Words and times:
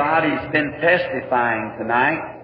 everybody's 0.00 0.52
been 0.52 0.72
testifying 0.80 1.76
tonight, 1.78 2.42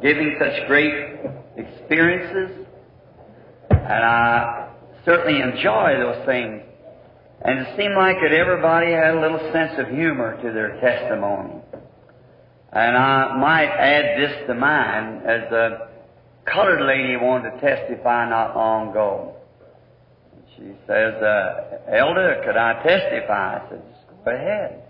giving 0.00 0.36
such 0.38 0.66
great 0.66 1.20
experiences, 1.56 2.66
and 3.70 4.04
I 4.04 4.70
certainly 5.04 5.40
enjoy 5.40 5.98
those 5.98 6.24
things. 6.26 6.62
And 7.44 7.58
it 7.58 7.76
seemed 7.76 7.96
like 7.96 8.16
that 8.22 8.32
everybody 8.32 8.92
had 8.92 9.14
a 9.16 9.20
little 9.20 9.52
sense 9.52 9.72
of 9.78 9.88
humor 9.88 10.40
to 10.42 10.52
their 10.52 10.80
testimony. 10.80 11.60
And 12.72 12.96
I 12.96 13.36
might 13.36 13.68
add 13.68 14.20
this 14.20 14.46
to 14.46 14.54
mine 14.54 15.22
as 15.26 15.52
a 15.52 15.88
colored 16.46 16.86
lady 16.86 17.16
wanted 17.16 17.50
to 17.50 17.60
testify 17.60 18.28
not 18.30 18.56
long 18.56 18.90
ago. 18.90 19.36
She 20.56 20.72
says, 20.86 21.14
uh, 21.22 21.92
Elder, 21.92 22.42
could 22.46 22.56
I 22.56 22.82
testify? 22.82 23.58
I 23.58 23.68
said, 23.68 23.82
go 24.24 24.30
ahead. 24.30 24.84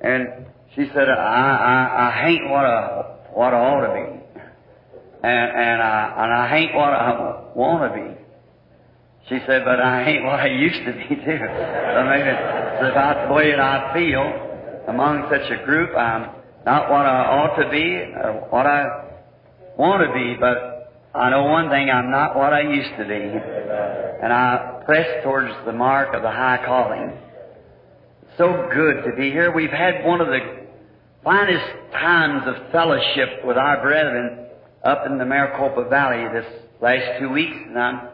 And 0.00 0.46
she 0.76 0.86
said, 0.92 1.08
I, 1.08 1.14
I, 1.14 2.08
I 2.08 2.10
hate 2.22 2.44
what 2.50 2.66
I, 2.66 3.02
what 3.32 3.54
I 3.54 3.56
ought 3.56 3.86
to 3.86 3.94
be. 3.94 4.40
And, 5.22 5.50
and, 5.50 5.82
I, 5.82 6.14
and 6.18 6.32
I 6.34 6.48
hate 6.48 6.74
what 6.74 6.92
I 6.92 7.44
want 7.54 7.90
to 7.90 7.98
be. 7.98 8.20
She 9.30 9.44
said, 9.46 9.64
but 9.64 9.80
I 9.80 10.04
ain't 10.04 10.24
what 10.24 10.38
I 10.38 10.48
used 10.48 10.84
to 10.84 10.92
be 10.92 11.16
too. 11.16 11.38
So 11.40 12.04
maybe 12.04 12.28
it's 12.28 12.92
about 12.92 13.26
the 13.26 13.34
way 13.34 13.52
that 13.52 13.58
I 13.58 13.94
feel 13.94 14.84
among 14.86 15.26
such 15.30 15.50
a 15.50 15.64
group. 15.64 15.96
I'm 15.96 16.30
not 16.66 16.90
what 16.90 17.06
I 17.06 17.24
ought 17.24 17.56
to 17.56 17.70
be 17.70 18.12
or 18.22 18.46
what 18.50 18.66
I 18.66 18.84
want 19.78 20.06
to 20.06 20.12
be, 20.12 20.36
but 20.38 20.92
I 21.14 21.30
know 21.30 21.44
one 21.44 21.70
thing, 21.70 21.88
I'm 21.88 22.10
not 22.10 22.36
what 22.36 22.52
I 22.52 22.60
used 22.60 22.90
to 22.98 23.04
be. 23.04 23.14
And 24.22 24.30
I 24.30 24.82
press 24.84 25.24
towards 25.24 25.54
the 25.64 25.72
mark 25.72 26.14
of 26.14 26.20
the 26.20 26.30
high 26.30 26.62
calling. 26.66 27.12
So 28.36 28.68
good 28.72 29.04
to 29.04 29.16
be 29.16 29.30
here. 29.30 29.50
We've 29.50 29.70
had 29.70 30.04
one 30.04 30.20
of 30.20 30.26
the 30.26 30.65
finest 31.26 31.90
times 31.90 32.42
of 32.46 32.70
fellowship 32.70 33.44
with 33.44 33.56
our 33.56 33.82
brethren 33.82 34.46
up 34.84 35.04
in 35.06 35.18
the 35.18 35.24
Maricopa 35.24 35.88
Valley 35.90 36.24
this 36.32 36.46
last 36.80 37.18
two 37.18 37.28
weeks, 37.30 37.56
and 37.66 37.76
I'm 37.76 38.08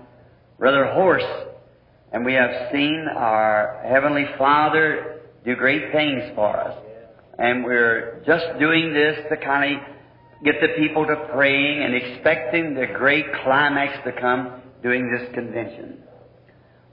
rather 0.57 0.87
hoarse. 0.95 1.23
And 2.11 2.25
we 2.25 2.33
have 2.33 2.73
seen 2.73 3.07
our 3.15 3.83
Heavenly 3.87 4.25
Father 4.39 5.21
do 5.45 5.55
great 5.57 5.93
things 5.93 6.23
for 6.35 6.59
us. 6.59 6.79
And 7.39 7.63
we're 7.65 8.23
just 8.25 8.47
doing 8.59 8.95
this 8.95 9.19
to 9.29 9.37
kind 9.45 9.77
of 9.77 9.83
get 10.43 10.55
the 10.63 10.69
people 10.83 11.07
to 11.07 11.29
praying 11.35 11.83
and 11.83 11.95
expecting 11.95 12.73
the 12.73 12.87
great 12.97 13.27
climax 13.45 13.93
to 14.07 14.13
come 14.19 14.63
during 14.83 15.13
this 15.13 15.35
convention. 15.35 16.03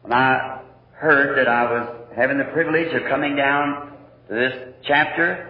When 0.02 0.12
I 0.12 0.64
heard 0.92 1.38
that 1.38 1.48
I 1.48 1.64
was 1.64 2.08
having 2.14 2.40
the 2.40 2.52
privilege 2.52 2.94
of 2.94 3.08
coming 3.08 3.38
down 3.38 3.94
to 4.28 4.36
this 4.36 4.74
chapter 4.84 5.49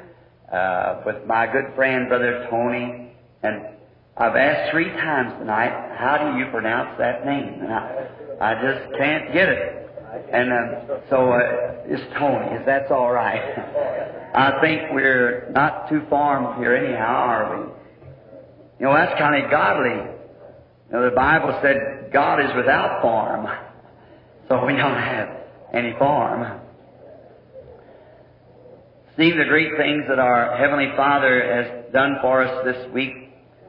uh, 0.52 1.02
with 1.06 1.26
my 1.26 1.48
good 1.52 1.74
friend, 1.76 2.08
Brother 2.08 2.48
Tony, 2.50 3.12
and 3.44 3.68
I've 4.18 4.36
asked 4.36 4.72
three 4.72 4.90
times 4.90 5.34
tonight, 5.40 5.96
how 5.98 6.18
do 6.18 6.40
you 6.40 6.52
pronounce 6.52 6.98
that 6.98 7.26
name? 7.26 7.62
And 7.62 7.72
I, 7.72 8.08
I 8.42 8.54
just 8.56 8.98
can't 8.98 9.32
get 9.32 9.50
it. 9.50 9.90
And 10.32 10.52
um, 10.52 11.00
so 11.10 11.32
uh, 11.32 11.86
it's 11.86 12.04
Tony, 12.18 12.56
if 12.56 12.66
that's 12.66 12.92
all 12.92 13.12
right. 13.12 13.40
I 14.36 14.60
think 14.62 14.92
we're 14.92 15.50
not 15.52 15.90
too 15.90 16.02
far 16.10 16.42
from 16.44 16.62
here 16.62 16.76
anyhow, 16.76 17.06
are 17.06 17.58
we? 17.58 17.64
You 18.80 18.86
know, 18.86 18.94
that's 18.94 19.18
kind 19.20 19.44
of 19.44 19.52
godly. 19.52 19.92
You 19.92 20.94
know, 20.94 21.10
the 21.10 21.16
Bible 21.16 21.58
said 21.62 22.10
God 22.12 22.40
is 22.40 22.56
without 22.56 23.02
form. 23.02 23.48
So 24.50 24.66
we 24.66 24.74
don't 24.74 24.98
have 24.98 25.30
any 25.76 25.94
form. 26.00 26.60
Seeing 29.20 29.38
the 29.38 29.44
great 29.44 29.76
things 29.76 30.06
that 30.08 30.18
our 30.18 30.56
Heavenly 30.56 30.94
Father 30.96 31.44
has 31.44 31.92
done 31.92 32.20
for 32.22 32.42
us 32.42 32.64
this 32.64 32.90
week, 32.94 33.12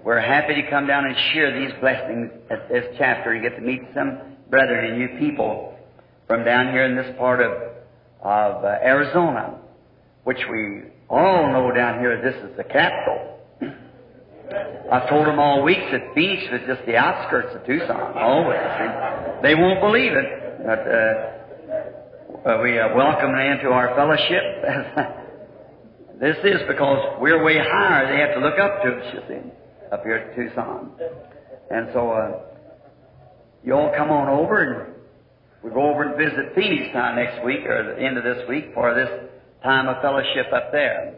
we're 0.05 0.20
happy 0.20 0.55
to 0.55 0.70
come 0.70 0.87
down 0.87 1.07
and 1.07 1.17
share 1.33 1.59
these 1.59 1.73
blessings 1.81 2.31
at 2.48 2.69
this 2.69 2.84
chapter 2.97 3.33
and 3.33 3.42
get 3.42 3.57
to 3.57 3.61
meet 3.61 3.80
some 3.92 4.36
brethren 4.48 4.92
and 4.92 4.98
new 5.01 5.19
people 5.19 5.77
from 6.29 6.45
down 6.45 6.70
here 6.70 6.85
in 6.85 6.95
this 6.95 7.13
part 7.19 7.41
of, 7.41 7.51
of 8.23 8.64
uh, 8.64 8.79
Arizona, 8.80 9.58
which 10.23 10.39
we 10.48 10.83
all 11.08 11.51
know 11.53 11.73
down 11.74 11.98
here 11.98 12.23
this 12.23 12.48
is 12.48 12.57
the 12.57 12.63
capital. 12.63 13.41
I've 14.92 15.08
told 15.08 15.27
them 15.27 15.41
all 15.41 15.64
week 15.64 15.83
that 15.91 16.14
Phoenix 16.14 16.45
is 16.45 16.61
just 16.69 16.86
the 16.86 16.95
outskirts 16.95 17.57
of 17.57 17.67
Tucson, 17.67 18.17
always. 18.17 18.57
And 18.57 19.45
they 19.45 19.57
won't 19.57 19.80
believe 19.80 20.13
it, 20.13 20.63
but 20.64 20.79
uh, 20.86 22.55
uh, 22.55 22.63
we 22.63 22.79
uh, 22.79 22.95
welcome 22.95 23.33
them 23.33 23.41
into 23.41 23.70
our 23.70 23.97
fellowship. 23.97 25.17
this 26.20 26.36
is 26.45 26.61
because 26.69 27.19
we're 27.19 27.42
way 27.42 27.57
higher. 27.57 28.13
They 28.13 28.20
have 28.20 28.35
to 28.35 28.41
look 28.41 28.58
up 28.58 28.83
to 28.83 28.91
us, 28.91 29.14
you 29.14 29.20
see, 29.27 29.51
up 29.91 30.03
here 30.03 30.17
at 30.17 30.36
Tucson. 30.36 30.92
And 31.70 31.89
so 31.95 32.11
uh, 32.11 32.41
you 33.64 33.73
all 33.73 33.91
come 33.97 34.11
on 34.11 34.29
over 34.29 34.63
and 34.63 34.95
we 35.63 35.70
go 35.70 35.91
over 35.91 36.03
and 36.03 36.17
visit 36.19 36.55
Phoenix 36.55 36.92
time 36.92 37.17
next 37.17 37.42
week 37.45 37.61
or 37.67 37.95
the 37.95 38.03
end 38.03 38.19
of 38.19 38.25
this 38.25 38.47
week 38.48 38.73
for 38.75 38.95
this 38.95 39.09
time 39.63 39.89
of 39.89 40.03
fellowship 40.03 40.53
up 40.53 40.73
there. 40.73 41.14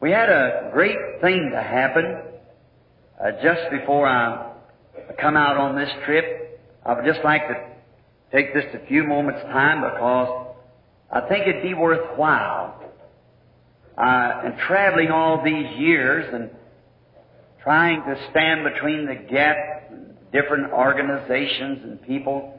We 0.00 0.10
had 0.10 0.28
a 0.28 0.70
great 0.72 0.96
thing 1.20 1.50
to 1.52 1.62
happen 1.62 2.22
uh, 3.20 3.30
just 3.42 3.70
before 3.70 4.08
I 4.08 4.54
come 5.20 5.36
out 5.36 5.56
on 5.56 5.76
this 5.76 5.90
trip. 6.04 6.60
I 6.84 6.94
would 6.94 7.04
just 7.04 7.24
like 7.24 7.46
to 7.48 7.54
take 8.32 8.54
just 8.54 8.74
a 8.74 8.86
few 8.86 9.04
moments' 9.04 9.42
time 9.42 9.82
because 9.82 10.54
I 11.12 11.20
think 11.28 11.46
it'd 11.46 11.62
be 11.62 11.74
worthwhile. 11.74 12.87
Uh, 13.98 14.42
and 14.44 14.54
traveling 14.68 15.10
all 15.10 15.42
these 15.44 15.76
years 15.76 16.32
and 16.32 16.50
trying 17.64 18.00
to 18.04 18.30
stand 18.30 18.62
between 18.62 19.06
the 19.06 19.16
gap, 19.28 19.56
different 20.32 20.72
organizations 20.72 21.80
and 21.82 22.00
people. 22.02 22.54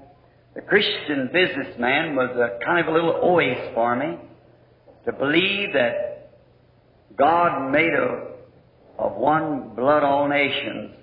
The 0.53 0.61
Christian 0.61 1.29
businessman 1.31 2.17
was 2.17 2.29
a 2.35 2.63
kind 2.65 2.85
of 2.85 2.87
a 2.87 2.91
little 2.91 3.17
oasis 3.23 3.71
for 3.73 3.95
me 3.95 4.17
to 5.05 5.13
believe 5.13 5.73
that 5.73 6.31
God 7.17 7.71
made 7.71 7.93
a, 7.93 8.27
of 8.97 9.15
one 9.15 9.75
blood 9.77 10.03
all 10.03 10.27
nations. 10.27 10.93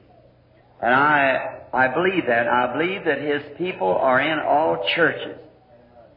And 0.83 0.95
I, 0.95 1.61
I 1.73 1.89
believe 1.89 2.25
that. 2.27 2.47
I 2.47 2.77
believe 2.77 3.07
that 3.07 3.23
His 3.23 3.43
people 3.57 3.89
are 3.89 4.21
in 4.21 4.39
all 4.39 4.87
churches. 4.95 5.39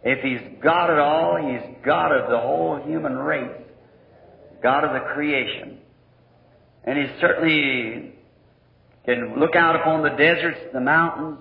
If 0.03 0.21
He's 0.23 0.61
God 0.61 0.89
at 0.89 0.99
all, 0.99 1.37
He's 1.37 1.75
God 1.85 2.11
of 2.11 2.29
the 2.29 2.37
whole 2.37 2.81
human 2.85 3.15
race. 3.15 3.65
God 4.61 4.83
of 4.83 4.93
the 4.93 5.07
creation. 5.13 5.79
And 6.83 6.97
He 6.97 7.05
certainly 7.19 8.13
can 9.05 9.39
look 9.39 9.55
out 9.55 9.75
upon 9.75 10.03
the 10.03 10.09
deserts, 10.09 10.59
the 10.73 10.81
mountains. 10.81 11.39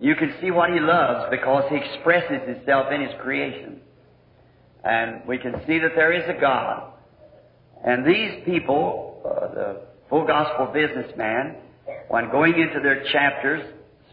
You 0.00 0.14
can 0.14 0.34
see 0.40 0.50
what 0.50 0.70
He 0.70 0.80
loves 0.80 1.28
because 1.30 1.64
He 1.70 1.76
expresses 1.76 2.46
Himself 2.46 2.86
in 2.92 3.02
His 3.02 3.12
creation. 3.20 3.80
And 4.84 5.26
we 5.26 5.38
can 5.38 5.54
see 5.66 5.78
that 5.80 5.92
there 5.96 6.12
is 6.12 6.22
a 6.28 6.40
God. 6.40 6.92
And 7.84 8.06
these 8.06 8.42
people, 8.44 9.22
uh, 9.24 9.54
the 9.54 9.80
full 10.08 10.26
gospel 10.26 10.66
businessman, 10.72 11.56
when 12.08 12.30
going 12.30 12.54
into 12.54 12.80
their 12.82 13.04
chapters, 13.12 13.62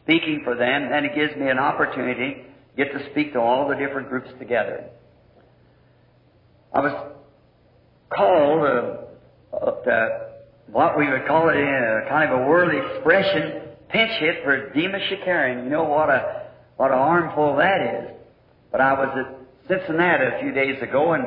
speaking 0.04 0.42
for 0.44 0.56
them, 0.56 0.90
then 0.90 1.06
it 1.06 1.16
gives 1.16 1.36
me 1.36 1.50
an 1.50 1.58
opportunity 1.58 2.44
to 2.76 2.84
get 2.84 2.94
to 2.94 3.10
speak 3.12 3.34
to 3.34 3.40
all 3.40 3.68
the 3.68 3.76
different 3.76 4.10
groups 4.10 4.30
together. 4.40 4.86
I 6.74 6.80
was 6.82 7.15
called 8.10 8.62
uh, 8.62 9.56
uh, 9.56 9.84
to 9.84 10.26
what 10.72 10.98
we 10.98 11.10
would 11.10 11.28
call 11.28 11.50
it 11.50 11.58
in 11.58 12.02
a 12.06 12.10
kind 12.10 12.32
of 12.32 12.42
a 12.42 12.46
worldly 12.46 12.78
expression, 12.78 13.62
pinch 13.90 14.12
hit 14.20 14.44
for 14.44 14.74
Demos 14.74 15.02
Shakarian. 15.10 15.64
You 15.64 15.70
know 15.70 15.84
what 15.84 16.10
a 16.10 16.50
what 16.78 16.92
an 16.92 16.98
armful 16.98 17.58
that 17.58 17.82
is. 17.82 18.12
But 18.72 18.82
I 18.82 18.94
was 18.94 19.10
at 19.18 19.68
Cincinnati 19.68 20.26
a 20.26 20.40
few 20.42 20.52
days 20.52 20.82
ago, 20.82 21.14
and 21.14 21.26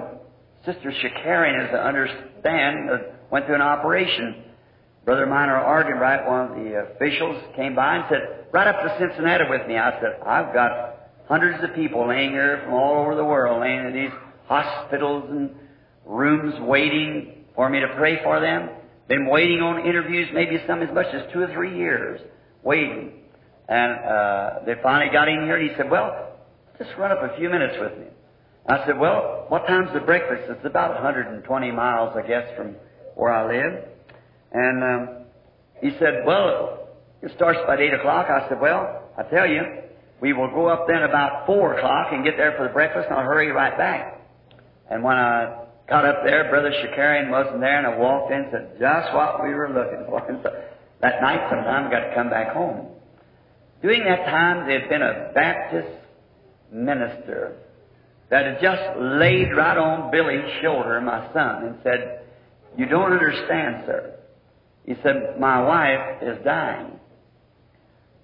Sister 0.64 0.92
Shakarian, 0.92 1.68
as 1.68 1.74
I 1.74 1.88
understand, 1.88 2.90
uh, 2.90 2.98
went 3.30 3.46
through 3.46 3.56
an 3.56 3.62
operation. 3.62 4.44
Brother 5.04 5.26
Miner 5.26 5.54
Arganbright, 5.54 6.28
one 6.28 6.50
of 6.50 6.64
the 6.64 6.94
officials, 6.94 7.42
came 7.56 7.74
by 7.74 7.96
and 7.96 8.04
said, 8.10 8.46
"Right 8.52 8.66
up 8.66 8.82
to 8.82 8.98
Cincinnati 8.98 9.44
with 9.48 9.66
me." 9.66 9.78
I 9.78 9.98
said, 10.00 10.20
"I've 10.26 10.52
got 10.52 10.96
hundreds 11.28 11.62
of 11.64 11.74
people 11.74 12.06
laying 12.08 12.30
here 12.30 12.60
from 12.64 12.74
all 12.74 13.00
over 13.00 13.14
the 13.14 13.24
world, 13.24 13.60
laying 13.60 13.86
in 13.86 13.92
these 13.92 14.12
hospitals 14.46 15.30
and 15.30 15.54
rooms, 16.08 16.54
waiting 16.60 17.44
for 17.54 17.70
me 17.70 17.78
to 17.78 17.88
pray 17.96 18.20
for 18.24 18.40
them." 18.40 18.70
Been 19.08 19.26
waiting 19.26 19.62
on 19.62 19.86
interviews, 19.86 20.28
maybe 20.34 20.62
some 20.66 20.82
as 20.82 20.94
much 20.94 21.06
as 21.14 21.22
two 21.32 21.40
or 21.40 21.46
three 21.54 21.78
years, 21.78 22.20
waiting. 22.62 23.12
And 23.66 23.92
uh, 24.04 24.50
they 24.66 24.74
finally 24.82 25.10
got 25.10 25.28
in 25.28 25.44
here, 25.44 25.56
and 25.56 25.70
he 25.70 25.76
said, 25.76 25.90
Well, 25.90 26.36
just 26.76 26.90
run 26.98 27.10
up 27.10 27.22
a 27.22 27.34
few 27.38 27.48
minutes 27.48 27.74
with 27.80 27.98
me. 27.98 28.06
I 28.68 28.84
said, 28.86 28.98
Well, 28.98 29.46
what 29.48 29.66
time's 29.66 29.92
the 29.94 30.00
breakfast? 30.00 30.42
It's 30.50 30.64
about 30.66 30.92
120 30.92 31.70
miles, 31.70 32.14
I 32.16 32.26
guess, 32.26 32.54
from 32.54 32.76
where 33.14 33.32
I 33.32 33.46
live. 33.46 33.84
And 34.52 34.84
um, 34.84 35.08
he 35.80 35.90
said, 35.98 36.24
Well, 36.26 36.88
it 37.22 37.32
starts 37.34 37.58
about 37.64 37.80
8 37.80 37.94
o'clock. 37.94 38.28
I 38.28 38.46
said, 38.50 38.60
Well, 38.60 39.04
I 39.16 39.22
tell 39.22 39.46
you, 39.46 39.62
we 40.20 40.34
will 40.34 40.50
go 40.50 40.66
up 40.66 40.86
then 40.86 41.02
about 41.02 41.46
4 41.46 41.78
o'clock 41.78 42.08
and 42.12 42.24
get 42.24 42.36
there 42.36 42.54
for 42.58 42.64
the 42.64 42.72
breakfast, 42.74 43.06
and 43.08 43.18
I'll 43.18 43.24
hurry 43.24 43.50
right 43.52 43.76
back. 43.78 44.20
And 44.90 45.02
when 45.02 45.16
I 45.16 45.64
got 45.88 46.04
up 46.04 46.22
there, 46.24 46.48
Brother 46.50 46.70
Shakarian 46.70 47.30
wasn't 47.30 47.60
there, 47.60 47.78
and 47.78 47.86
I 47.86 47.96
walked 47.98 48.32
in 48.32 48.40
and 48.40 48.48
said, 48.50 48.76
just 48.78 49.14
what 49.14 49.42
we 49.42 49.50
were 49.54 49.68
looking 49.68 50.04
for. 50.06 50.20
And 50.28 50.40
so 50.42 50.50
that 51.00 51.20
night 51.22 51.48
sometime 51.50 51.86
I 51.86 51.90
got 51.90 52.08
to 52.08 52.14
come 52.14 52.30
back 52.30 52.52
home. 52.52 52.88
During 53.82 54.04
that 54.04 54.24
time, 54.26 54.66
there 54.66 54.80
had 54.80 54.88
been 54.88 55.02
a 55.02 55.30
Baptist 55.34 55.96
minister 56.72 57.56
that 58.30 58.44
had 58.44 58.60
just 58.60 58.98
laid 58.98 59.50
right 59.56 59.78
on 59.78 60.10
Billy's 60.10 60.60
shoulder, 60.60 61.00
my 61.00 61.32
son, 61.32 61.64
and 61.64 61.78
said, 61.82 62.22
You 62.76 62.86
don't 62.86 63.12
understand, 63.12 63.84
sir. 63.86 64.18
He 64.84 64.94
said, 65.02 65.38
My 65.38 65.62
wife 65.62 66.22
is 66.22 66.44
dying. 66.44 66.98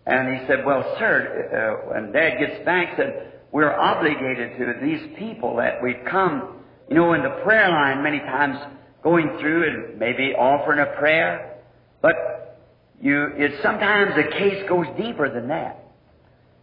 And 0.06 0.38
he 0.38 0.46
said, 0.46 0.67
Well, 0.67 0.96
sir, 0.99 1.81
uh, 1.87 1.90
when 1.90 2.12
Dad 2.12 2.38
gets 2.38 2.64
back, 2.64 2.96
said, 2.96 3.32
We're 3.52 3.72
obligated 3.72 4.58
to 4.58 4.84
these 4.84 5.17
people 5.19 5.56
that 5.56 5.82
we 5.82 5.94
come, 6.10 6.63
you 6.88 6.96
know, 6.96 7.14
in 7.14 7.22
the 7.22 7.40
prayer 7.44 7.70
line 7.70 8.02
many 8.02 8.19
times 8.20 8.56
going 9.02 9.36
through 9.40 9.69
and 9.69 9.98
maybe 9.98 10.34
offering 10.34 10.81
a 10.81 10.98
prayer. 10.98 11.58
But 12.02 12.58
you, 13.00 13.28
it 13.36 13.60
sometimes 13.62 14.12
the 14.16 14.31
case 14.31 14.69
goes 14.69 14.86
deeper 14.98 15.32
than 15.32 15.48
that. 15.48 15.81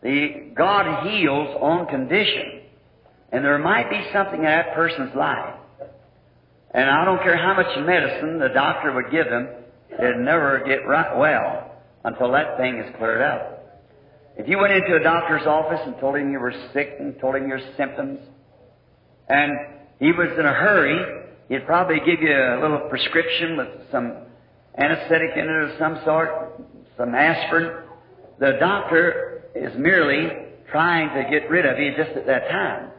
The 0.01 0.51
God 0.55 1.07
heals 1.07 1.55
on 1.59 1.87
condition. 1.87 2.61
And 3.31 3.45
there 3.45 3.57
might 3.59 3.89
be 3.89 4.01
something 4.11 4.39
in 4.39 4.45
that 4.45 4.73
person's 4.73 5.15
life. 5.15 5.55
And 6.73 6.89
I 6.89 7.05
don't 7.05 7.21
care 7.21 7.37
how 7.37 7.53
much 7.53 7.85
medicine 7.85 8.39
the 8.39 8.49
doctor 8.49 8.93
would 8.93 9.11
give 9.11 9.25
them, 9.29 9.47
it'd 9.91 10.19
never 10.19 10.63
get 10.65 10.87
right 10.87 11.17
well 11.17 11.71
until 12.03 12.31
that 12.31 12.57
thing 12.57 12.79
is 12.79 12.95
cleared 12.97 13.21
up. 13.21 13.61
If 14.37 14.47
you 14.47 14.57
went 14.57 14.73
into 14.73 14.95
a 14.95 15.03
doctor's 15.03 15.45
office 15.45 15.81
and 15.85 15.95
told 15.99 16.15
him 16.15 16.31
you 16.31 16.39
were 16.39 16.53
sick 16.73 16.95
and 16.99 17.19
told 17.19 17.35
him 17.35 17.47
your 17.47 17.59
symptoms, 17.77 18.19
and 19.27 19.51
he 20.01 20.11
was 20.11 20.33
in 20.33 20.45
a 20.47 20.53
hurry, 20.53 21.21
he'd 21.47 21.67
probably 21.67 21.99
give 21.99 22.23
you 22.23 22.33
a 22.33 22.57
little 22.59 22.89
prescription 22.89 23.55
with 23.55 23.67
some 23.91 24.17
anesthetic 24.75 25.29
in 25.37 25.45
it 25.45 25.69
of 25.69 25.77
some 25.77 26.01
sort, 26.03 26.59
some 26.97 27.13
aspirin. 27.13 27.83
The 28.39 28.57
doctor 28.59 29.43
is 29.53 29.71
merely 29.77 30.47
trying 30.71 31.09
to 31.09 31.29
get 31.29 31.47
rid 31.51 31.67
of 31.67 31.77
you 31.77 31.91
just 31.95 32.17
at 32.17 32.25
that 32.25 32.49
time. 32.49 32.89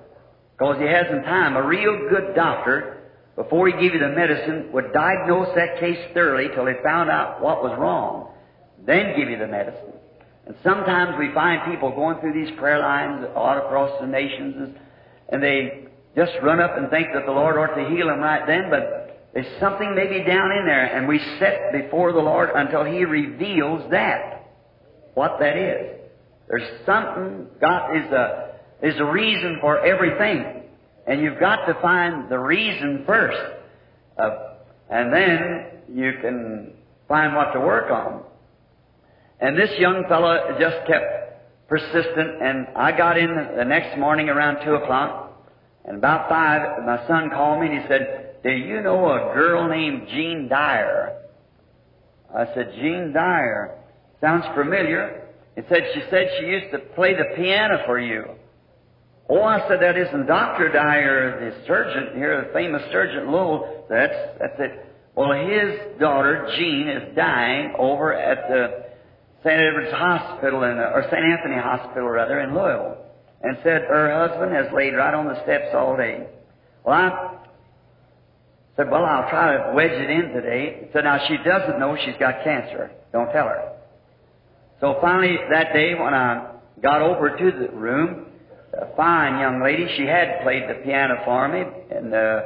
Because 0.56 0.76
he 0.78 0.86
hasn't 0.86 1.24
time. 1.24 1.56
A 1.56 1.66
real 1.66 2.08
good 2.08 2.36
doctor, 2.36 3.10
before 3.34 3.66
he 3.66 3.72
gave 3.72 3.94
you 3.94 3.98
the 3.98 4.14
medicine, 4.14 4.70
would 4.72 4.92
diagnose 4.92 5.48
that 5.56 5.80
case 5.80 5.98
thoroughly 6.14 6.54
till 6.54 6.66
he 6.66 6.74
found 6.84 7.10
out 7.10 7.42
what 7.42 7.64
was 7.64 7.76
wrong. 7.80 8.30
Then 8.86 9.16
give 9.16 9.28
you 9.28 9.38
the 9.38 9.48
medicine. 9.48 9.98
And 10.46 10.54
sometimes 10.62 11.16
we 11.18 11.34
find 11.34 11.68
people 11.72 11.90
going 11.90 12.20
through 12.20 12.34
these 12.34 12.56
prayer 12.60 12.78
lines 12.78 13.26
all 13.34 13.58
across 13.58 14.00
the 14.00 14.06
nations, 14.06 14.76
and 15.30 15.42
they 15.42 15.88
just 16.16 16.32
run 16.42 16.60
up 16.60 16.76
and 16.76 16.90
think 16.90 17.08
that 17.14 17.24
the 17.26 17.32
Lord 17.32 17.56
ought 17.56 17.74
to 17.74 17.88
heal 17.88 18.08
them 18.08 18.20
right 18.20 18.46
then, 18.46 18.68
but 18.70 19.30
there's 19.34 19.60
something 19.60 19.94
maybe 19.94 20.24
down 20.24 20.52
in 20.52 20.66
there, 20.66 20.96
and 20.96 21.08
we 21.08 21.18
sit 21.38 21.72
before 21.72 22.12
the 22.12 22.20
Lord 22.20 22.50
until 22.54 22.84
He 22.84 23.04
reveals 23.04 23.90
that, 23.90 24.46
what 25.14 25.38
that 25.40 25.56
is. 25.56 26.00
There's 26.48 26.84
something, 26.84 27.46
God 27.60 27.96
is 27.96 28.12
a, 28.12 28.54
is 28.82 28.94
a 28.98 29.04
reason 29.04 29.58
for 29.60 29.84
everything. 29.84 30.64
And 31.06 31.20
you've 31.22 31.40
got 31.40 31.64
to 31.66 31.74
find 31.80 32.28
the 32.28 32.38
reason 32.38 33.04
first. 33.06 33.38
Uh, 34.18 34.30
and 34.90 35.12
then 35.12 35.66
you 35.94 36.12
can 36.20 36.74
find 37.08 37.34
what 37.34 37.52
to 37.52 37.60
work 37.60 37.90
on. 37.90 38.22
And 39.40 39.56
this 39.56 39.70
young 39.78 40.04
fellow 40.08 40.56
just 40.60 40.86
kept 40.86 41.68
persistent, 41.68 42.42
and 42.42 42.68
I 42.76 42.96
got 42.96 43.16
in 43.16 43.34
the 43.56 43.64
next 43.64 43.98
morning 43.98 44.28
around 44.28 44.64
2 44.64 44.74
o'clock, 44.74 45.31
and 45.84 45.96
about 45.96 46.28
5, 46.28 46.84
my 46.84 47.06
son 47.06 47.30
called 47.30 47.60
me 47.60 47.68
and 47.68 47.82
he 47.82 47.88
said, 47.88 48.36
Do 48.42 48.50
you 48.50 48.82
know 48.82 49.04
a 49.06 49.34
girl 49.34 49.68
named 49.68 50.08
Jean 50.08 50.48
Dyer? 50.48 51.18
I 52.34 52.46
said, 52.54 52.72
Jean 52.76 53.12
Dyer. 53.12 53.78
Sounds 54.20 54.44
familiar. 54.54 55.28
He 55.56 55.62
said, 55.68 55.82
She 55.94 56.02
said 56.08 56.28
she 56.38 56.46
used 56.46 56.72
to 56.72 56.78
play 56.94 57.14
the 57.14 57.34
piano 57.36 57.82
for 57.86 57.98
you. 57.98 58.24
Oh, 59.28 59.42
I 59.42 59.66
said, 59.68 59.80
that 59.80 59.96
isn't 59.96 60.26
Dr. 60.26 60.70
Dyer, 60.72 61.40
the 61.40 61.66
surgeon 61.66 62.16
here, 62.16 62.44
the 62.44 62.52
famous 62.52 62.82
surgeon 62.92 63.30
Lowell. 63.30 63.86
That's, 63.88 64.38
that's 64.38 64.58
it. 64.58 64.86
Well, 65.14 65.32
his 65.32 65.98
daughter, 65.98 66.52
Jean, 66.56 66.88
is 66.88 67.16
dying 67.16 67.74
over 67.78 68.12
at 68.12 68.48
the 68.48 68.84
St. 69.44 69.58
Edward's 69.58 69.92
Hospital, 69.92 70.64
in, 70.64 70.78
or 70.78 71.04
St. 71.10 71.24
Anthony 71.24 71.60
Hospital, 71.60 72.08
rather, 72.08 72.40
in 72.40 72.54
Louisville. 72.54 73.01
And 73.42 73.58
said 73.62 73.82
her 73.82 74.28
husband 74.28 74.52
has 74.52 74.66
laid 74.72 74.94
right 74.94 75.14
on 75.14 75.26
the 75.26 75.42
steps 75.42 75.74
all 75.74 75.96
day. 75.96 76.26
Well, 76.84 76.94
I 76.94 77.38
said, 78.76 78.90
well, 78.90 79.04
I'll 79.04 79.28
try 79.28 79.56
to 79.56 79.74
wedge 79.74 79.90
it 79.90 80.10
in 80.10 80.32
today. 80.32 80.88
Said, 80.92 81.04
now 81.04 81.18
she 81.26 81.36
doesn't 81.38 81.78
know 81.78 81.96
she's 82.04 82.16
got 82.18 82.44
cancer. 82.44 82.90
Don't 83.12 83.32
tell 83.32 83.46
her. 83.46 83.72
So 84.80 84.98
finally, 85.00 85.36
that 85.50 85.72
day, 85.72 85.94
when 85.94 86.14
I 86.14 86.52
got 86.80 87.02
over 87.02 87.36
to 87.36 87.50
the 87.50 87.68
room, 87.76 88.26
a 88.74 88.96
fine 88.96 89.40
young 89.40 89.62
lady. 89.62 89.86
She 89.96 90.06
had 90.06 90.42
played 90.42 90.64
the 90.68 90.82
piano 90.82 91.16
for 91.24 91.48
me, 91.48 91.60
and 91.94 92.12
uh, 92.14 92.40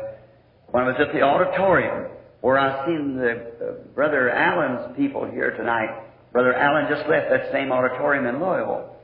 when 0.70 0.84
I 0.84 0.86
was 0.88 0.96
at 0.98 1.12
the 1.12 1.22
auditorium, 1.22 2.10
where 2.40 2.58
I 2.58 2.86
seen 2.86 3.16
the 3.16 3.32
uh, 3.32 3.72
Brother 3.94 4.30
Allen's 4.30 4.96
people 4.96 5.24
here 5.30 5.56
tonight. 5.56 6.02
Brother 6.32 6.54
Allen 6.54 6.86
just 6.90 7.08
left 7.08 7.30
that 7.30 7.50
same 7.52 7.72
auditorium 7.72 8.26
in 8.26 8.40
Louisville. 8.40 8.95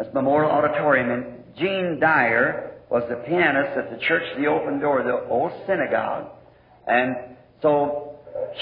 That's 0.00 0.14
Memorial 0.14 0.50
Auditorium, 0.50 1.10
and 1.10 1.44
Jean 1.58 2.00
Dyer 2.00 2.72
was 2.88 3.02
the 3.10 3.16
pianist 3.16 3.76
at 3.76 3.90
the 3.90 3.98
Church 4.06 4.22
of 4.32 4.40
the 4.40 4.46
Open 4.46 4.80
Door, 4.80 5.02
the 5.02 5.28
old 5.28 5.52
synagogue, 5.66 6.26
and 6.86 7.14
so 7.60 8.16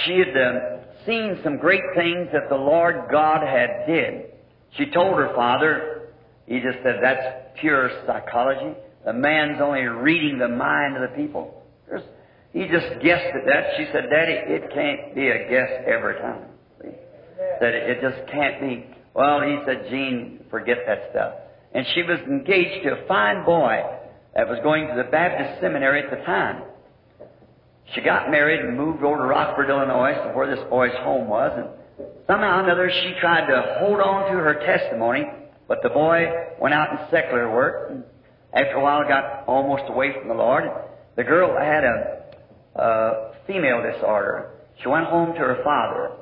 she 0.05 0.19
had 0.19 0.37
uh, 0.37 0.79
seen 1.07 1.39
some 1.45 1.59
great 1.59 1.85
things 1.95 2.29
that 2.33 2.49
the 2.49 2.57
Lord 2.57 3.05
God 3.13 3.47
had 3.47 3.87
did. 3.87 4.33
She 4.77 4.87
told 4.91 5.17
her 5.17 5.33
father, 5.37 6.09
he 6.47 6.59
just 6.59 6.79
said, 6.83 6.97
that's 7.01 7.53
pure 7.61 7.89
psychology. 8.05 8.77
The 9.05 9.13
man's 9.13 9.61
only 9.61 9.83
reading 9.83 10.41
the 10.41 10.49
mind 10.49 10.97
of 10.97 11.09
the 11.09 11.17
people. 11.17 11.63
There's, 11.89 12.03
he 12.53 12.67
just 12.67 13.01
guessed 13.01 13.33
at 13.33 13.47
that. 13.47 13.75
She 13.77 13.87
said, 13.93 14.11
Daddy, 14.11 14.41
it 14.45 14.73
can't 14.75 15.15
be 15.15 15.29
a 15.29 15.49
guess 15.49 15.85
every 15.87 16.19
time. 16.19 16.47
That 17.61 17.75
it 17.75 18.01
just 18.01 18.29
can't 18.33 18.61
be. 18.61 18.98
Well, 19.19 19.43
he 19.43 19.59
said, 19.67 19.87
Jean, 19.91 20.45
forget 20.49 20.79
that 20.87 21.09
stuff. 21.11 21.35
And 21.75 21.85
she 21.95 22.03
was 22.03 22.21
engaged 22.21 22.85
to 22.85 23.03
a 23.03 23.07
fine 23.07 23.45
boy 23.45 23.83
that 24.35 24.49
was 24.49 24.59
going 24.63 24.87
to 24.89 24.95
the 24.95 25.11
Baptist 25.11 25.61
seminary 25.61 26.05
at 26.05 26.11
the 26.11 26.25
time. 26.25 26.63
She 27.95 28.01
got 28.01 28.31
married 28.31 28.61
and 28.61 28.77
moved 28.77 29.03
over 29.03 29.17
to 29.17 29.25
Rockford, 29.25 29.69
Illinois, 29.69 30.33
where 30.35 30.55
this 30.55 30.65
boy's 30.71 30.97
home 31.03 31.29
was, 31.29 31.53
and 31.57 32.09
somehow 32.27 32.61
or 32.61 32.65
another 32.65 32.91
she 32.91 33.15
tried 33.21 33.47
to 33.47 33.77
hold 33.81 34.01
on 34.01 34.31
to 34.31 34.39
her 34.39 34.55
testimony 34.65 35.25
but 35.69 35.83
the 35.83 35.91
boy 35.91 36.25
went 36.59 36.75
out 36.75 36.91
in 36.93 36.99
secular 37.11 37.53
work, 37.53 37.91
and 37.91 38.03
after 38.55 38.77
a 38.77 38.83
while 38.83 39.07
got 39.07 39.45
almost 39.47 39.85
away 39.89 40.15
from 40.19 40.29
the 40.29 40.35
Lord. 40.35 40.65
The 41.17 41.25
girl 41.25 41.55
had 41.59 41.85
a, 41.85 42.23
a 42.75 43.35
female 43.47 43.83
disorder. 43.83 44.51
She 44.83 44.89
went 44.89 45.07
home 45.07 45.35
to 45.35 45.41
her 45.41 45.61
father. 45.63 46.13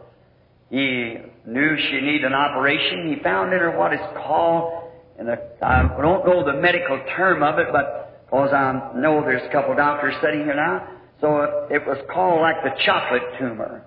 He 0.69 1.19
knew 1.47 1.77
she 1.77 2.01
needed 2.01 2.25
an 2.25 2.35
operation. 2.35 3.15
He 3.15 3.23
found 3.23 3.53
in 3.53 3.61
her 3.61 3.77
what 3.79 3.93
is 3.93 4.01
called, 4.27 4.91
the, 5.19 5.39
I 5.63 5.83
don't 5.83 6.27
know 6.27 6.45
the 6.45 6.61
medical 6.61 7.01
term 7.17 7.43
of 7.43 7.59
it, 7.59 7.69
but 7.73 8.27
because 8.27 8.53
I 8.53 8.93
know 8.97 9.23
there's 9.23 9.47
a 9.49 9.53
couple 9.53 9.73
of 9.73 9.79
doctors 9.79 10.15
sitting 10.23 10.41
here 10.41 10.57
now, 10.57 10.89
so 11.21 11.43
it, 11.43 11.77
it 11.77 11.87
was 11.87 11.99
called 12.13 12.41
like 12.41 12.57
the 12.63 12.71
chocolate 12.85 13.23
tumor. 13.39 13.85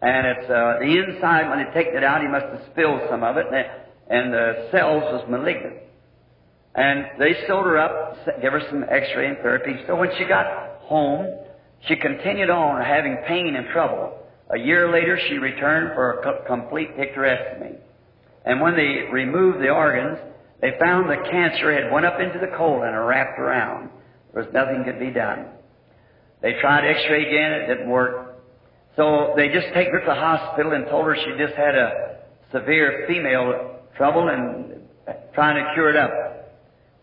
And 0.00 0.26
it's 0.26 0.50
uh, 0.50 0.78
the 0.80 1.04
inside, 1.04 1.48
when 1.48 1.64
they 1.64 1.72
take 1.72 1.94
it 1.94 2.04
out, 2.04 2.20
he 2.20 2.28
must 2.28 2.46
have 2.46 2.62
spilled 2.72 3.00
some 3.10 3.22
of 3.22 3.36
it. 3.36 3.46
And 3.52 3.66
and 4.08 4.32
the 4.32 4.68
cells 4.70 5.02
was 5.04 5.24
malignant. 5.28 5.76
And 6.74 7.06
they 7.18 7.34
sewed 7.46 7.64
her 7.64 7.78
up, 7.78 8.16
gave 8.40 8.52
her 8.52 8.62
some 8.68 8.84
x-ray 8.84 9.28
and 9.28 9.38
therapy. 9.38 9.76
So 9.86 9.96
when 9.96 10.10
she 10.18 10.24
got 10.24 10.80
home, 10.80 11.26
she 11.86 11.96
continued 11.96 12.50
on 12.50 12.82
having 12.82 13.16
pain 13.26 13.54
and 13.56 13.68
trouble. 13.68 14.18
A 14.50 14.58
year 14.58 14.92
later, 14.92 15.18
she 15.28 15.38
returned 15.38 15.94
for 15.94 16.20
a 16.20 16.46
complete 16.46 16.96
hysterectomy. 16.96 17.76
And 18.44 18.60
when 18.60 18.76
they 18.76 19.08
removed 19.10 19.60
the 19.60 19.70
organs, 19.70 20.18
they 20.60 20.72
found 20.78 21.08
the 21.08 21.28
cancer 21.30 21.72
had 21.72 21.90
went 21.92 22.06
up 22.06 22.20
into 22.20 22.38
the 22.38 22.54
colon 22.56 22.88
and 22.88 23.06
wrapped 23.06 23.38
around. 23.38 23.90
There 24.32 24.42
was 24.44 24.52
nothing 24.52 24.84
could 24.84 24.98
be 24.98 25.10
done. 25.10 25.46
They 26.42 26.54
tried 26.60 26.86
x-ray 26.86 27.26
again, 27.26 27.52
it 27.52 27.66
didn't 27.68 27.88
work. 27.88 28.42
So 28.96 29.32
they 29.36 29.48
just 29.48 29.68
take 29.74 29.88
her 29.88 30.00
to 30.00 30.06
the 30.06 30.14
hospital 30.14 30.72
and 30.72 30.86
told 30.86 31.06
her 31.06 31.16
she 31.16 31.38
just 31.38 31.54
had 31.54 31.74
a 31.74 32.20
severe 32.52 33.06
female 33.08 33.80
trouble 33.96 34.28
and 34.28 34.82
trying 35.34 35.64
to 35.64 35.72
cure 35.74 35.90
it 35.90 35.96
up. 35.96 36.12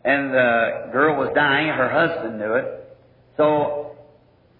And 0.05 0.33
the 0.33 0.89
girl 0.91 1.17
was 1.17 1.31
dying. 1.35 1.67
Her 1.67 1.89
husband 1.89 2.39
knew 2.39 2.53
it. 2.53 2.97
So 3.37 3.80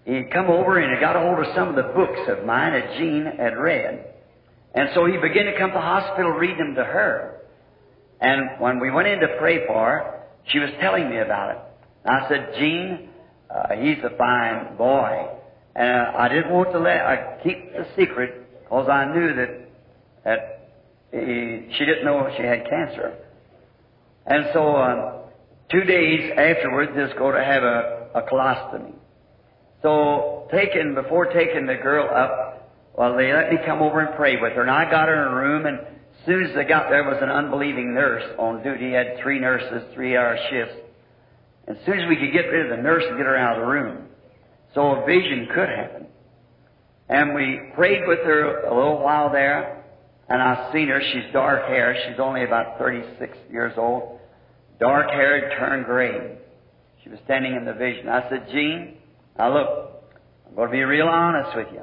he 0.04 0.24
come 0.32 0.46
over 0.46 0.78
and 0.78 0.94
he 0.94 1.00
got 1.00 1.16
a 1.16 1.20
hold 1.20 1.38
of 1.38 1.54
some 1.54 1.68
of 1.68 1.76
the 1.76 1.92
books 1.94 2.20
of 2.28 2.44
mine 2.44 2.72
that 2.72 2.98
Jean 2.98 3.24
had 3.38 3.56
read. 3.56 4.06
And 4.74 4.90
so 4.94 5.06
he 5.06 5.16
began 5.18 5.46
to 5.46 5.58
come 5.58 5.70
to 5.70 5.74
the 5.74 5.80
hospital, 5.80 6.30
reading 6.32 6.58
them 6.58 6.74
to 6.76 6.84
her. 6.84 7.42
And 8.20 8.60
when 8.60 8.80
we 8.80 8.90
went 8.90 9.08
in 9.08 9.20
to 9.20 9.36
pray 9.38 9.66
for 9.66 9.74
her, 9.74 10.20
she 10.46 10.58
was 10.58 10.70
telling 10.80 11.08
me 11.08 11.18
about 11.18 11.50
it. 11.50 11.58
And 12.04 12.16
I 12.16 12.28
said, 12.28 12.54
Jean, 12.58 13.08
Uh, 13.52 13.76
he's 13.76 14.02
a 14.02 14.16
fine 14.16 14.76
boy. 14.78 15.28
And 15.74 15.92
uh, 15.92 16.24
I 16.24 16.28
didn't 16.28 16.50
want 16.50 16.72
to 16.72 16.78
let, 16.78 17.04
I 17.04 17.38
keep 17.44 17.72
the 17.72 17.84
secret 17.96 18.30
because 18.62 18.88
I 18.88 19.04
knew 19.12 19.34
that, 19.34 19.50
that 20.24 20.40
he, 21.12 21.68
she 21.76 21.84
didn't 21.84 22.04
know 22.06 22.32
she 22.36 22.42
had 22.42 22.64
cancer. 22.64 23.12
And 24.24 24.46
so, 24.54 24.74
uh, 24.76 25.18
two 25.70 25.84
days 25.84 26.32
afterwards, 26.32 26.92
just 26.96 27.18
go 27.18 27.30
to 27.30 27.42
have 27.44 27.62
a, 27.62 28.08
a 28.14 28.22
colostomy. 28.22 28.94
So, 29.82 30.48
taking, 30.52 30.94
before 30.94 31.26
taking 31.26 31.66
the 31.66 31.74
girl 31.74 32.08
up, 32.14 32.52
well, 32.96 33.16
they 33.16 33.32
let 33.32 33.50
me 33.50 33.58
come 33.66 33.82
over 33.82 34.00
and 34.00 34.14
pray 34.16 34.40
with 34.40 34.52
her. 34.52 34.62
And 34.62 34.70
I 34.70 34.88
got 34.90 35.08
her 35.08 35.26
in 35.26 35.32
a 35.32 35.34
room, 35.34 35.66
and 35.66 35.78
as 35.78 36.26
soon 36.26 36.44
as 36.44 36.54
they 36.54 36.64
got 36.64 36.88
there, 36.88 37.04
was 37.04 37.18
an 37.20 37.30
unbelieving 37.30 37.94
nurse 37.94 38.22
on 38.38 38.62
duty. 38.62 38.86
He 38.86 38.92
had 38.92 39.18
three 39.22 39.40
nurses, 39.40 39.82
three 39.94 40.16
hour 40.16 40.38
shifts. 40.50 40.74
As 41.66 41.76
soon 41.86 41.98
as 41.98 42.08
we 42.08 42.16
could 42.16 42.32
get 42.32 42.46
rid 42.46 42.70
of 42.70 42.76
the 42.76 42.82
nurse 42.82 43.04
and 43.08 43.16
get 43.16 43.26
her 43.26 43.36
out 43.36 43.58
of 43.58 43.62
the 43.62 43.66
room. 43.66 44.06
So 44.74 45.02
a 45.02 45.06
vision 45.06 45.48
could 45.54 45.68
happen. 45.68 46.06
And 47.08 47.34
we 47.34 47.72
prayed 47.74 48.02
with 48.06 48.20
her 48.20 48.60
a 48.60 48.74
little 48.74 49.00
while 49.00 49.30
there, 49.30 49.84
and 50.28 50.40
I 50.40 50.72
seen 50.72 50.88
her. 50.88 51.00
She's 51.12 51.32
dark 51.32 51.66
hair. 51.66 51.96
She's 52.08 52.20
only 52.20 52.44
about 52.44 52.78
36 52.78 53.36
years 53.50 53.72
old. 53.76 54.20
Dark 54.80 55.10
haired, 55.10 55.52
turned 55.58 55.84
gray. 55.84 56.38
She 57.02 57.10
was 57.10 57.18
standing 57.24 57.54
in 57.54 57.64
the 57.64 57.74
vision. 57.74 58.08
I 58.08 58.28
said, 58.28 58.48
Jean, 58.50 58.96
now 59.38 59.52
look, 59.52 59.92
I'm 60.46 60.54
going 60.54 60.68
to 60.68 60.72
be 60.72 60.82
real 60.82 61.08
honest 61.08 61.56
with 61.56 61.68
you. 61.72 61.82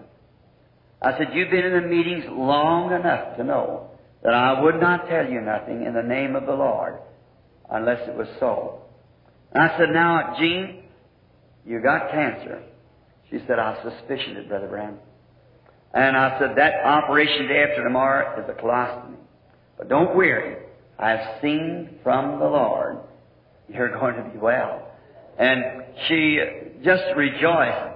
I 1.01 1.17
said, 1.17 1.29
you've 1.33 1.49
been 1.49 1.65
in 1.65 1.81
the 1.81 1.87
meetings 1.87 2.25
long 2.29 2.91
enough 2.91 3.37
to 3.37 3.43
know 3.43 3.91
that 4.23 4.33
I 4.33 4.61
would 4.61 4.79
not 4.79 5.07
tell 5.07 5.27
you 5.27 5.39
nothing 5.41 5.85
in 5.85 5.93
the 5.93 6.03
name 6.03 6.35
of 6.35 6.45
the 6.45 6.53
Lord 6.53 6.99
unless 7.69 8.07
it 8.07 8.15
was 8.15 8.27
so. 8.39 8.81
And 9.53 9.63
I 9.63 9.77
said, 9.77 9.89
now, 9.91 10.35
Jean, 10.37 10.83
you 11.65 11.81
got 11.81 12.11
cancer. 12.11 12.61
She 13.31 13.39
said, 13.47 13.59
I 13.59 13.81
suspicioned 13.81 14.37
it, 14.37 14.49
Brother 14.49 14.67
Brown. 14.67 14.97
And 15.93 16.17
I 16.17 16.37
said, 16.39 16.57
that 16.57 16.85
operation 16.85 17.47
day 17.47 17.63
after 17.63 17.83
tomorrow 17.83 18.43
is 18.43 18.49
a 18.49 18.61
colostomy. 18.61 19.15
But 19.77 19.87
don't 19.87 20.15
worry. 20.15 20.57
I've 20.99 21.41
seen 21.41 21.99
from 22.03 22.39
the 22.39 22.45
Lord 22.45 22.97
you're 23.69 23.97
going 23.97 24.15
to 24.15 24.23
be 24.29 24.37
well. 24.37 24.85
And 25.37 25.63
she 26.07 26.39
just 26.83 27.03
rejoiced. 27.15 27.95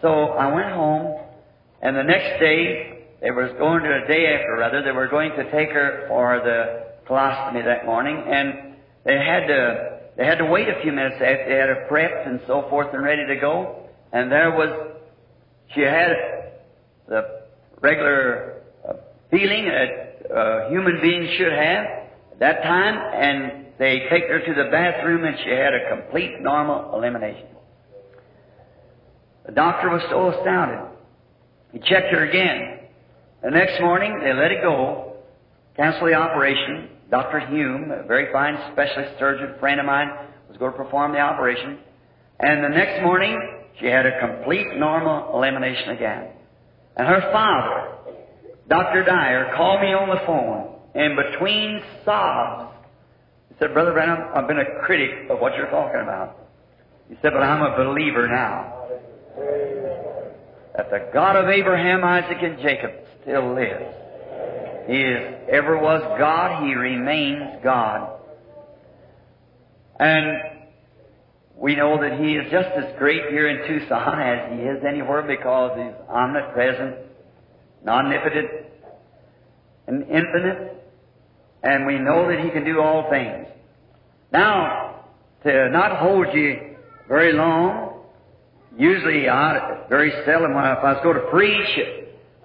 So 0.00 0.08
I 0.08 0.52
went 0.52 0.72
home, 0.72 1.20
and 1.80 1.96
the 1.96 2.02
next 2.02 2.40
day, 2.40 3.04
they 3.20 3.30
was 3.30 3.52
going 3.58 3.84
to 3.84 4.04
a 4.04 4.08
day 4.08 4.34
after 4.34 4.56
rather, 4.58 4.82
they 4.82 4.90
were 4.90 5.08
going 5.08 5.30
to 5.32 5.44
take 5.52 5.70
her 5.70 6.06
for 6.08 6.40
the 6.44 7.08
colostomy 7.08 7.64
that 7.64 7.86
morning, 7.86 8.22
and 8.26 8.74
they 9.04 9.16
had 9.16 9.46
to 9.46 9.92
they 10.16 10.26
had 10.26 10.38
to 10.38 10.44
wait 10.44 10.68
a 10.68 10.80
few 10.82 10.92
minutes 10.92 11.14
after 11.14 11.46
they 11.48 11.54
had 11.54 11.68
her 11.68 11.86
prepped 11.90 12.28
and 12.28 12.40
so 12.46 12.66
forth 12.68 12.92
and 12.92 13.02
ready 13.02 13.26
to 13.26 13.36
go. 13.40 13.88
And 14.12 14.30
there 14.30 14.50
was, 14.50 14.94
she 15.74 15.80
had 15.80 16.10
the 17.08 17.42
regular 17.80 18.62
uh, 18.86 18.92
feeling 19.30 19.66
that 19.66 20.26
a 20.30 20.68
human 20.70 21.00
being 21.00 21.34
should 21.38 21.52
have 21.52 21.86
at 22.32 22.38
that 22.40 22.62
time, 22.62 22.94
and 23.14 23.66
they 23.78 24.00
take 24.10 24.24
her 24.24 24.40
to 24.40 24.54
the 24.54 24.68
bathroom 24.70 25.24
and 25.24 25.36
she 25.42 25.50
had 25.50 25.72
a 25.72 25.96
complete 25.96 26.40
normal 26.40 26.94
elimination. 26.94 27.46
The 29.46 29.52
doctor 29.52 29.90
was 29.90 30.02
so 30.10 30.30
astounded. 30.30 30.80
He 31.72 31.78
checked 31.78 32.12
her 32.12 32.28
again. 32.28 32.88
The 33.42 33.50
next 33.50 33.80
morning, 33.80 34.20
they 34.22 34.32
let 34.32 34.52
it 34.52 34.62
go, 34.62 35.16
cancel 35.76 36.06
the 36.06 36.14
operation. 36.14 36.90
Dr. 37.10 37.40
Hume, 37.40 37.90
a 37.90 38.06
very 38.06 38.32
fine 38.32 38.56
specialist 38.72 39.18
surgeon 39.18 39.54
friend 39.58 39.80
of 39.80 39.86
mine, 39.86 40.08
was 40.48 40.56
going 40.58 40.72
to 40.72 40.78
perform 40.78 41.12
the 41.12 41.18
operation. 41.18 41.78
And 42.40 42.64
the 42.64 42.68
next 42.68 43.02
morning, 43.02 43.36
she 43.80 43.86
had 43.86 44.06
a 44.06 44.20
complete 44.20 44.66
normal 44.76 45.34
elimination 45.34 45.90
again. 45.90 46.28
And 46.96 47.08
her 47.08 47.20
father, 47.32 48.14
Dr. 48.68 49.04
Dyer, 49.04 49.52
called 49.56 49.80
me 49.80 49.88
on 49.88 50.08
the 50.08 50.20
phone, 50.26 50.76
and 50.94 51.16
between 51.16 51.82
sobs, 52.04 52.74
he 53.48 53.54
said, 53.58 53.72
Brother 53.72 53.92
Branham, 53.92 54.28
I've 54.34 54.46
been 54.46 54.58
a 54.58 54.84
critic 54.84 55.30
of 55.30 55.40
what 55.40 55.56
you're 55.56 55.70
talking 55.70 56.00
about. 56.00 56.38
He 57.08 57.16
said, 57.22 57.32
but 57.32 57.42
I'm 57.42 57.62
a 57.62 57.76
believer 57.84 58.28
now. 58.28 58.88
That 59.36 60.90
the 60.90 61.10
God 61.12 61.36
of 61.36 61.48
Abraham, 61.48 62.04
Isaac, 62.04 62.38
and 62.42 62.58
Jacob 62.60 62.92
still 63.22 63.54
lives. 63.54 63.94
He 64.86 64.96
is, 64.96 65.34
ever 65.50 65.78
was 65.78 66.02
God, 66.18 66.64
He 66.66 66.74
remains 66.74 67.62
God. 67.62 68.18
And 69.98 70.66
we 71.56 71.76
know 71.76 72.00
that 72.00 72.18
He 72.18 72.32
is 72.32 72.50
just 72.50 72.70
as 72.70 72.98
great 72.98 73.30
here 73.30 73.48
in 73.48 73.68
Tucson 73.68 74.20
as 74.20 74.58
He 74.58 74.64
is 74.64 74.82
anywhere 74.84 75.22
because 75.22 75.78
He's 75.78 75.94
omnipresent, 76.08 76.96
omnipotent, 77.86 78.50
and 79.86 80.02
infinite. 80.02 80.84
And 81.62 81.86
we 81.86 81.98
know 81.98 82.28
that 82.28 82.40
He 82.40 82.50
can 82.50 82.64
do 82.64 82.80
all 82.80 83.08
things. 83.08 83.46
Now, 84.32 85.04
to 85.44 85.68
not 85.70 85.98
hold 85.98 86.26
you 86.34 86.76
very 87.08 87.32
long, 87.32 87.91
usually 88.78 89.28
I, 89.28 89.84
very 89.88 90.12
seldom 90.24 90.54
when 90.54 90.64
I, 90.64 90.72
if 90.72 90.84
I 90.84 90.92
was 90.92 91.02
going 91.02 91.16
to 91.16 91.30
preach, 91.30 91.78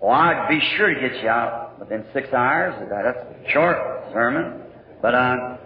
well, 0.01 0.11
I'd 0.11 0.49
be 0.49 0.59
sure 0.77 0.93
to 0.93 0.99
get 0.99 1.21
you 1.23 1.29
out 1.29 1.79
within 1.79 2.05
six 2.13 2.31
hours. 2.33 2.75
That's 2.89 3.17
a 3.17 3.51
short 3.51 3.77
sermon. 4.13 4.61
But 5.01 5.15
uh, 5.15 5.17
I'm 5.17 5.57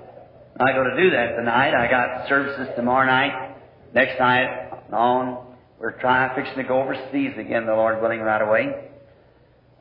not 0.60 0.74
going 0.74 0.96
to 0.96 1.04
do 1.04 1.10
that 1.12 1.36
tonight. 1.36 1.74
I 1.74 1.90
got 1.90 2.28
services 2.28 2.68
tomorrow 2.76 3.06
night. 3.06 3.56
Next 3.94 4.20
night 4.20 4.70
on, 4.94 5.56
we're 5.80 6.00
trying, 6.00 6.36
fixing 6.36 6.58
to 6.58 6.64
go 6.64 6.82
overseas 6.82 7.34
again, 7.38 7.66
the 7.66 7.74
Lord 7.74 8.02
willing, 8.02 8.22
right 8.22 8.42
away. 8.42 8.90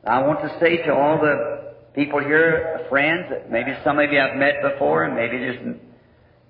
I 0.05 0.21
want 0.23 0.41
to 0.41 0.59
say 0.59 0.77
to 0.83 0.93
all 0.93 1.19
the 1.19 1.73
people 1.93 2.19
here, 2.19 2.85
friends, 2.89 3.27
that 3.29 3.51
maybe 3.51 3.71
some 3.83 3.99
of 3.99 4.11
you 4.11 4.19
I've 4.19 4.35
met 4.35 4.55
before, 4.63 5.03
and 5.03 5.15
maybe 5.15 5.37
there's 5.37 5.77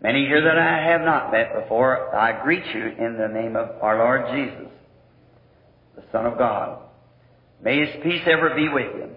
many 0.02 0.26
here 0.26 0.44
that 0.44 0.58
I 0.58 0.92
have 0.92 1.02
not 1.02 1.32
met 1.32 1.54
before. 1.54 2.16
I 2.16 2.44
greet 2.44 2.66
you 2.74 2.84
in 2.84 3.18
the 3.18 3.28
name 3.28 3.56
of 3.56 3.70
our 3.82 3.98
Lord 3.98 4.26
Jesus, 4.34 4.72
the 5.96 6.04
Son 6.12 6.26
of 6.26 6.38
God. 6.38 6.80
May 7.64 7.86
His 7.86 8.04
peace 8.04 8.24
ever 8.26 8.56
be 8.56 8.68
with 8.70 8.96
you. 8.96 9.10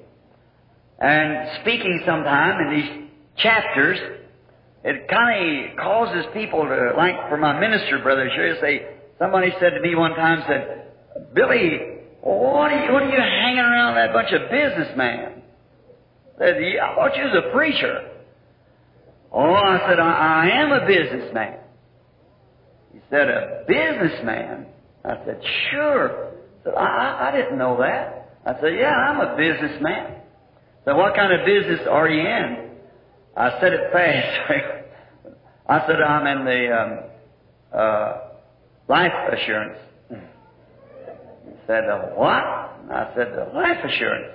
And 0.99 1.61
speaking 1.63 2.03
sometime 2.07 2.61
in 2.61 2.81
these 2.81 3.11
chapters, 3.37 3.99
it 4.85 5.09
kind 5.09 5.71
of 5.71 5.77
causes 5.79 6.27
people 6.35 6.63
to, 6.63 6.93
like 6.97 7.29
for 7.29 7.39
my 7.39 7.59
minister 7.59 8.01
brother 8.01 8.29
here, 8.29 8.57
say, 8.61 8.87
somebody 9.19 9.53
said 9.59 9.71
to 9.71 9.81
me 9.81 9.95
one 9.95 10.15
time, 10.15 10.45
said, 10.47 10.87
Billy, 11.35 11.95
what 12.21 12.71
are 12.71 12.85
you, 12.85 12.93
what 12.93 13.03
are 13.03 13.11
you 13.11 13.19
hanging 13.19 13.59
around 13.59 13.95
that 13.95 14.13
bunch 14.13 14.33
of 14.33 14.51
businessmen? 14.51 15.43
Said, 16.39 16.57
I 16.57 16.95
thought 16.95 17.17
you 17.17 17.25
was 17.25 17.45
a 17.47 17.55
preacher. 17.55 18.11
Oh, 19.37 19.53
I 19.53 19.79
said, 19.89 19.99
I, 19.99 20.45
I 20.45 20.63
am 20.63 20.71
a 20.71 20.87
businessman. 20.87 21.59
He 22.93 23.01
said, 23.11 23.29
a 23.29 23.65
businessman? 23.67 24.67
I 25.05 25.17
said, 25.27 25.43
sure. 25.71 26.29
I 26.29 26.65
said, 26.65 26.75
I, 26.75 27.29
I 27.29 27.37
didn't 27.37 27.59
know 27.59 27.77
that. 27.81 28.39
I 28.47 28.61
said, 28.61 28.77
yeah, 28.77 28.93
I'm 28.95 29.21
a 29.21 29.37
businessman. 29.37 30.21
So 30.85 30.97
what 30.97 31.17
kind 31.17 31.33
of 31.33 31.45
business 31.45 31.81
are 31.91 32.09
you 32.09 32.21
in? 32.21 32.71
I 33.37 33.59
said 33.61 33.73
it 33.73 33.93
fast. 33.93 34.53
I 35.69 35.87
said, 35.89 36.01
I'm 36.01 36.27
in 36.39 36.45
the 36.45 36.81
um, 36.81 36.99
uh, 37.73 38.19
life 38.89 39.13
assurance. 39.33 39.79
He 40.11 41.53
said, 41.67 41.83
what? 42.15 42.31
I 42.31 43.13
said, 43.17 43.33
the 43.33 43.53
life 43.53 43.85
assurance. 43.85 44.33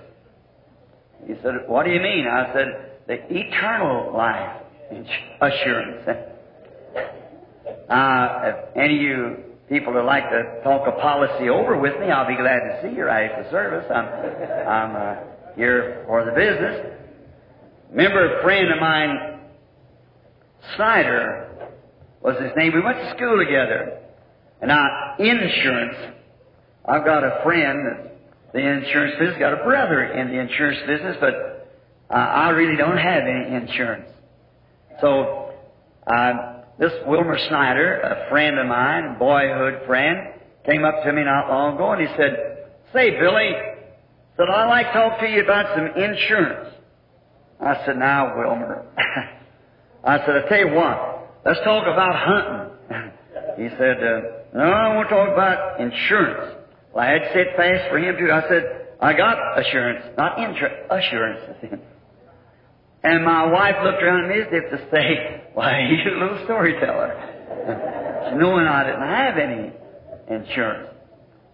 He 1.25 1.35
said, 1.41 1.53
what 1.67 1.85
do 1.85 1.91
you 1.91 2.01
mean? 2.01 2.27
I 2.27 2.51
said, 2.53 2.67
the 3.07 3.13
eternal 3.33 4.11
life 4.13 4.63
assurance. 5.41 6.08
uh, 7.89 8.41
if 8.43 8.77
any 8.77 8.96
of 8.96 9.01
you 9.01 9.38
people 9.69 9.93
would 9.93 10.05
like 10.05 10.29
to 10.29 10.62
talk 10.63 10.88
a 10.88 11.00
policy 11.00 11.50
over 11.50 11.77
with 11.77 12.00
me, 12.00 12.08
I'll 12.08 12.27
be 12.27 12.36
glad 12.36 12.60
to 12.60 12.79
see 12.81 12.96
you 12.96 13.05
right 13.05 13.29
after 13.31 13.50
service. 13.51 13.86
I'm, 13.93 14.05
I'm 14.67 14.96
uh, 14.96 15.15
here 15.55 16.03
for 16.08 16.25
the 16.25 16.31
business. 16.31 16.96
Remember 17.91 18.39
a 18.39 18.43
friend 18.43 18.72
of 18.72 18.79
mine, 18.79 19.39
Snyder 20.75 21.72
was 22.22 22.36
his 22.41 22.51
name. 22.55 22.74
We 22.74 22.81
went 22.81 22.98
to 22.98 23.15
school 23.15 23.38
together. 23.38 24.01
And 24.62 24.69
now, 24.69 25.15
insurance. 25.19 26.15
I've 26.86 27.05
got 27.05 27.24
a 27.24 27.41
friend 27.43 27.79
that's 27.86 28.10
the 28.53 28.60
insurance 28.60 29.15
business, 29.19 29.38
got 29.39 29.53
a 29.53 29.63
brother 29.63 30.03
in 30.03 30.27
the 30.27 30.39
insurance 30.39 30.79
business, 30.88 31.17
but 31.19 31.67
uh, 32.10 32.13
I 32.13 32.50
really 32.50 32.75
don't 32.75 32.98
have 32.98 33.24
any 33.24 33.55
insurance. 33.55 34.10
So, 35.01 35.51
uh, 36.07 36.33
this 36.79 36.91
Wilmer 37.05 37.37
Snyder, 37.49 37.99
a 37.99 38.29
friend 38.29 38.57
of 38.57 38.65
mine, 38.67 39.15
a 39.15 39.19
boyhood 39.19 39.85
friend, 39.85 40.33
came 40.65 40.85
up 40.85 41.03
to 41.03 41.13
me 41.13 41.23
not 41.23 41.49
long 41.49 41.75
ago 41.75 41.91
and 41.91 42.01
he 42.01 42.07
said, 42.15 42.67
Say, 42.93 43.11
Billy, 43.11 43.51
said, 44.37 44.49
I'd 44.49 44.69
like 44.69 44.87
to 44.87 44.93
talk 44.93 45.19
to 45.19 45.27
you 45.27 45.43
about 45.43 45.75
some 45.75 45.87
insurance. 46.01 46.75
I 47.59 47.85
said, 47.85 47.97
now, 47.97 48.37
Wilmer. 48.37 48.85
I 50.03 50.17
said, 50.19 50.43
I 50.43 50.47
tell 50.47 50.59
you 50.59 50.73
what, 50.73 51.41
let's 51.45 51.59
talk 51.63 51.83
about 51.83 52.15
hunting. 52.15 53.11
he 53.57 53.69
said, 53.77 54.01
uh, 54.01 54.21
No, 54.53 54.63
I 54.63 54.95
want 54.95 55.09
to 55.09 55.15
talk 55.15 55.29
about 55.33 55.81
insurance. 55.81 56.55
Well, 56.93 57.05
I 57.05 57.11
had 57.11 57.21
set 57.33 57.55
fast 57.57 57.89
for 57.89 57.99
him 57.99 58.15
too. 58.17 58.31
I 58.31 58.47
said, 58.47 58.87
I 59.01 59.13
got 59.13 59.59
assurance, 59.59 60.05
not 60.17 60.39
insurance, 60.39 60.87
assurance. 60.89 61.81
and 63.03 63.23
my 63.23 63.45
wife 63.45 63.75
looked 63.83 64.03
around 64.03 64.25
at 64.25 64.29
me 64.29 64.41
as 64.41 64.47
if 64.51 64.71
to 64.71 64.91
say, 64.91 65.43
why, 65.53 65.79
you 66.05 66.11
little 66.19 66.43
storyteller. 66.45 68.35
Knowing 68.35 68.67
I 68.67 68.83
didn't 68.83 69.01
have 69.01 69.37
any 69.37 69.71
insurance. 70.29 70.89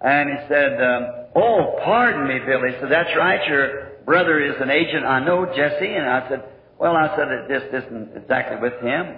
And 0.02 0.30
he 0.30 0.48
said, 0.48 0.82
um, 0.82 1.08
oh, 1.36 1.80
pardon 1.84 2.28
me, 2.28 2.40
Billy. 2.46 2.76
Said, 2.80 2.92
that's 2.92 3.16
right, 3.18 3.48
your 3.48 3.92
brother 4.06 4.40
is 4.40 4.56
an 4.60 4.70
agent. 4.70 5.06
I 5.06 5.24
know, 5.24 5.46
Jesse. 5.46 5.88
And 5.88 6.08
I 6.08 6.28
said, 6.30 6.44
well, 6.80 6.96
I 6.96 7.16
said, 7.16 7.28
just 7.50 7.86
isn't 7.86 8.18
exactly 8.18 8.58
with 8.62 8.82
him. 8.82 9.18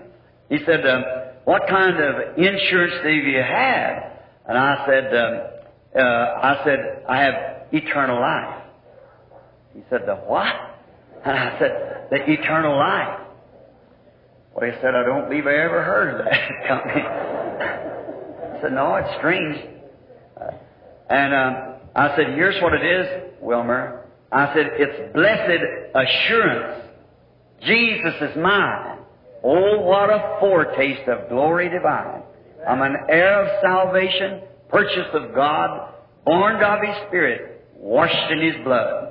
He 0.50 0.60
said, 0.66 0.86
um, 0.86 1.04
what 1.46 1.64
kind 1.68 1.98
of 2.00 2.38
insurance 2.38 2.94
do 3.04 3.10
you 3.10 3.42
have? 3.42 4.04
And 4.48 4.58
I 4.58 4.86
said, 4.86 5.16
um, 5.16 5.42
uh, 5.96 6.00
I 6.00 6.62
said, 6.64 7.04
I 7.08 7.18
have 7.22 7.34
eternal 7.72 8.20
life. 8.20 8.64
He 9.74 9.82
said, 9.90 10.02
the 10.06 10.16
what? 10.16 10.46
And 11.26 11.38
I 11.38 11.60
said, 11.60 11.97
the 12.10 12.32
eternal 12.32 12.78
life. 12.78 13.22
Well, 14.54 14.70
he 14.70 14.76
said, 14.82 14.96
I 14.96 15.04
don't 15.04 15.30
believe 15.30 15.46
I 15.46 15.54
ever 15.54 15.84
heard 15.84 16.20
of 16.20 16.26
that 16.26 16.50
company. 16.68 17.02
I 17.02 18.62
said, 18.62 18.74
no, 18.74 18.96
it's 18.96 19.16
strange. 19.18 19.58
And 21.10 21.34
um, 21.34 21.74
I 21.96 22.16
said, 22.16 22.34
here's 22.36 22.62
what 22.62 22.74
it 22.74 22.84
is, 22.84 23.34
Wilmer. 23.42 24.06
I 24.32 24.54
said, 24.54 24.72
it's 24.74 25.14
blessed 25.14 25.64
assurance. 25.96 26.84
Jesus 27.62 28.30
is 28.30 28.38
mine. 28.38 29.00
Oh, 29.44 29.80
what 29.82 30.10
a 30.10 30.38
foretaste 30.40 31.08
of 31.08 31.30
glory 31.30 31.70
divine. 31.70 32.24
I'm 32.68 32.82
an 32.82 32.96
heir 33.10 33.44
of 33.44 33.62
salvation, 33.62 34.42
purchased 34.70 35.14
of 35.14 35.34
God, 35.34 35.94
born 36.26 36.62
of 36.62 36.80
His 36.84 37.08
Spirit, 37.08 37.64
washed 37.76 38.32
in 38.32 38.42
His 38.42 38.64
blood. 38.64 39.07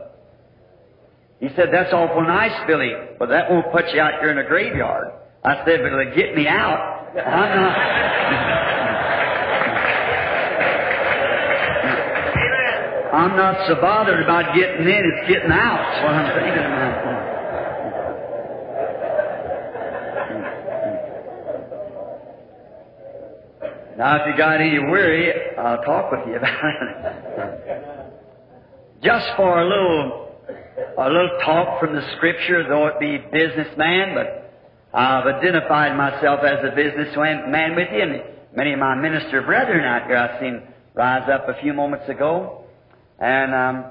He 1.40 1.48
said, 1.54 1.68
that's 1.72 1.92
awful 1.92 2.22
nice, 2.22 2.66
Billy, 2.66 2.92
but 3.18 3.28
that 3.28 3.50
won't 3.50 3.70
put 3.70 3.92
you 3.92 4.00
out 4.00 4.20
here 4.20 4.30
in 4.30 4.38
a 4.38 4.44
graveyard. 4.44 5.08
I 5.44 5.56
said, 5.64 5.80
but 5.82 5.92
it'll 5.92 6.14
get 6.16 6.34
me 6.34 6.48
out. 6.48 7.08
I'm 7.16 7.62
not. 7.62 7.76
I'm 13.12 13.36
not 13.36 13.66
so 13.66 13.74
bothered 13.80 14.22
about 14.22 14.54
getting 14.54 14.86
in, 14.86 15.12
it's 15.14 15.28
getting 15.28 15.50
out. 15.50 15.78
That's 15.78 16.04
what 16.04 16.14
I'm 16.14 16.32
thinking 16.42 16.64
about. 16.64 17.26
Now, 23.96 24.16
if 24.16 24.26
you 24.26 24.36
got 24.36 24.60
any 24.60 24.78
worry, 24.78 25.32
I'll 25.56 25.82
talk 25.82 26.12
with 26.12 26.26
you 26.26 26.36
about 26.36 26.64
it. 26.64 28.12
Just 29.02 29.26
for 29.36 29.60
a 29.60 29.64
little, 29.64 30.25
a 30.76 31.08
little 31.08 31.38
talk 31.44 31.80
from 31.80 31.94
the 31.94 32.02
Scripture, 32.16 32.66
though 32.68 32.86
it 32.88 33.00
be 33.00 33.18
businessman, 33.32 34.14
but 34.14 34.52
I've 34.92 35.26
identified 35.26 35.96
myself 35.96 36.40
as 36.44 36.64
a 36.64 36.74
businessman 36.74 37.74
with 37.74 37.88
you. 37.92 38.02
And 38.02 38.22
many 38.54 38.72
of 38.72 38.78
my 38.78 38.94
minister 38.94 39.42
brethren 39.42 39.84
out 39.84 40.06
here 40.06 40.16
I've 40.16 40.40
seen 40.40 40.62
rise 40.94 41.28
up 41.30 41.48
a 41.48 41.60
few 41.60 41.72
moments 41.72 42.08
ago. 42.08 42.64
And 43.18 43.54
um, 43.54 43.84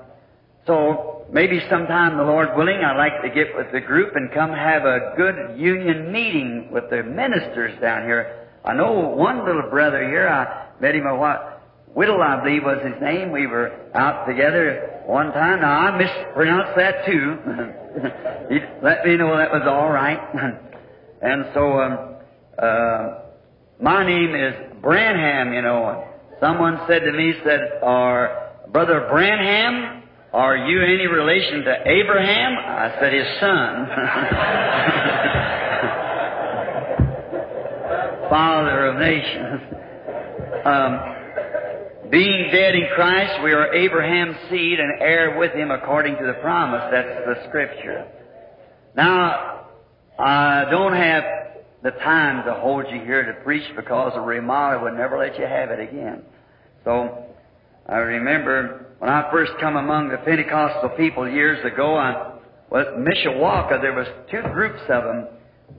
so 0.67 1.25
maybe 1.31 1.59
sometime, 1.69 2.17
the 2.17 2.23
Lord 2.23 2.49
willing, 2.55 2.81
I'd 2.83 2.97
like 2.97 3.21
to 3.23 3.29
get 3.29 3.55
with 3.55 3.71
the 3.71 3.81
group 3.81 4.15
and 4.15 4.31
come 4.31 4.51
have 4.51 4.83
a 4.83 5.13
good 5.17 5.59
union 5.59 6.11
meeting 6.11 6.69
with 6.71 6.89
the 6.89 7.03
ministers 7.03 7.79
down 7.81 8.03
here. 8.03 8.47
I 8.63 8.73
know 8.73 8.93
one 8.93 9.45
little 9.45 9.69
brother 9.69 10.07
here. 10.07 10.27
I 10.27 10.67
met 10.79 10.95
him 10.95 11.05
a 11.05 11.15
while. 11.15 11.54
Whittle, 11.95 12.21
I 12.21 12.43
believe, 12.43 12.63
was 12.63 12.83
his 12.83 13.01
name. 13.01 13.31
We 13.31 13.47
were 13.47 13.71
out 13.95 14.27
together 14.27 15.01
one 15.05 15.31
time. 15.31 15.61
Now, 15.61 15.79
I 15.79 15.97
mispronounced 15.97 16.75
that 16.75 17.05
too. 17.05 17.37
he 18.53 18.59
let 18.83 19.05
me 19.05 19.15
know 19.15 19.37
that 19.37 19.49
was 19.49 19.63
all 19.65 19.89
right. 19.89 20.19
and 21.21 21.45
so, 21.53 21.79
um, 21.79 22.15
uh, 22.61 23.19
my 23.79 24.05
name 24.05 24.35
is 24.35 24.53
Branham, 24.81 25.53
you 25.53 25.61
know. 25.61 26.05
Someone 26.41 26.81
said 26.85 26.99
to 26.99 27.13
me, 27.13 27.33
said, 27.45 27.79
or 27.81 28.51
Brother 28.73 29.07
Branham, 29.09 30.03
are 30.33 30.57
you 30.57 30.83
any 30.83 31.07
relation 31.07 31.63
to 31.63 31.77
Abraham? 31.85 32.57
I 32.57 32.93
said, 32.99 33.13
his 33.13 33.39
son. 33.39 33.87
Father 38.29 38.87
of 38.87 38.99
nations. 38.99 39.61
Um, 40.65 41.14
being 42.09 42.49
dead 42.51 42.75
in 42.75 42.87
Christ, 42.95 43.43
we 43.43 43.53
are 43.53 43.73
Abraham's 43.73 44.35
seed 44.49 44.79
and 44.79 45.01
heir 45.01 45.37
with 45.37 45.53
him 45.53 45.71
according 45.71 46.17
to 46.17 46.25
the 46.25 46.33
promise. 46.41 46.83
That's 46.91 47.25
the 47.25 47.47
scripture. 47.47 48.07
Now, 48.95 49.67
I 50.17 50.65
don't 50.69 50.93
have 50.93 51.23
the 51.83 51.91
time 51.91 52.45
to 52.45 52.53
hold 52.53 52.85
you 52.89 52.99
here 53.01 53.25
to 53.25 53.43
preach 53.43 53.69
because 53.75 54.13
the 54.13 54.21
Ramah 54.21 54.79
would 54.81 54.93
never 54.93 55.17
let 55.17 55.37
you 55.37 55.45
have 55.45 55.69
it 55.71 55.79
again. 55.79 56.23
So, 56.83 57.25
I 57.87 57.97
remember 57.97 58.95
when 58.99 59.09
I 59.09 59.29
first 59.31 59.51
come 59.59 59.75
among 59.75 60.09
the 60.09 60.17
Pentecostal 60.17 60.89
people 60.97 61.29
years 61.29 61.63
ago, 61.65 61.95
I 61.95 62.33
was 62.71 62.87
Mishawaka, 62.97 63.81
there 63.81 63.93
was 63.93 64.07
two 64.31 64.41
groups 64.53 64.81
of 64.89 65.03
them. 65.03 65.27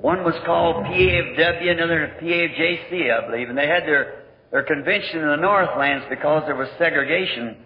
One 0.00 0.22
was 0.22 0.34
called 0.44 0.84
PAFW, 0.84 1.70
another 1.70 2.16
PAFJC, 2.20 3.10
I 3.10 3.26
believe, 3.28 3.48
and 3.48 3.58
they 3.58 3.66
had 3.66 3.84
their, 3.84 4.25
their 4.56 4.62
convention 4.62 5.20
in 5.20 5.28
the 5.28 5.36
Northlands 5.36 6.06
because 6.08 6.44
there 6.46 6.56
was 6.56 6.66
segregation, 6.78 7.58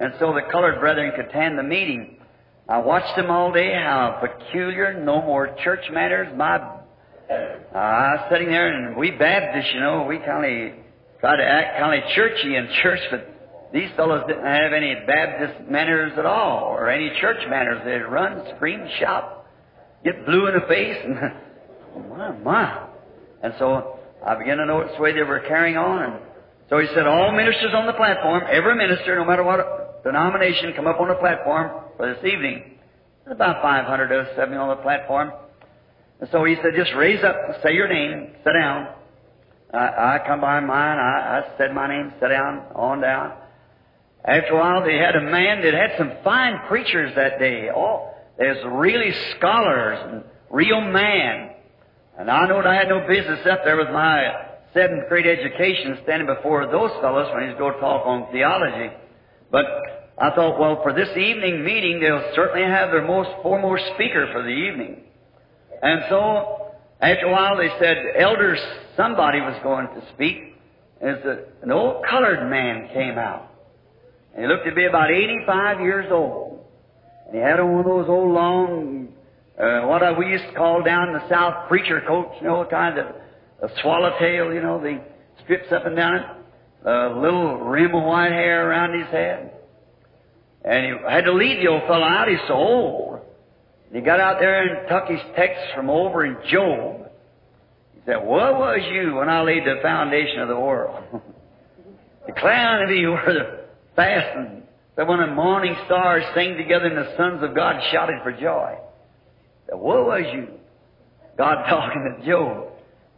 and 0.00 0.12
so 0.18 0.34
the 0.34 0.40
colored 0.50 0.80
brethren 0.80 1.12
could 1.14 1.26
attend 1.26 1.56
the 1.56 1.62
meeting. 1.62 2.16
I 2.68 2.78
watched 2.78 3.14
them 3.14 3.30
all 3.30 3.52
day, 3.52 3.72
how 3.74 4.20
peculiar, 4.20 5.00
no 5.04 5.22
more 5.22 5.54
church 5.62 5.84
manners. 5.92 6.36
My, 6.36 6.56
uh, 6.56 7.78
I 7.78 8.14
was 8.16 8.26
sitting 8.28 8.48
there, 8.48 8.74
and 8.74 8.96
we 8.96 9.12
Baptists, 9.12 9.70
you 9.72 9.78
know, 9.78 10.02
we 10.02 10.18
kind 10.18 10.44
of 10.44 10.78
try 11.20 11.36
to 11.36 11.44
act 11.44 11.78
kind 11.78 12.02
of 12.02 12.10
churchy 12.10 12.56
in 12.56 12.68
church, 12.82 13.00
but 13.12 13.28
these 13.72 13.90
fellows 13.94 14.24
didn't 14.26 14.44
have 14.44 14.72
any 14.72 14.96
Baptist 15.06 15.70
manners 15.70 16.12
at 16.18 16.26
all, 16.26 16.64
or 16.64 16.90
any 16.90 17.12
church 17.20 17.38
manners. 17.48 17.82
They'd 17.84 17.98
run, 17.98 18.42
scream, 18.56 18.84
shout, 18.98 19.46
get 20.02 20.26
blue 20.26 20.48
in 20.48 20.54
the 20.54 20.66
face, 20.66 20.98
and 21.04 22.08
my, 22.10 22.32
my. 22.38 22.88
And 23.44 23.54
so 23.60 24.00
I 24.26 24.34
began 24.34 24.56
to 24.56 24.66
notice 24.66 24.90
the 24.96 25.02
way 25.02 25.12
they 25.12 25.22
were 25.22 25.38
carrying 25.46 25.76
on. 25.76 26.02
And 26.02 26.31
so 26.72 26.78
he 26.78 26.86
said, 26.94 27.06
all 27.06 27.32
ministers 27.32 27.74
on 27.76 27.84
the 27.84 27.92
platform, 27.92 28.44
every 28.50 28.74
minister, 28.74 29.14
no 29.16 29.26
matter 29.26 29.44
what 29.44 30.02
denomination, 30.04 30.72
come 30.74 30.86
up 30.86 30.98
on 31.00 31.08
the 31.08 31.16
platform 31.16 31.84
for 31.98 32.14
this 32.14 32.24
evening. 32.24 32.78
There's 33.26 33.34
about 33.36 33.60
500 33.60 34.10
of 34.10 34.26
us 34.26 34.32
sitting 34.34 34.54
on 34.54 34.74
the 34.74 34.82
platform. 34.82 35.32
And 36.18 36.30
so 36.32 36.46
he 36.46 36.56
said, 36.62 36.72
just 36.74 36.94
raise 36.96 37.22
up, 37.22 37.36
say 37.62 37.74
your 37.74 37.88
name, 37.88 38.32
sit 38.42 38.54
down. 38.58 38.88
I, 39.74 40.16
I 40.16 40.20
come 40.26 40.40
by 40.40 40.60
mine, 40.60 40.96
I, 40.96 41.42
I 41.44 41.58
said 41.58 41.74
my 41.74 41.88
name, 41.88 42.10
sit 42.18 42.28
down, 42.28 42.64
on 42.74 43.02
down. 43.02 43.34
After 44.24 44.54
a 44.54 44.56
while, 44.56 44.82
they 44.82 44.96
had 44.96 45.14
a 45.14 45.20
man 45.20 45.60
that 45.60 45.74
had 45.74 45.98
some 45.98 46.24
fine 46.24 46.68
preachers 46.68 47.14
that 47.16 47.38
day. 47.38 47.68
Oh, 47.68 48.14
there's 48.38 48.64
really 48.64 49.12
scholars 49.36 49.98
and 50.10 50.24
real 50.48 50.80
man. 50.80 51.50
And 52.18 52.30
I 52.30 52.46
knowed 52.46 52.64
I 52.64 52.76
had 52.76 52.88
no 52.88 53.06
business 53.06 53.46
up 53.46 53.60
there 53.62 53.76
with 53.76 53.90
my 53.90 54.51
seventh 54.74 55.08
grade 55.08 55.26
education 55.26 55.98
standing 56.02 56.26
before 56.26 56.66
those 56.66 56.90
fellows 57.00 57.30
when 57.34 57.48
he's 57.48 57.58
going 57.58 57.74
to 57.74 57.80
talk 57.80 58.06
on 58.06 58.30
theology. 58.32 58.94
But 59.50 59.64
I 60.18 60.30
thought, 60.34 60.58
well, 60.58 60.80
for 60.82 60.92
this 60.92 61.10
evening 61.16 61.64
meeting, 61.64 62.00
they'll 62.00 62.32
certainly 62.34 62.62
have 62.66 62.90
their 62.90 63.06
most 63.06 63.30
foremost 63.42 63.82
speaker 63.94 64.28
for 64.32 64.42
the 64.42 64.48
evening. 64.48 65.02
And 65.82 66.02
so, 66.08 66.72
after 67.00 67.26
a 67.26 67.32
while, 67.32 67.56
they 67.56 67.70
said, 67.80 67.96
elders, 68.16 68.58
somebody 68.96 69.40
was 69.40 69.58
going 69.62 69.88
to 69.88 70.02
speak. 70.14 70.54
As 71.00 71.16
an 71.62 71.72
old 71.72 72.04
colored 72.08 72.48
man 72.48 72.88
came 72.94 73.18
out. 73.18 73.50
And 74.34 74.44
he 74.44 74.48
looked 74.48 74.64
to 74.66 74.74
be 74.74 74.86
about 74.86 75.10
85 75.10 75.80
years 75.80 76.06
old. 76.12 76.64
And 77.26 77.34
he 77.34 77.40
had 77.40 77.58
on 77.58 77.72
one 77.72 77.80
of 77.80 77.86
those 77.86 78.08
old 78.08 78.32
long, 78.32 79.08
uh, 79.58 79.80
what 79.80 80.16
we 80.16 80.28
used 80.28 80.44
to 80.44 80.54
call 80.54 80.82
down 80.84 81.08
in 81.08 81.14
the 81.14 81.28
South 81.28 81.68
preacher 81.68 82.02
coats, 82.06 82.36
you 82.40 82.46
know, 82.46 82.64
kind 82.70 82.98
of 82.98 83.06
a 83.62 83.68
swallowtail, 83.80 84.52
you 84.52 84.60
know, 84.60 84.80
the 84.80 85.00
strips 85.44 85.72
up 85.72 85.86
and 85.86 85.96
down 85.96 86.16
it, 86.16 86.26
a 86.84 87.20
little 87.20 87.58
rim 87.58 87.94
of 87.94 88.02
white 88.02 88.32
hair 88.32 88.68
around 88.68 88.98
his 88.98 89.08
head. 89.10 89.52
And 90.64 90.86
he 90.86 90.92
had 91.08 91.24
to 91.24 91.32
lead 91.32 91.64
the 91.64 91.68
old 91.68 91.82
fellow 91.82 92.04
out. 92.04 92.28
He's 92.28 92.38
so 92.48 92.54
old. 92.54 93.20
And 93.86 93.96
he 93.96 94.02
got 94.02 94.20
out 94.20 94.38
there 94.40 94.62
and 94.62 94.88
took 94.88 95.08
his 95.08 95.20
text 95.36 95.60
from 95.74 95.90
over 95.90 96.24
in 96.24 96.36
Job. 96.50 97.10
He 97.94 98.00
said, 98.06 98.16
What 98.16 98.54
was 98.54 98.80
you 98.92 99.14
when 99.16 99.28
I 99.28 99.42
laid 99.42 99.64
the 99.64 99.80
foundation 99.82 100.40
of 100.40 100.48
the 100.48 100.58
world? 100.58 101.04
Declare 102.26 102.82
unto 102.82 102.92
me 102.92 103.06
where 103.06 103.24
the 103.26 103.62
fastened. 103.96 104.62
That 104.96 105.08
when 105.08 105.20
the 105.20 105.28
morning 105.28 105.74
stars 105.86 106.22
sang 106.34 106.56
together 106.56 106.86
and 106.86 106.98
the 106.98 107.16
sons 107.16 107.42
of 107.42 107.54
God 107.54 107.80
shouted 107.92 108.16
for 108.22 108.32
joy. 108.32 108.76
That 109.68 109.78
woe 109.78 110.04
was 110.04 110.24
you. 110.32 110.48
God 111.38 111.64
talking 111.68 112.18
to 112.18 112.26
Job. 112.26 112.71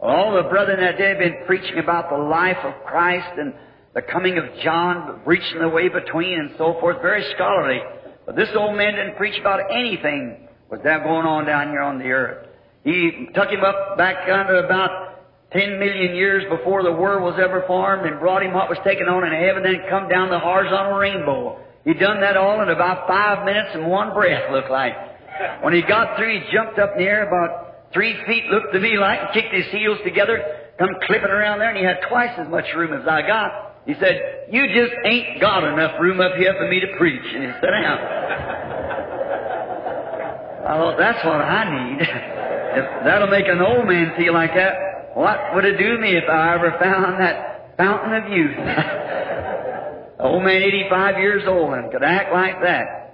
All 0.05 0.35
the 0.35 0.47
brethren 0.47 0.79
that 0.81 0.99
day 0.99 1.09
have 1.09 1.17
been 1.17 1.47
preaching 1.47 1.79
about 1.79 2.11
the 2.11 2.17
life 2.17 2.61
of 2.63 2.85
Christ 2.85 3.39
and 3.39 3.53
the 3.95 4.03
coming 4.03 4.37
of 4.37 4.45
John, 4.63 5.21
reaching 5.25 5.57
the 5.57 5.69
way 5.69 5.89
between 5.89 6.37
and 6.37 6.51
so 6.59 6.77
forth, 6.79 7.01
very 7.01 7.25
scholarly. 7.33 7.79
But 8.27 8.35
this 8.35 8.49
old 8.55 8.77
man 8.77 8.93
didn't 8.93 9.15
preach 9.17 9.39
about 9.39 9.71
anything 9.71 10.47
was 10.69 10.81
that 10.83 11.03
going 11.03 11.25
on 11.25 11.45
down 11.45 11.69
here 11.69 11.81
on 11.81 11.97
the 11.97 12.05
earth. 12.05 12.47
He 12.83 13.29
took 13.33 13.49
him 13.49 13.63
up 13.63 13.97
back 13.97 14.29
under 14.29 14.63
about 14.63 15.23
10 15.53 15.79
million 15.79 16.15
years 16.15 16.43
before 16.49 16.83
the 16.83 16.91
world 16.91 17.23
was 17.23 17.39
ever 17.41 17.63
formed 17.65 18.05
and 18.05 18.19
brought 18.19 18.43
him 18.43 18.53
what 18.53 18.69
was 18.69 18.77
taken 18.83 19.07
on 19.07 19.25
in 19.25 19.33
heaven, 19.33 19.63
then 19.63 19.89
come 19.89 20.07
down 20.07 20.29
the 20.29 20.37
horizontal 20.37 20.99
rainbow. 20.99 21.57
He 21.83 21.95
done 21.95 22.21
that 22.21 22.37
all 22.37 22.61
in 22.61 22.69
about 22.69 23.07
five 23.07 23.43
minutes 23.43 23.69
and 23.73 23.87
one 23.87 24.13
breath, 24.13 24.51
looked 24.51 24.69
like. 24.69 24.93
When 25.61 25.73
he 25.73 25.81
got 25.81 26.15
through, 26.15 26.39
he 26.39 26.53
jumped 26.53 26.77
up 26.77 26.93
in 26.93 26.99
the 26.99 27.09
air 27.09 27.27
about 27.27 27.64
three 27.95 28.13
feet, 28.27 28.45
looked 28.51 28.73
to 28.73 28.79
me 28.79 28.97
like, 28.99 29.19
and 29.19 29.29
kicked 29.33 29.55
his 29.55 29.65
heels 29.71 29.97
together, 30.03 30.43
come 30.77 30.89
clipping 31.07 31.31
around 31.31 31.59
there, 31.59 31.69
and 31.69 31.79
he 31.79 31.85
had 31.85 32.03
twice 32.09 32.37
as 32.37 32.47
much 32.49 32.65
room 32.75 32.93
as 32.93 33.07
I 33.07 33.23
got. 33.23 33.79
He 33.87 33.93
said, 33.95 34.49
You 34.51 34.67
just 34.67 34.93
ain't 35.05 35.39
got 35.39 35.63
enough 35.63 35.99
room 35.99 36.19
up 36.19 36.35
here 36.35 36.53
for 36.53 36.67
me 36.67 36.81
to 36.81 36.87
preach. 36.97 37.23
And 37.33 37.43
he 37.43 37.49
sat 37.53 37.71
down. 37.71 37.97
I 40.65 40.77
thought, 40.77 40.97
that's 40.97 41.23
what 41.23 41.39
I 41.39 41.63
need. 41.69 42.01
if 42.77 43.05
that'll 43.05 43.27
make 43.27 43.47
an 43.47 43.61
old 43.61 43.87
man 43.87 44.13
feel 44.17 44.33
like 44.33 44.53
that, 44.55 45.13
what 45.15 45.55
would 45.55 45.63
it 45.63 45.77
do 45.77 45.97
me 45.97 46.17
if 46.17 46.27
I 46.27 46.55
ever 46.55 46.75
found 46.81 47.21
that 47.21 47.77
fountain 47.77 48.13
of 48.13 48.31
youth? 48.31 48.57
old 50.19 50.43
man, 50.43 50.61
85 50.61 51.17
years 51.19 51.43
old, 51.47 51.73
and 51.73 51.91
could 51.91 52.03
act 52.03 52.33
like 52.33 52.61
that. 52.63 53.13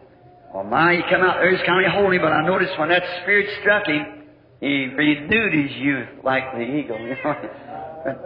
Well, 0.53 0.63
my, 0.63 0.95
he 0.95 1.01
come 1.09 1.21
out 1.21 1.37
there, 1.39 1.51
he's 1.55 1.65
kind 1.65 1.85
of 1.85 1.91
holy, 1.91 2.17
but 2.17 2.31
I 2.31 2.45
noticed 2.45 2.79
when 2.79 2.89
that 2.89 3.03
spirit 3.21 3.47
struck 3.61 3.85
him, 3.85 4.20
he 4.61 4.85
renewed 4.95 5.53
his 5.53 5.77
youth 5.77 6.07
like 6.23 6.53
the 6.53 6.61
eagle. 6.61 6.99
You 6.99 7.15
know? 7.23 8.17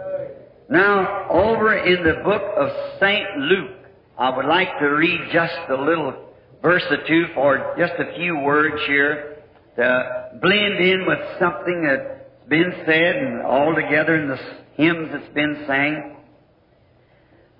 now, 0.68 1.30
over 1.30 1.78
in 1.78 2.04
the 2.04 2.22
book 2.22 2.42
of 2.58 2.68
St. 3.00 3.38
Luke, 3.38 3.70
I 4.18 4.36
would 4.36 4.44
like 4.44 4.68
to 4.78 4.84
read 4.84 5.18
just 5.32 5.54
a 5.70 5.74
little 5.74 6.14
verse 6.62 6.84
or 6.90 6.98
two 7.08 7.26
for 7.34 7.74
just 7.78 7.94
a 7.98 8.14
few 8.16 8.38
words 8.40 8.76
here 8.86 9.38
to 9.76 10.30
blend 10.42 10.78
in 10.78 11.06
with 11.06 11.18
something 11.40 11.84
that's 11.84 12.20
been 12.48 12.72
said 12.84 13.16
and 13.16 13.42
all 13.42 13.74
together 13.74 14.16
in 14.16 14.28
the 14.28 14.38
hymns 14.74 15.08
that's 15.12 15.34
been 15.34 15.64
sang. 15.66 16.16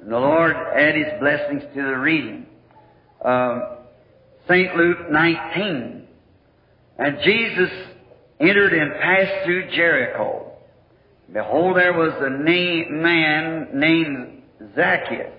And 0.00 0.12
the 0.12 0.18
Lord 0.18 0.54
add 0.54 0.94
His 0.94 1.18
blessings 1.18 1.62
to 1.74 1.82
the 1.82 1.96
reading. 1.96 2.46
Um, 3.24 3.62
St. 4.46 4.76
Luke 4.76 5.10
19. 5.10 6.06
And 6.98 7.18
Jesus 7.24 7.70
entered 8.40 8.72
and 8.72 8.92
passed 9.00 9.44
through 9.44 9.70
Jericho. 9.70 10.52
Behold, 11.32 11.76
there 11.76 11.92
was 11.92 12.12
a 12.20 12.30
man 12.30 13.68
named 13.74 14.42
Zacchaeus, 14.74 15.32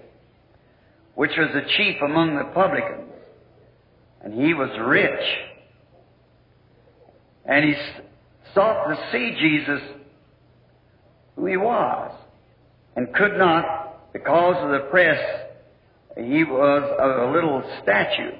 which 1.15 1.31
was 1.37 1.49
the 1.53 1.61
chief 1.77 2.01
among 2.01 2.35
the 2.35 2.51
publicans. 2.53 3.11
And 4.21 4.33
he 4.33 4.53
was 4.53 4.69
rich. 4.85 5.37
And 7.45 7.63
he 7.63 7.75
sought 8.53 8.87
to 8.87 9.11
see 9.11 9.35
Jesus, 9.39 9.81
who 11.35 11.45
he 11.45 11.57
was, 11.57 12.11
and 12.95 13.13
could 13.13 13.37
not 13.37 14.11
because 14.11 14.55
of 14.57 14.71
the 14.71 14.87
press. 14.89 15.19
He 16.17 16.43
was 16.43 16.83
a 16.99 17.31
little 17.31 17.63
statue. 17.83 18.31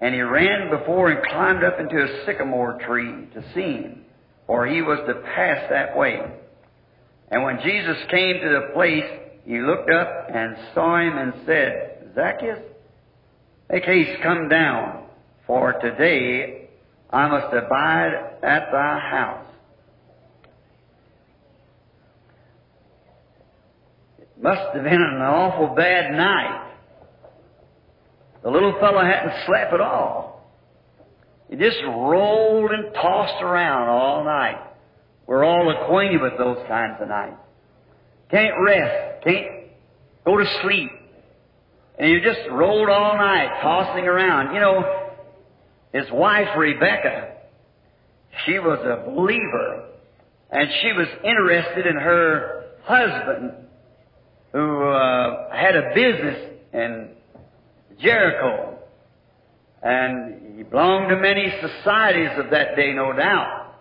And 0.00 0.14
he 0.14 0.20
ran 0.20 0.70
before 0.70 1.10
and 1.10 1.26
climbed 1.26 1.64
up 1.64 1.80
into 1.80 1.96
a 1.96 2.26
sycamore 2.26 2.78
tree 2.86 3.28
to 3.34 3.42
see 3.54 3.82
him, 3.82 4.04
for 4.46 4.66
he 4.66 4.82
was 4.82 4.98
to 5.06 5.14
pass 5.34 5.70
that 5.70 5.96
way. 5.96 6.20
And 7.30 7.42
when 7.42 7.58
Jesus 7.64 7.96
came 8.10 8.40
to 8.40 8.48
the 8.48 8.72
place, 8.74 9.04
he 9.44 9.58
looked 9.60 9.90
up 9.90 10.28
and 10.32 10.56
saw 10.74 10.98
him 10.98 11.16
and 11.16 11.32
said, 11.46 12.12
Zacchaeus, 12.14 12.60
make 13.70 13.84
haste, 13.84 14.22
come 14.22 14.48
down, 14.48 15.04
for 15.46 15.72
today 15.80 16.68
I 17.10 17.28
must 17.28 17.54
abide 17.54 18.12
at 18.42 18.70
thy 18.70 18.98
house. 18.98 19.46
It 24.18 24.28
must 24.42 24.74
have 24.74 24.84
been 24.84 24.92
an 24.92 25.22
awful 25.22 25.74
bad 25.74 26.12
night. 26.12 26.65
The 28.46 28.52
little 28.52 28.78
fellow 28.78 29.02
hadn't 29.02 29.44
slept 29.44 29.74
at 29.74 29.80
all. 29.80 30.48
He 31.50 31.56
just 31.56 31.78
rolled 31.84 32.70
and 32.70 32.94
tossed 32.94 33.42
around 33.42 33.88
all 33.88 34.22
night. 34.24 34.62
We're 35.26 35.42
all 35.42 35.68
acquainted 35.68 36.22
with 36.22 36.38
those 36.38 36.58
kinds 36.68 36.94
of 37.00 37.08
nights. 37.08 37.40
Can't 38.30 38.54
rest, 38.64 39.24
can't 39.24 39.46
go 40.24 40.36
to 40.36 40.44
sleep. 40.62 40.92
And 41.98 42.08
you 42.08 42.20
just 42.20 42.38
rolled 42.52 42.88
all 42.88 43.16
night, 43.16 43.48
tossing 43.62 44.04
around. 44.04 44.54
You 44.54 44.60
know, 44.60 45.08
his 45.92 46.06
wife, 46.12 46.46
Rebecca, 46.56 47.32
she 48.44 48.60
was 48.60 48.78
a 48.78 49.10
believer, 49.10 49.88
and 50.52 50.68
she 50.82 50.92
was 50.92 51.08
interested 51.24 51.84
in 51.84 51.96
her 51.96 52.66
husband, 52.84 53.54
who 54.52 54.84
uh, 54.84 55.52
had 55.52 55.74
a 55.74 55.92
business 55.96 56.52
in 56.72 57.15
Jericho. 58.00 58.78
And 59.82 60.56
he 60.56 60.62
belonged 60.62 61.10
to 61.10 61.16
many 61.16 61.52
societies 61.60 62.30
of 62.36 62.50
that 62.50 62.76
day, 62.76 62.92
no 62.92 63.12
doubt. 63.12 63.74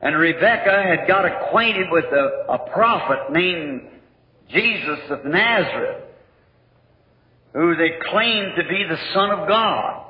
And 0.00 0.16
Rebecca 0.16 0.82
had 0.82 1.08
got 1.08 1.24
acquainted 1.24 1.86
with 1.90 2.04
a, 2.04 2.52
a 2.52 2.58
prophet 2.70 3.32
named 3.32 3.88
Jesus 4.48 4.98
of 5.10 5.24
Nazareth, 5.24 6.04
who 7.54 7.74
they 7.76 7.90
claimed 8.10 8.52
to 8.56 8.62
be 8.68 8.84
the 8.88 8.98
Son 9.14 9.30
of 9.30 9.48
God. 9.48 10.04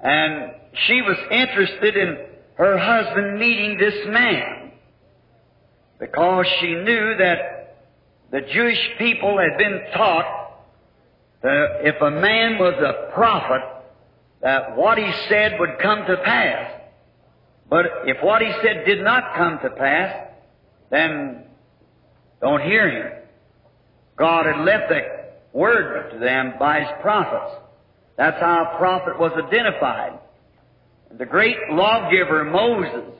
And 0.00 0.52
she 0.86 1.00
was 1.00 1.16
interested 1.30 1.96
in 1.96 2.18
her 2.56 2.78
husband 2.78 3.38
meeting 3.38 3.78
this 3.78 4.06
man 4.08 4.72
because 5.98 6.46
she 6.60 6.74
knew 6.74 7.16
that 7.18 7.76
the 8.30 8.42
Jewish 8.52 8.78
people 8.98 9.38
had 9.38 9.56
been 9.58 9.80
taught 9.94 10.43
that 11.44 11.80
if 11.82 12.00
a 12.00 12.10
man 12.10 12.58
was 12.58 12.72
a 12.80 13.12
prophet, 13.12 13.60
that 14.40 14.76
what 14.76 14.96
he 14.96 15.12
said 15.28 15.60
would 15.60 15.78
come 15.78 16.06
to 16.06 16.16
pass. 16.24 16.80
But 17.68 17.84
if 18.06 18.16
what 18.22 18.40
he 18.40 18.50
said 18.62 18.86
did 18.86 19.04
not 19.04 19.34
come 19.36 19.58
to 19.62 19.68
pass, 19.68 20.26
then 20.90 21.44
don't 22.40 22.62
hear 22.62 22.88
him. 22.88 23.12
God 24.16 24.46
had 24.46 24.64
left 24.64 24.88
that 24.88 25.42
word 25.52 26.12
to 26.12 26.18
them 26.18 26.54
by 26.58 26.80
his 26.80 26.88
prophets. 27.02 27.60
That's 28.16 28.40
how 28.40 28.72
a 28.72 28.78
prophet 28.78 29.18
was 29.18 29.32
identified. 29.32 30.18
The 31.18 31.26
great 31.26 31.56
lawgiver 31.70 32.44
Moses, 32.44 33.12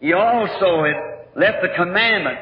he 0.00 0.14
also 0.14 0.84
had 0.84 1.36
left 1.36 1.60
the 1.60 1.74
commandment, 1.76 2.38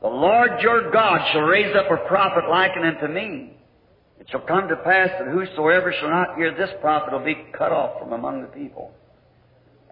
the 0.00 0.08
Lord 0.08 0.60
your 0.60 0.90
God 0.90 1.20
shall 1.32 1.42
raise 1.42 1.72
up 1.76 1.88
a 1.88 2.08
prophet 2.08 2.50
likened 2.50 2.84
unto 2.84 3.06
me. 3.06 3.52
It 4.22 4.30
shall 4.30 4.46
come 4.46 4.68
to 4.68 4.76
pass 4.76 5.10
that 5.18 5.26
whosoever 5.26 5.92
shall 5.98 6.08
not 6.08 6.36
hear 6.36 6.54
this 6.54 6.70
prophet 6.80 7.12
will 7.12 7.24
be 7.24 7.34
cut 7.58 7.72
off 7.72 7.98
from 7.98 8.12
among 8.12 8.42
the 8.42 8.46
people. 8.46 8.92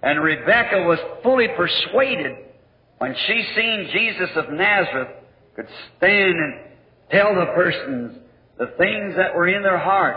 And 0.04 0.22
Rebekah 0.22 0.84
was 0.86 1.00
fully 1.24 1.48
persuaded 1.56 2.36
when 2.98 3.16
she 3.26 3.44
seen 3.56 3.90
Jesus 3.92 4.30
of 4.36 4.52
Nazareth 4.52 5.08
could 5.56 5.66
stand 5.96 6.36
and 6.36 6.60
tell 7.10 7.34
the 7.34 7.46
persons 7.56 8.18
the 8.56 8.68
things 8.78 9.16
that 9.16 9.34
were 9.34 9.48
in 9.48 9.64
their 9.64 9.80
heart, 9.80 10.16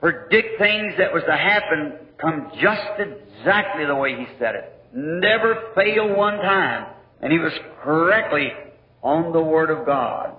predict 0.00 0.58
things 0.58 0.94
that 0.96 1.12
was 1.12 1.22
to 1.28 1.36
happen, 1.36 1.92
come 2.18 2.50
just 2.62 2.80
exactly 2.98 3.84
the 3.84 3.96
way 3.96 4.16
he 4.16 4.24
said 4.38 4.54
it. 4.54 4.72
Never 4.94 5.72
failed 5.74 6.16
one 6.16 6.38
time. 6.38 6.86
And 7.20 7.30
he 7.30 7.38
was 7.38 7.52
correctly 7.82 8.48
on 9.02 9.34
the 9.34 9.42
Word 9.42 9.68
of 9.68 9.84
God. 9.84 10.36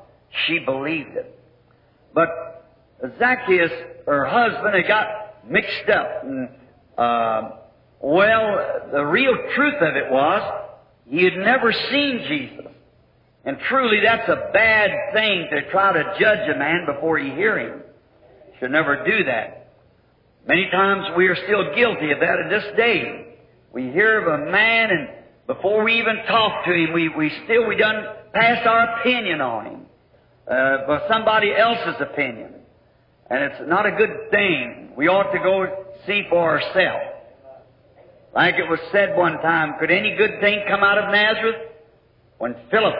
She 0.48 0.58
believed 0.58 1.16
it. 1.16 1.40
But 2.16 2.47
Zacchaeus, 3.20 3.72
her 4.06 4.26
husband, 4.26 4.76
had 4.76 4.88
got 4.88 5.50
mixed 5.50 5.90
up. 5.90 6.24
And, 6.24 6.50
uh, 6.98 7.50
well, 8.02 8.90
the 8.92 9.04
real 9.06 9.34
truth 9.56 9.82
of 9.82 9.96
it 9.96 10.12
was, 10.12 10.64
he 11.10 11.24
had 11.24 11.38
never 11.38 11.72
seen 11.72 12.26
Jesus. 12.28 12.72
And 13.46 13.58
truly, 13.70 14.02
that's 14.04 14.28
a 14.28 14.50
bad 14.52 14.92
thing 15.14 15.48
to 15.52 15.70
try 15.72 15.94
to 15.94 16.16
judge 16.20 16.50
a 16.54 16.58
man 16.58 16.86
before 16.86 17.18
you 17.18 17.34
hear 17.34 17.58
him. 17.58 17.82
Should 18.60 18.72
never 18.72 19.06
do 19.06 19.24
that. 19.26 19.74
Many 20.48 20.70
times 20.72 21.16
we 21.16 21.28
are 21.28 21.36
still 21.36 21.76
guilty 21.76 22.12
of 22.12 22.20
that 22.20 22.40
in 22.40 22.50
this 22.50 22.76
day. 22.76 23.36
We 23.72 23.84
hear 23.92 24.22
of 24.22 24.42
a 24.42 24.52
man 24.52 24.90
and 24.90 25.10
before 25.46 25.84
we 25.84 26.00
even 26.00 26.18
talk 26.28 26.66
to 26.66 26.74
him, 26.74 26.94
we, 26.94 27.08
we 27.10 27.32
still, 27.46 27.68
we 27.68 27.78
done 27.78 28.04
pass 28.34 28.68
our 28.68 29.00
opinion 29.00 29.40
on 29.40 29.66
him. 29.66 29.86
Uh, 30.46 30.88
by 30.88 31.08
somebody 31.10 31.54
else's 31.54 32.02
opinion. 32.02 32.54
And 33.30 33.44
it's 33.44 33.62
not 33.68 33.86
a 33.86 33.92
good 33.92 34.32
thing. 34.32 34.94
We 34.96 35.08
ought 35.08 35.32
to 35.32 35.40
go 35.40 35.86
see 36.06 36.24
for 36.30 36.60
ourselves. 36.60 37.14
Like 38.34 38.56
it 38.56 38.70
was 38.70 38.80
said 38.92 39.18
one 39.18 39.34
time, 39.42 39.76
could 39.80 39.92
any 39.92 40.16
good 40.16 40.40
thing 40.42 40.64
come 40.68 40.84
out 40.84 40.98
of 40.98 41.12
Nazareth? 41.12 41.72
When 42.38 42.56
Philip 42.70 42.96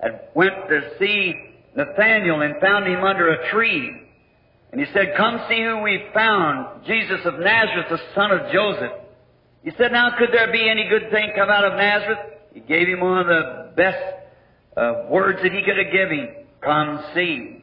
had 0.00 0.28
went 0.34 0.54
to 0.68 0.90
see 0.98 1.34
Nathanael 1.76 2.40
and 2.40 2.60
found 2.60 2.86
him 2.86 3.02
under 3.02 3.32
a 3.32 3.50
tree, 3.50 3.90
and 4.70 4.80
he 4.80 4.92
said, 4.92 5.14
Come 5.16 5.40
see 5.48 5.62
who 5.62 5.82
we 5.82 6.04
found, 6.12 6.84
Jesus 6.86 7.20
of 7.24 7.38
Nazareth, 7.38 7.86
the 7.90 8.00
son 8.14 8.32
of 8.32 8.52
Joseph. 8.52 8.92
He 9.62 9.70
said, 9.78 9.92
Now 9.92 10.16
could 10.18 10.30
there 10.32 10.50
be 10.52 10.68
any 10.68 10.88
good 10.88 11.10
thing 11.10 11.32
come 11.36 11.48
out 11.48 11.64
of 11.64 11.74
Nazareth? 11.74 12.18
He 12.52 12.60
gave 12.60 12.88
him 12.88 13.00
one 13.00 13.18
of 13.18 13.26
the 13.26 13.72
best 13.76 14.02
uh, 14.76 15.06
words 15.10 15.38
that 15.42 15.52
he 15.52 15.62
could 15.62 15.76
have 15.76 15.92
given. 15.92 16.28
Come 16.60 17.04
see. 17.14 17.53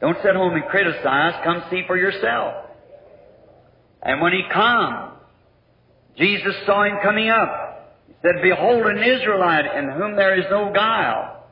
Don't 0.00 0.16
sit 0.22 0.34
home 0.34 0.54
and 0.54 0.64
criticize. 0.66 1.40
Come 1.44 1.64
see 1.70 1.82
for 1.86 1.96
yourself. 1.96 2.66
And 4.02 4.20
when 4.20 4.32
he 4.32 4.42
come, 4.52 5.12
Jesus 6.16 6.54
saw 6.66 6.84
him 6.84 6.98
coming 7.02 7.30
up. 7.30 7.96
He 8.08 8.14
said, 8.22 8.42
Behold 8.42 8.86
an 8.86 8.98
Israelite 8.98 9.76
in 9.76 9.90
whom 9.90 10.16
there 10.16 10.38
is 10.38 10.46
no 10.50 10.72
guile. 10.72 11.44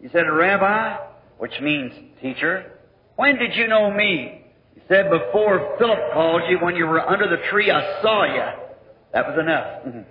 He 0.00 0.08
said, 0.08 0.22
Rabbi, 0.22 0.98
which 1.38 1.58
means 1.62 1.92
teacher, 2.20 2.72
when 3.16 3.36
did 3.38 3.54
you 3.54 3.68
know 3.68 3.90
me? 3.90 4.42
He 4.74 4.82
said, 4.88 5.08
Before 5.10 5.76
Philip 5.78 6.12
called 6.12 6.42
you, 6.48 6.58
when 6.58 6.76
you 6.76 6.86
were 6.86 7.00
under 7.00 7.28
the 7.28 7.42
tree, 7.50 7.70
I 7.70 8.02
saw 8.02 8.24
you. 8.24 8.64
That 9.12 9.26
was 9.28 9.38
enough. 9.38 9.84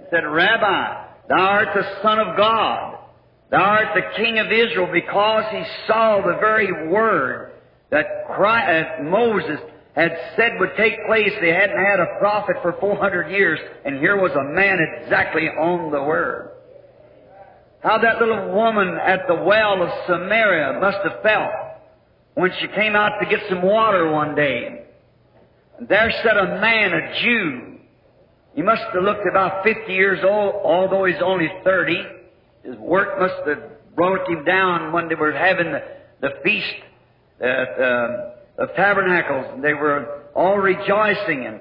he 0.00 0.04
said, 0.10 0.24
Rabbi, 0.24 1.06
thou 1.28 1.36
art 1.36 1.68
the 1.74 2.02
Son 2.02 2.18
of 2.20 2.36
God. 2.36 2.95
Thou 3.50 3.58
art 3.58 3.94
the 3.94 4.22
King 4.22 4.38
of 4.38 4.46
Israel 4.46 4.88
because 4.92 5.44
he 5.52 5.62
saw 5.86 6.20
the 6.20 6.36
very 6.40 6.88
word 6.88 7.52
that 7.90 8.26
Christ, 8.26 8.88
uh, 8.98 9.02
Moses 9.04 9.60
had 9.94 10.12
said 10.36 10.58
would 10.58 10.76
take 10.76 11.06
place. 11.06 11.30
They 11.40 11.52
hadn't 11.52 11.78
had 11.78 12.00
a 12.00 12.18
prophet 12.18 12.56
for 12.60 12.74
400 12.80 13.30
years, 13.30 13.60
and 13.84 13.98
here 13.98 14.20
was 14.20 14.32
a 14.32 14.44
man 14.52 14.78
exactly 15.00 15.46
on 15.48 15.92
the 15.92 16.02
word. 16.02 16.50
How 17.82 17.98
that 17.98 18.18
little 18.18 18.52
woman 18.52 18.98
at 18.98 19.28
the 19.28 19.34
well 19.34 19.80
of 19.82 19.90
Samaria 20.06 20.80
must 20.80 20.98
have 21.04 21.22
felt 21.22 21.50
when 22.34 22.50
she 22.60 22.66
came 22.68 22.96
out 22.96 23.12
to 23.20 23.26
get 23.26 23.40
some 23.48 23.62
water 23.62 24.10
one 24.10 24.34
day. 24.34 24.86
There 25.88 26.10
sat 26.24 26.36
a 26.36 26.60
man, 26.60 26.92
a 26.92 27.22
Jew. 27.22 27.78
He 28.54 28.62
must 28.62 28.82
have 28.92 29.02
looked 29.04 29.26
about 29.30 29.62
50 29.62 29.92
years 29.92 30.18
old, 30.24 30.54
although 30.64 31.04
he's 31.04 31.22
only 31.22 31.48
30. 31.62 32.15
His 32.66 32.76
work 32.76 33.18
must 33.20 33.46
have 33.46 33.94
brought 33.94 34.28
him 34.28 34.44
down 34.44 34.92
when 34.92 35.08
they 35.08 35.14
were 35.14 35.32
having 35.32 35.72
the, 35.72 35.82
the 36.20 36.30
feast 36.42 36.74
at, 37.40 37.80
uh, 37.80 38.30
of 38.58 38.74
tabernacles. 38.74 39.62
They 39.62 39.74
were 39.74 40.24
all 40.34 40.58
rejoicing, 40.58 41.46
and 41.46 41.60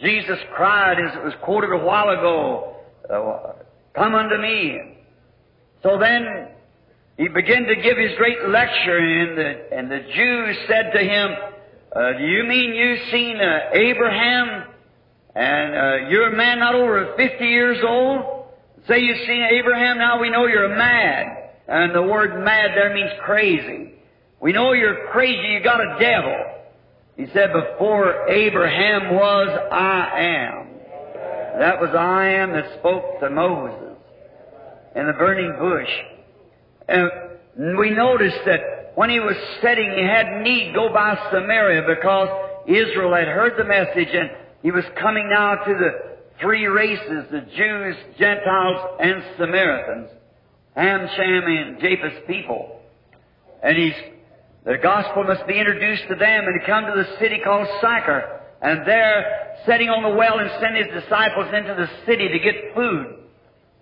Jesus 0.00 0.38
cried, 0.54 0.98
as 0.98 1.16
it 1.16 1.24
was 1.24 1.34
quoted 1.42 1.72
a 1.72 1.84
while 1.84 2.08
ago, 2.10 2.76
uh, 3.10 3.52
Come 3.94 4.14
unto 4.16 4.36
me. 4.38 4.96
So 5.82 5.98
then 5.98 6.48
he 7.16 7.28
began 7.28 7.64
to 7.64 7.76
give 7.76 7.96
his 7.96 8.10
great 8.18 8.48
lecture, 8.48 8.98
and 8.98 9.38
the, 9.38 9.76
and 9.76 9.90
the 9.90 10.00
Jews 10.14 10.56
said 10.66 10.90
to 10.92 10.98
him, 10.98 11.30
uh, 11.94 12.12
Do 12.18 12.24
you 12.24 12.42
mean 12.42 12.74
you've 12.74 13.10
seen 13.12 13.36
uh, 13.36 13.70
Abraham, 13.72 14.64
and 15.36 15.74
uh, 15.74 16.08
you're 16.08 16.32
a 16.32 16.36
man 16.36 16.58
not 16.58 16.74
over 16.74 17.14
50 17.16 17.44
years 17.44 17.78
old? 17.86 18.43
Say 18.88 19.00
you've 19.00 19.26
seen 19.26 19.42
Abraham, 19.42 19.98
now 19.98 20.20
we 20.20 20.30
know 20.30 20.46
you're 20.46 20.76
mad. 20.76 21.50
And 21.66 21.94
the 21.94 22.02
word 22.02 22.44
mad 22.44 22.72
there 22.76 22.94
means 22.94 23.12
crazy. 23.24 23.94
We 24.40 24.52
know 24.52 24.72
you're 24.72 25.08
crazy, 25.10 25.48
you 25.48 25.62
got 25.62 25.80
a 25.80 25.96
devil. 25.98 26.36
He 27.16 27.26
said, 27.32 27.52
Before 27.52 28.28
Abraham 28.28 29.14
was, 29.14 29.48
I 29.72 30.20
am. 30.20 30.68
That 31.60 31.80
was 31.80 31.90
I 31.94 32.26
am 32.30 32.52
that 32.52 32.78
spoke 32.78 33.20
to 33.20 33.30
Moses 33.30 33.96
in 34.94 35.06
the 35.06 35.12
burning 35.12 35.54
bush. 35.58 35.88
And 36.88 37.78
we 37.78 37.90
noticed 37.90 38.38
that 38.44 38.92
when 38.96 39.08
he 39.08 39.20
was 39.20 39.36
setting, 39.62 39.92
he 39.96 40.02
had 40.02 40.42
need 40.42 40.74
go 40.74 40.92
by 40.92 41.16
Samaria 41.32 41.82
because 41.86 42.28
Israel 42.66 43.14
had 43.14 43.28
heard 43.28 43.54
the 43.56 43.64
message 43.64 44.08
and 44.12 44.30
he 44.62 44.70
was 44.70 44.84
coming 45.00 45.28
now 45.30 45.54
to 45.54 45.74
the 45.74 46.13
three 46.44 46.66
races, 46.66 47.24
the 47.30 47.40
Jews, 47.56 47.96
Gentiles, 48.18 48.98
and 49.00 49.24
Samaritans, 49.38 50.10
Ham, 50.76 51.08
and 51.16 51.80
Japheth's 51.80 52.26
people. 52.26 52.82
And 53.62 53.78
he's, 53.78 53.94
the 54.66 54.76
gospel 54.76 55.24
must 55.24 55.46
be 55.46 55.58
introduced 55.58 56.02
to 56.10 56.16
them, 56.16 56.44
and 56.44 56.60
come 56.66 56.84
to 56.84 57.02
the 57.02 57.18
city 57.18 57.40
called 57.42 57.66
Sychar, 57.80 58.42
and 58.60 58.86
there, 58.86 59.56
sitting 59.66 59.88
on 59.88 60.02
the 60.02 60.14
well 60.14 60.38
and 60.38 60.50
sent 60.60 60.76
his 60.76 61.02
disciples 61.02 61.46
into 61.54 61.74
the 61.74 61.88
city 62.04 62.28
to 62.28 62.38
get 62.38 62.74
food. 62.74 63.24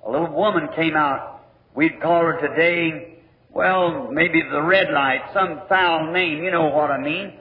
A 0.07 0.11
little 0.11 0.33
woman 0.33 0.69
came 0.77 0.95
out. 0.95 1.41
We'd 1.75 2.01
call 2.01 2.21
her 2.21 2.41
today, 2.41 3.19
well, 3.51 4.09
maybe 4.13 4.41
the 4.41 4.63
red 4.63 4.93
light, 4.93 5.23
some 5.35 5.63
foul 5.69 6.13
name, 6.13 6.45
you 6.45 6.53
know 6.53 6.69
what 6.69 6.93
I 6.93 7.03
mean. 7.03 7.33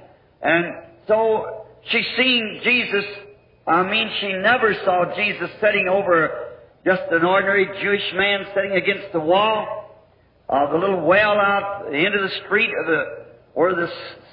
And 0.41 0.65
so 1.07 1.67
she 1.91 2.03
seen 2.17 2.61
Jesus 2.63 3.05
I 3.67 3.83
mean, 3.89 4.09
she 4.19 4.33
never 4.33 4.73
saw 4.85 5.15
Jesus 5.15 5.49
sitting 5.61 5.87
over 5.87 6.47
just 6.85 7.01
an 7.11 7.23
ordinary 7.23 7.67
Jewish 7.81 8.13
man 8.15 8.45
sitting 8.55 8.71
against 8.71 9.13
the 9.13 9.19
wall 9.19 10.01
of 10.49 10.71
the 10.71 10.77
little 10.77 11.05
well 11.05 11.37
out 11.37 11.85
of 11.85 11.91
the 11.91 12.31
street 12.45 12.69
of 12.81 12.87
the 12.87 13.21
where 13.53 13.75
the 13.75 13.87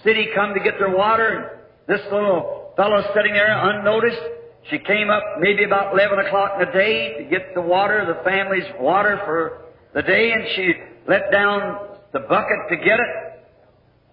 city 0.04 0.28
come 0.34 0.54
to 0.54 0.60
get 0.60 0.78
their 0.78 0.94
water. 0.96 1.60
This 1.86 2.00
little 2.12 2.72
fellow 2.76 3.02
sitting 3.14 3.32
there 3.32 3.58
unnoticed. 3.70 4.22
She 4.70 4.78
came 4.78 5.10
up 5.10 5.22
maybe 5.40 5.64
about 5.64 5.92
eleven 5.92 6.18
o'clock 6.20 6.52
in 6.58 6.66
the 6.66 6.72
day 6.72 7.18
to 7.18 7.24
get 7.24 7.54
the 7.54 7.60
water, 7.60 8.04
the 8.06 8.22
family's 8.24 8.66
water 8.80 9.20
for 9.24 9.62
the 9.94 10.02
day, 10.02 10.32
and 10.32 10.44
she 10.54 10.72
let 11.06 11.30
down 11.30 11.88
the 12.12 12.20
bucket 12.20 12.68
to 12.70 12.76
get 12.76 13.00
it. 13.00 13.40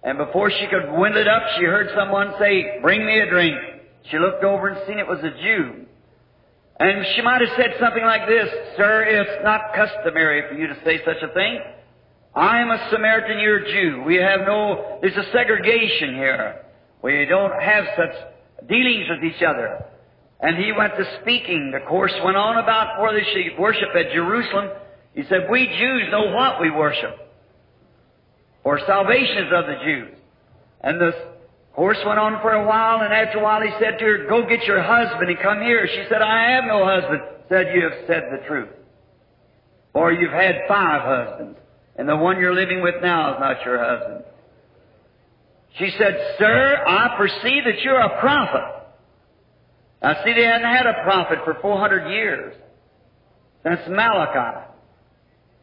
And 0.02 0.18
before 0.18 0.50
she 0.50 0.66
could 0.66 0.98
wind 0.98 1.16
it 1.16 1.28
up, 1.28 1.42
she 1.58 1.64
heard 1.64 1.88
someone 1.96 2.34
say, 2.38 2.80
"Bring 2.80 3.04
me 3.04 3.20
a 3.20 3.30
drink." 3.30 3.56
She 4.10 4.18
looked 4.18 4.44
over 4.44 4.68
and 4.68 4.86
seen 4.86 4.98
it 4.98 5.06
was 5.06 5.20
a 5.20 5.30
Jew. 5.30 5.86
And 6.78 7.06
she 7.14 7.22
might 7.22 7.40
have 7.40 7.50
said 7.56 7.74
something 7.80 8.04
like 8.04 8.28
this, 8.28 8.48
Sir, 8.76 9.02
it's 9.04 9.42
not 9.42 9.74
customary 9.74 10.42
for 10.48 10.54
you 10.54 10.66
to 10.66 10.76
say 10.84 11.00
such 11.04 11.22
a 11.22 11.32
thing. 11.32 11.58
I 12.34 12.60
am 12.60 12.70
a 12.70 12.88
Samaritan, 12.90 13.38
you're 13.38 13.64
a 13.64 13.72
Jew. 13.72 14.02
We 14.04 14.16
have 14.16 14.40
no, 14.46 14.98
there's 15.00 15.16
a 15.16 15.32
segregation 15.32 16.14
here. 16.16 16.66
We 17.02 17.24
don't 17.24 17.62
have 17.62 17.84
such 17.96 18.68
dealings 18.68 19.06
with 19.08 19.24
each 19.24 19.42
other. 19.42 19.86
And 20.40 20.56
he 20.56 20.70
went 20.76 20.92
to 20.98 21.18
speaking. 21.22 21.72
The 21.72 21.86
course 21.88 22.12
went 22.22 22.36
on 22.36 22.58
about 22.58 23.00
whether 23.00 23.22
she 23.32 23.50
worship 23.58 23.88
at 23.94 24.12
Jerusalem. 24.12 24.68
He 25.14 25.22
said, 25.30 25.48
we 25.50 25.66
Jews 25.66 26.02
know 26.10 26.30
what 26.32 26.60
we 26.60 26.70
worship. 26.70 27.16
For 28.62 28.78
salvation 28.86 29.46
is 29.46 29.52
of 29.54 29.66
the 29.66 29.76
Jews. 29.82 30.14
And 30.82 31.00
the 31.00 31.35
Horse 31.76 31.98
went 32.06 32.18
on 32.18 32.40
for 32.40 32.52
a 32.52 32.66
while, 32.66 33.02
and 33.02 33.12
after 33.12 33.38
a 33.38 33.42
while 33.42 33.60
he 33.60 33.70
said 33.78 33.98
to 33.98 34.04
her, 34.04 34.26
Go 34.30 34.48
get 34.48 34.64
your 34.64 34.82
husband 34.82 35.28
and 35.28 35.38
come 35.38 35.60
here. 35.60 35.86
She 35.86 36.04
said, 36.08 36.22
I 36.22 36.52
have 36.52 36.64
no 36.64 36.86
husband. 36.86 37.20
Said, 37.50 37.66
You 37.74 37.82
have 37.82 38.06
said 38.06 38.22
the 38.32 38.46
truth. 38.46 38.70
For 39.92 40.10
you've 40.10 40.32
had 40.32 40.62
five 40.66 41.02
husbands, 41.02 41.58
and 41.96 42.08
the 42.08 42.16
one 42.16 42.40
you're 42.40 42.54
living 42.54 42.82
with 42.82 42.94
now 43.02 43.34
is 43.34 43.40
not 43.40 43.62
your 43.66 43.78
husband. 43.78 44.24
She 45.78 45.90
said, 45.98 46.16
Sir, 46.38 46.82
I 46.86 47.14
perceive 47.18 47.64
that 47.64 47.82
you're 47.84 48.00
a 48.00 48.20
prophet. 48.20 48.88
Now 50.02 50.14
see, 50.24 50.32
they 50.32 50.44
hadn't 50.44 50.72
had 50.72 50.86
a 50.86 51.02
prophet 51.04 51.40
for 51.44 51.58
400 51.60 52.10
years. 52.10 52.54
Since 53.64 53.80
Malachi. 53.90 54.66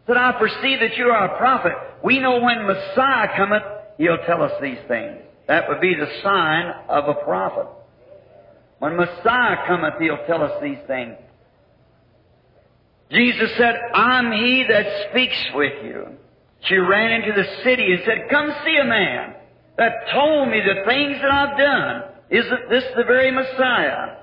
Said, 0.05 0.17
I 0.17 0.33
perceive 0.33 0.79
that 0.79 0.95
you 0.95 1.05
are 1.05 1.33
a 1.33 1.37
prophet. 1.39 1.73
We 2.03 2.19
know 2.19 2.39
when 2.39 2.67
Messiah 2.67 3.29
cometh, 3.35 3.63
he'll 3.97 4.23
tell 4.27 4.43
us 4.43 4.51
these 4.61 4.77
things. 4.87 5.21
That 5.47 5.67
would 5.67 5.81
be 5.81 5.93
the 5.95 6.21
sign 6.23 6.73
of 6.89 7.09
a 7.09 7.15
prophet. 7.23 7.67
When 8.79 8.95
Messiah 8.95 9.57
cometh, 9.67 9.95
he'll 9.99 10.25
tell 10.27 10.43
us 10.43 10.61
these 10.61 10.77
things. 10.87 11.15
Jesus 13.11 13.51
said, 13.57 13.75
I'm 13.93 14.31
he 14.31 14.65
that 14.67 15.09
speaks 15.09 15.37
with 15.53 15.83
you. 15.83 16.07
She 16.61 16.75
ran 16.75 17.21
into 17.21 17.33
the 17.33 17.63
city 17.63 17.91
and 17.91 18.01
said, 18.05 18.29
Come 18.29 18.51
see 18.65 18.77
a 18.81 18.85
man 18.85 19.35
that 19.77 19.91
told 20.13 20.49
me 20.49 20.61
the 20.61 20.83
things 20.89 21.17
that 21.21 21.31
I've 21.31 21.57
done. 21.57 22.03
Isn't 22.29 22.69
this 22.69 22.83
the 22.95 23.03
very 23.03 23.31
Messiah? 23.31 24.17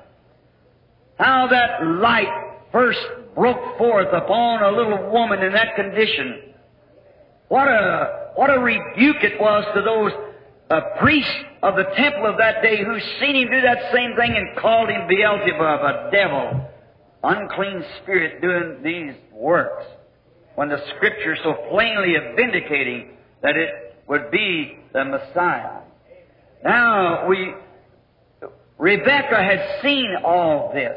How 1.19 1.49
that 1.49 1.87
light 1.87 2.51
first 2.73 2.99
broke 3.35 3.79
forth 3.79 4.09
upon 4.13 4.63
a 4.63 4.77
little 4.77 5.11
woman 5.13 5.43
in 5.43 5.53
that 5.53 5.77
condition. 5.77 6.55
What 7.49 7.69
a, 7.69 8.33
what 8.37 8.51
a 8.51 8.59
rebuke 8.59 9.23
it 9.23 9.41
was 9.41 9.65
to 9.75 9.83
those 9.83 10.13
a 10.71 10.99
priest 11.01 11.29
of 11.63 11.75
the 11.75 11.85
temple 11.97 12.27
of 12.27 12.39
that 12.39 12.63
day 12.63 12.79
who 12.85 12.99
seen 13.21 13.35
him 13.35 13.51
do 13.51 13.61
that 13.61 13.93
same 13.93 14.15
thing 14.15 14.37
and 14.37 14.57
called 14.57 14.89
him 14.89 15.09
Beelzebub, 15.09 15.81
a 15.81 16.11
devil, 16.13 16.71
unclean 17.25 17.85
spirit 18.01 18.41
doing 18.41 18.83
these 18.83 19.15
works. 19.33 19.85
When 20.55 20.69
the 20.69 20.81
scripture 20.97 21.37
so 21.43 21.55
plainly 21.71 22.15
vindicating 22.37 23.17
that 23.43 23.57
it 23.57 23.97
would 24.07 24.31
be 24.31 24.79
the 24.93 25.05
Messiah. 25.05 25.81
Now 26.63 27.27
we, 27.29 27.53
Rebecca 28.79 29.43
had 29.43 29.83
seen 29.83 30.15
all 30.25 30.73
this. 30.73 30.97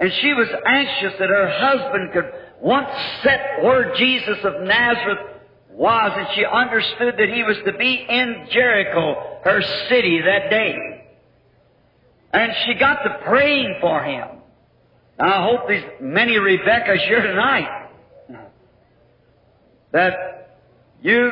And 0.00 0.10
she 0.20 0.34
was 0.34 0.48
anxious 0.66 1.18
that 1.18 1.28
her 1.28 1.48
husband 1.48 2.12
could 2.12 2.32
once 2.60 2.90
set 3.22 3.62
where 3.62 3.94
Jesus 3.94 4.38
of 4.44 4.62
Nazareth 4.62 5.33
was, 5.74 6.12
and 6.16 6.28
she 6.34 6.44
understood 6.44 7.14
that 7.18 7.28
he 7.28 7.42
was 7.42 7.56
to 7.66 7.72
be 7.76 8.06
in 8.08 8.46
Jericho, 8.50 9.40
her 9.44 9.60
city, 9.88 10.20
that 10.24 10.50
day. 10.50 10.74
And 12.32 12.52
she 12.66 12.74
got 12.74 13.02
to 13.02 13.20
praying 13.24 13.78
for 13.80 14.02
him. 14.02 14.28
Now, 15.18 15.26
I 15.26 15.50
hope 15.50 15.68
there's 15.68 15.84
many 16.00 16.38
Rebecca's 16.38 17.02
here 17.06 17.22
tonight 17.22 17.88
that 19.92 20.58
you 21.02 21.30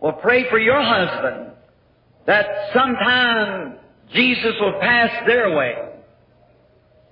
will 0.00 0.12
pray 0.12 0.48
for 0.48 0.58
your 0.58 0.80
husband 0.80 1.52
that 2.26 2.46
sometime 2.72 3.78
Jesus 4.12 4.54
will 4.60 4.78
pass 4.80 5.10
their 5.26 5.56
way. 5.56 5.74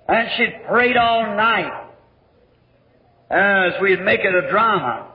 And 0.07 0.27
she 0.37 0.47
prayed 0.67 0.97
all 0.97 1.35
night 1.35 1.89
as 3.29 3.73
we'd 3.81 4.01
make 4.01 4.21
it 4.21 4.33
a 4.33 4.49
drama. 4.49 5.12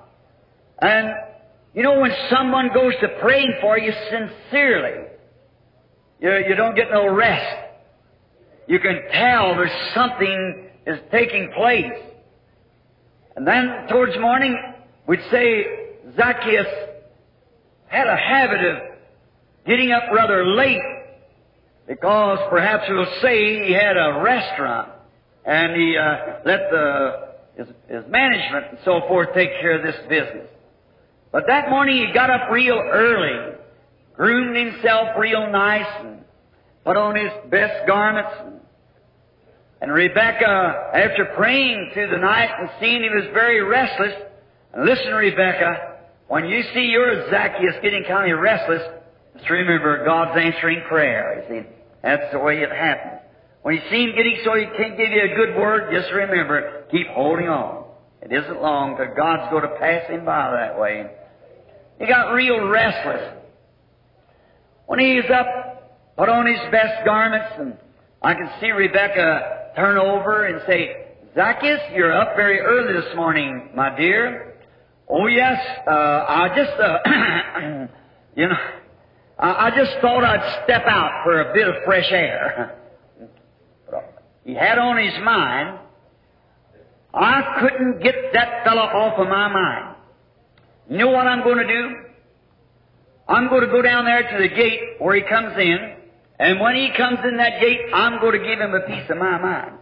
And 0.80 1.12
you 1.74 1.82
know, 1.82 2.00
when 2.00 2.12
someone 2.30 2.70
goes 2.72 2.94
to 3.00 3.08
praying 3.20 3.54
for 3.60 3.78
you 3.78 3.92
sincerely, 4.10 5.06
you, 6.20 6.32
you 6.48 6.54
don't 6.54 6.74
get 6.74 6.90
no 6.90 7.08
rest. 7.08 7.56
You 8.66 8.80
can 8.80 9.00
tell 9.12 9.54
there's 9.54 9.94
something 9.94 10.70
is 10.86 10.98
taking 11.12 11.52
place. 11.56 11.92
And 13.36 13.46
then 13.46 13.86
towards 13.88 14.18
morning, 14.18 14.56
we'd 15.06 15.22
say 15.30 15.66
Zacchaeus 16.16 16.66
had 17.86 18.06
a 18.06 18.16
habit 18.16 18.64
of 18.64 18.78
getting 19.66 19.92
up 19.92 20.04
rather 20.12 20.44
late 20.44 20.80
because 21.86 22.38
perhaps 22.50 22.84
we'll 22.88 23.06
say 23.22 23.66
he 23.66 23.72
had 23.72 23.96
a 23.96 24.20
restaurant 24.22 24.90
and 25.44 25.76
he 25.76 25.96
uh, 25.96 26.16
let 26.44 26.70
the 26.70 27.28
his, 27.56 27.66
his 27.88 28.04
management 28.08 28.66
and 28.70 28.78
so 28.84 29.00
forth 29.08 29.28
take 29.34 29.50
care 29.60 29.78
of 29.78 29.82
this 29.82 29.96
business. 30.08 30.48
But 31.30 31.44
that 31.46 31.68
morning 31.68 32.06
he 32.06 32.12
got 32.12 32.30
up 32.30 32.50
real 32.50 32.78
early, 32.78 33.56
groomed 34.16 34.56
himself 34.56 35.08
real 35.18 35.50
nice, 35.50 35.86
and 36.00 36.24
put 36.84 36.96
on 36.96 37.16
his 37.16 37.30
best 37.50 37.86
garments. 37.86 38.64
And 39.80 39.92
Rebecca, 39.92 40.90
after 40.94 41.26
praying 41.36 41.90
through 41.92 42.10
the 42.10 42.18
night 42.18 42.50
and 42.58 42.70
seeing 42.80 43.02
he 43.02 43.10
was 43.10 43.28
very 43.32 43.62
restless, 43.62 44.14
and 44.72 44.84
listen, 44.84 45.12
Rebecca, 45.12 45.96
when 46.28 46.46
you 46.46 46.62
see 46.74 46.86
your 46.86 47.30
Zacchaeus 47.30 47.76
getting 47.82 48.04
kind 48.04 48.32
of 48.32 48.40
restless, 48.40 48.82
just 49.36 49.48
remember 49.50 50.04
God's 50.04 50.38
answering 50.38 50.82
prayer. 50.88 51.44
You 51.48 51.62
see, 51.62 51.68
that's 52.02 52.32
the 52.32 52.38
way 52.38 52.60
it 52.62 52.70
happens. 52.70 53.20
When 53.62 53.74
you 53.74 53.82
see 53.90 54.04
him 54.04 54.14
getting 54.16 54.38
so 54.44 54.54
he 54.54 54.64
can't 54.76 54.96
give 54.96 55.10
you 55.10 55.22
a 55.22 55.36
good 55.36 55.56
word, 55.56 55.92
just 55.92 56.12
remember, 56.12 56.84
keep 56.90 57.06
holding 57.08 57.48
on. 57.48 57.84
It 58.22 58.32
isn't 58.32 58.60
long 58.60 58.96
till 58.96 59.14
God's 59.14 59.50
going 59.50 59.62
to 59.62 59.78
pass 59.78 60.08
him 60.08 60.24
by 60.24 60.50
that 60.50 60.78
way. 60.78 61.06
He 61.98 62.06
got 62.06 62.32
real 62.32 62.68
restless. 62.68 63.34
When 64.86 65.00
he 65.00 65.20
he's 65.20 65.30
up, 65.30 66.16
put 66.16 66.28
on 66.28 66.46
his 66.46 66.60
best 66.70 67.04
garments, 67.04 67.54
and 67.58 67.76
I 68.22 68.34
can 68.34 68.50
see 68.60 68.70
Rebecca 68.70 69.72
turn 69.76 69.98
over 69.98 70.46
and 70.46 70.62
say, 70.66 71.08
Zacchaeus, 71.34 71.80
you're 71.94 72.12
up 72.12 72.36
very 72.36 72.60
early 72.60 72.94
this 72.94 73.14
morning, 73.14 73.70
my 73.74 73.94
dear. 73.96 74.54
Oh 75.08 75.26
yes, 75.26 75.58
uh, 75.86 75.90
I 75.90 76.48
just, 76.56 76.80
uh, 76.80 77.86
you 78.36 78.48
know, 78.48 78.56
I, 79.38 79.66
I 79.66 79.70
just 79.76 79.92
thought 80.00 80.24
I'd 80.24 80.64
step 80.64 80.82
out 80.86 81.22
for 81.24 81.40
a 81.40 81.54
bit 81.54 81.68
of 81.68 81.74
fresh 81.84 82.10
air. 82.10 82.78
he 84.44 84.54
had 84.54 84.78
on 84.78 84.98
his 84.98 85.14
mind, 85.22 85.78
I 87.14 87.58
couldn't 87.60 88.02
get 88.02 88.14
that 88.34 88.64
fellow 88.64 88.82
off 88.82 89.18
of 89.18 89.28
my 89.28 89.48
mind. 89.48 89.87
You 90.88 90.96
know 90.96 91.08
what 91.08 91.26
I'm 91.26 91.42
going 91.42 91.58
to 91.58 91.66
do? 91.66 91.96
I'm 93.28 93.48
going 93.48 93.60
to 93.60 93.66
go 93.66 93.82
down 93.82 94.06
there 94.06 94.22
to 94.22 94.48
the 94.48 94.48
gate 94.48 94.80
where 94.98 95.14
he 95.14 95.22
comes 95.22 95.52
in, 95.58 95.96
and 96.38 96.60
when 96.60 96.76
he 96.76 96.90
comes 96.96 97.18
in 97.24 97.36
that 97.36 97.60
gate, 97.60 97.80
I'm 97.92 98.20
going 98.20 98.40
to 98.40 98.46
give 98.46 98.58
him 98.58 98.74
a 98.74 98.80
piece 98.80 99.10
of 99.10 99.18
my 99.18 99.38
mind. 99.38 99.74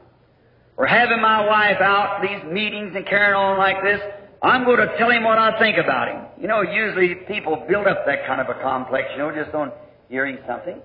We're 0.77 0.87
having 0.87 1.23
my 1.23 1.47
wife 1.47 1.81
out, 1.81 2.23
these 2.23 2.53
meetings 2.53 2.93
and 2.97 3.07
carrying 3.07 3.35
on 3.35 3.57
like 3.57 3.83
this. 3.83 4.01
I'm 4.43 4.65
going 4.65 4.79
to 4.79 4.99
tell 4.99 5.11
him 5.11 5.23
what 5.23 5.39
I 5.39 5.59
think 5.59 5.79
about 5.79 6.09
him. 6.09 6.27
You 6.41 6.49
know, 6.49 6.63
usually 6.63 7.15
people 7.27 7.65
build 7.69 7.87
up 7.87 8.05
that 8.07 8.27
kind 8.27 8.41
of 8.41 8.49
a 8.49 8.61
complex, 8.61 9.09
you 9.13 9.19
know, 9.19 9.33
just 9.33 9.55
on 9.55 9.73
hearing 10.11 10.39
something. 10.47 10.77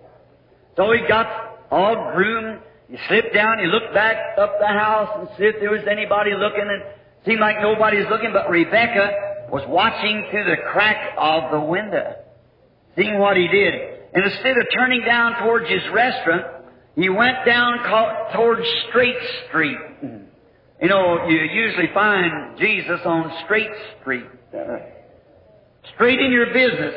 So 0.78 0.92
he 0.94 1.00
got 1.08 1.68
all 1.72 2.14
groomed. 2.14 2.62
he 2.90 2.98
slipped 3.08 3.34
down, 3.34 3.60
he 3.60 3.66
looked 3.66 3.94
back 3.94 4.38
up 4.38 4.60
the 4.60 4.68
house 4.68 5.10
and 5.20 5.28
see 5.38 5.46
if 5.46 5.56
there 5.60 5.72
was 5.72 5.84
anybody 5.90 6.32
looking. 6.36 6.62
And 6.70 6.84
seemed 7.26 7.42
like 7.42 7.62
nobody 7.62 7.98
was 7.98 8.08
looking, 8.10 8.32
but 8.32 8.50
Rebecca 8.50 9.41
was 9.52 9.64
watching 9.68 10.26
through 10.32 10.46
the 10.46 10.62
crack 10.72 11.14
of 11.18 11.52
the 11.52 11.60
window, 11.60 12.16
seeing 12.96 13.20
what 13.20 13.36
he 13.36 13.48
did. 13.48 13.74
And 14.14 14.24
instead 14.24 14.58
of 14.58 14.68
turning 14.74 15.04
down 15.06 15.44
towards 15.44 15.70
his 15.70 15.82
restaurant, 15.94 16.46
he 16.96 17.10
went 17.10 17.46
down 17.46 17.78
towards 18.34 18.62
Straight 18.90 19.16
Street. 19.48 19.78
You 20.82 20.88
know, 20.88 21.28
you 21.28 21.38
usually 21.38 21.90
find 21.94 22.58
Jesus 22.58 23.00
on 23.06 23.32
Straight 23.46 23.70
Street. 24.02 24.26
Straight 25.96 26.20
in 26.20 26.32
your 26.32 26.48
business. 26.48 26.96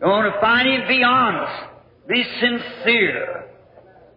You 0.00 0.08
want 0.08 0.32
to 0.32 0.40
find 0.40 0.68
Him, 0.68 0.88
be 0.88 1.02
honest. 1.02 1.70
Be 2.08 2.24
sincere. 2.40 3.46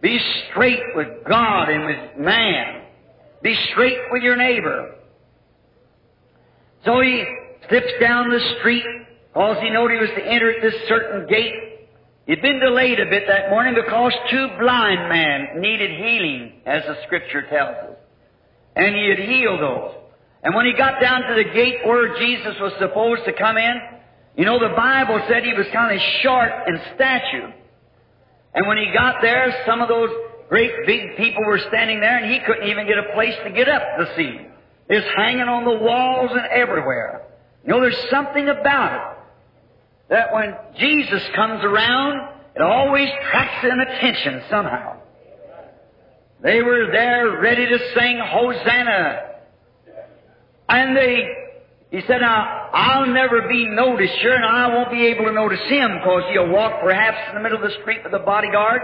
Be 0.02 0.18
straight 0.50 0.82
with 0.94 1.08
God 1.28 1.68
and 1.68 1.86
with 1.86 2.18
man. 2.18 2.82
Be 3.42 3.56
straight 3.72 3.98
with 4.10 4.22
your 4.22 4.36
neighbor. 4.36 4.94
So 6.88 7.02
he 7.02 7.22
slips 7.68 7.92
down 8.00 8.30
the 8.30 8.40
street 8.58 8.84
All 9.34 9.54
he 9.60 9.68
knew 9.68 9.88
he 9.88 10.00
was 10.00 10.08
to 10.16 10.24
enter 10.24 10.50
at 10.50 10.62
this 10.62 10.72
certain 10.88 11.28
gate. 11.28 11.52
He'd 12.26 12.40
been 12.40 12.60
delayed 12.60 12.98
a 12.98 13.04
bit 13.04 13.24
that 13.28 13.50
morning 13.50 13.74
because 13.74 14.12
two 14.30 14.48
blind 14.58 15.08
men 15.10 15.60
needed 15.60 15.90
healing, 15.90 16.62
as 16.64 16.82
the 16.88 16.96
Scripture 17.04 17.42
tells 17.42 17.76
us. 17.76 17.96
And 18.74 18.96
he 18.96 19.06
had 19.10 19.18
healed 19.18 19.60
those. 19.60 20.00
And 20.42 20.54
when 20.54 20.64
he 20.64 20.72
got 20.72 20.98
down 20.98 21.28
to 21.28 21.34
the 21.34 21.44
gate 21.52 21.84
where 21.84 22.16
Jesus 22.18 22.56
was 22.58 22.72
supposed 22.78 23.26
to 23.26 23.34
come 23.34 23.58
in, 23.58 23.74
you 24.38 24.46
know, 24.46 24.58
the 24.58 24.74
Bible 24.74 25.20
said 25.28 25.44
he 25.44 25.52
was 25.52 25.66
kind 25.70 25.94
of 25.94 26.00
short 26.22 26.50
in 26.68 26.80
stature. 26.94 27.52
And 28.54 28.66
when 28.66 28.78
he 28.78 28.88
got 28.94 29.16
there, 29.20 29.62
some 29.66 29.82
of 29.82 29.88
those 29.88 30.08
great 30.48 30.72
big 30.86 31.18
people 31.18 31.44
were 31.44 31.60
standing 31.68 32.00
there 32.00 32.16
and 32.16 32.32
he 32.32 32.40
couldn't 32.46 32.66
even 32.66 32.86
get 32.86 32.96
a 32.96 33.12
place 33.12 33.34
to 33.44 33.50
get 33.50 33.68
up 33.68 33.82
to 33.98 34.08
see. 34.16 34.47
It's 34.88 35.06
hanging 35.16 35.48
on 35.48 35.64
the 35.64 35.84
walls 35.84 36.30
and 36.32 36.46
everywhere. 36.46 37.22
You 37.64 37.70
know, 37.70 37.80
there's 37.80 38.10
something 38.10 38.48
about 38.48 38.94
it 38.94 39.18
that 40.08 40.32
when 40.32 40.54
Jesus 40.78 41.22
comes 41.34 41.62
around, 41.62 42.30
it 42.56 42.62
always 42.62 43.08
attracts 43.08 43.64
an 43.64 43.80
attention 43.80 44.42
somehow. 44.48 44.96
They 46.42 46.62
were 46.62 46.88
there 46.92 47.40
ready 47.40 47.66
to 47.66 47.78
sing 47.94 48.20
Hosanna. 48.24 49.22
And 50.68 50.96
they, 50.96 51.24
he 51.90 52.00
said, 52.06 52.20
now, 52.20 52.70
I'll 52.72 53.06
never 53.06 53.48
be 53.48 53.66
noticed 53.66 54.14
here 54.20 54.34
and 54.34 54.44
I 54.44 54.68
won't 54.68 54.90
be 54.90 55.06
able 55.06 55.24
to 55.26 55.32
notice 55.32 55.60
him 55.68 55.98
because 55.98 56.22
he'll 56.32 56.48
walk 56.48 56.80
perhaps 56.82 57.18
in 57.28 57.34
the 57.34 57.42
middle 57.42 57.62
of 57.62 57.70
the 57.70 57.76
street 57.82 58.00
with 58.04 58.12
a 58.14 58.24
bodyguard 58.24 58.80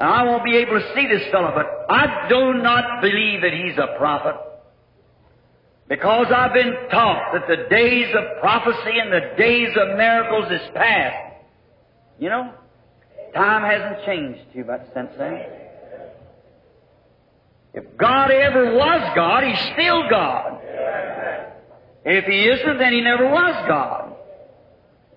and 0.00 0.08
I 0.08 0.24
won't 0.24 0.44
be 0.44 0.56
able 0.56 0.80
to 0.80 0.94
see 0.94 1.06
this 1.06 1.30
fellow, 1.30 1.52
but 1.54 1.66
I 1.88 2.28
do 2.28 2.54
not 2.54 3.00
believe 3.00 3.42
that 3.42 3.52
he's 3.52 3.78
a 3.78 3.96
prophet. 3.98 4.34
Because 5.88 6.26
I've 6.34 6.52
been 6.52 6.74
taught 6.90 7.32
that 7.32 7.46
the 7.46 7.68
days 7.70 8.12
of 8.14 8.40
prophecy 8.40 8.98
and 9.00 9.12
the 9.12 9.36
days 9.38 9.70
of 9.76 9.96
miracles 9.96 10.50
is 10.50 10.68
past. 10.74 11.34
You 12.18 12.28
know, 12.28 12.52
time 13.34 13.62
hasn't 13.62 14.04
changed 14.04 14.52
too 14.52 14.64
much 14.64 14.82
since 14.94 15.10
then. 15.16 15.46
If 17.74 17.96
God 17.98 18.30
ever 18.30 18.74
was 18.74 19.12
God, 19.14 19.44
He's 19.44 19.60
still 19.74 20.08
God. 20.10 20.60
If 22.04 22.24
He 22.24 22.48
isn't, 22.48 22.78
then 22.78 22.92
He 22.92 23.02
never 23.02 23.28
was 23.28 23.68
God. 23.68 24.14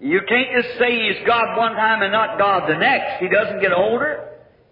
You 0.02 0.22
can't 0.28 0.50
just 0.62 0.78
say 0.78 1.08
He's 1.08 1.26
God 1.26 1.58
one 1.58 1.74
time 1.74 2.04
and 2.04 2.12
not 2.12 2.38
God 2.38 2.70
the 2.70 2.78
next. 2.78 3.22
He 3.22 3.30
doesn't 3.30 3.62
get 3.62 3.72
older. 3.72 4.28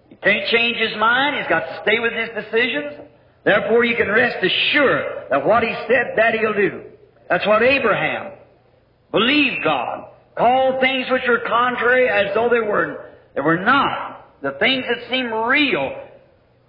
He 0.10 0.16
can't 0.18 0.48
change 0.50 0.78
His 0.78 0.96
mind. 0.98 1.38
He's 1.38 1.48
got 1.48 1.62
to 1.62 1.80
stay 1.82 2.00
with 2.00 2.14
His 2.14 2.44
decisions. 2.44 3.07
Therefore, 3.44 3.86
you 3.86 3.96
can 3.96 4.10
rest 4.10 4.38
assured 4.44 5.28
that 5.30 5.46
what 5.46 5.64
He 5.64 5.74
said, 5.88 6.14
that 6.16 6.34
He'll 6.34 6.54
do. 6.54 6.84
That's 7.30 7.46
what 7.46 7.64
Abraham 7.64 8.34
believed 9.12 9.64
God. 9.64 10.10
Called 10.38 10.82
things 10.82 11.08
which 11.10 11.24
were 11.28 11.42
contrary 11.48 12.08
as 12.10 12.34
though 12.36 12.50
they 12.50 12.60
were, 12.60 13.06
they 13.36 13.42
were 13.42 13.60
not. 13.60 14.42
The 14.42 14.52
things 14.60 14.86
that 14.88 15.10
seemed 15.10 15.32
real, 15.32 15.96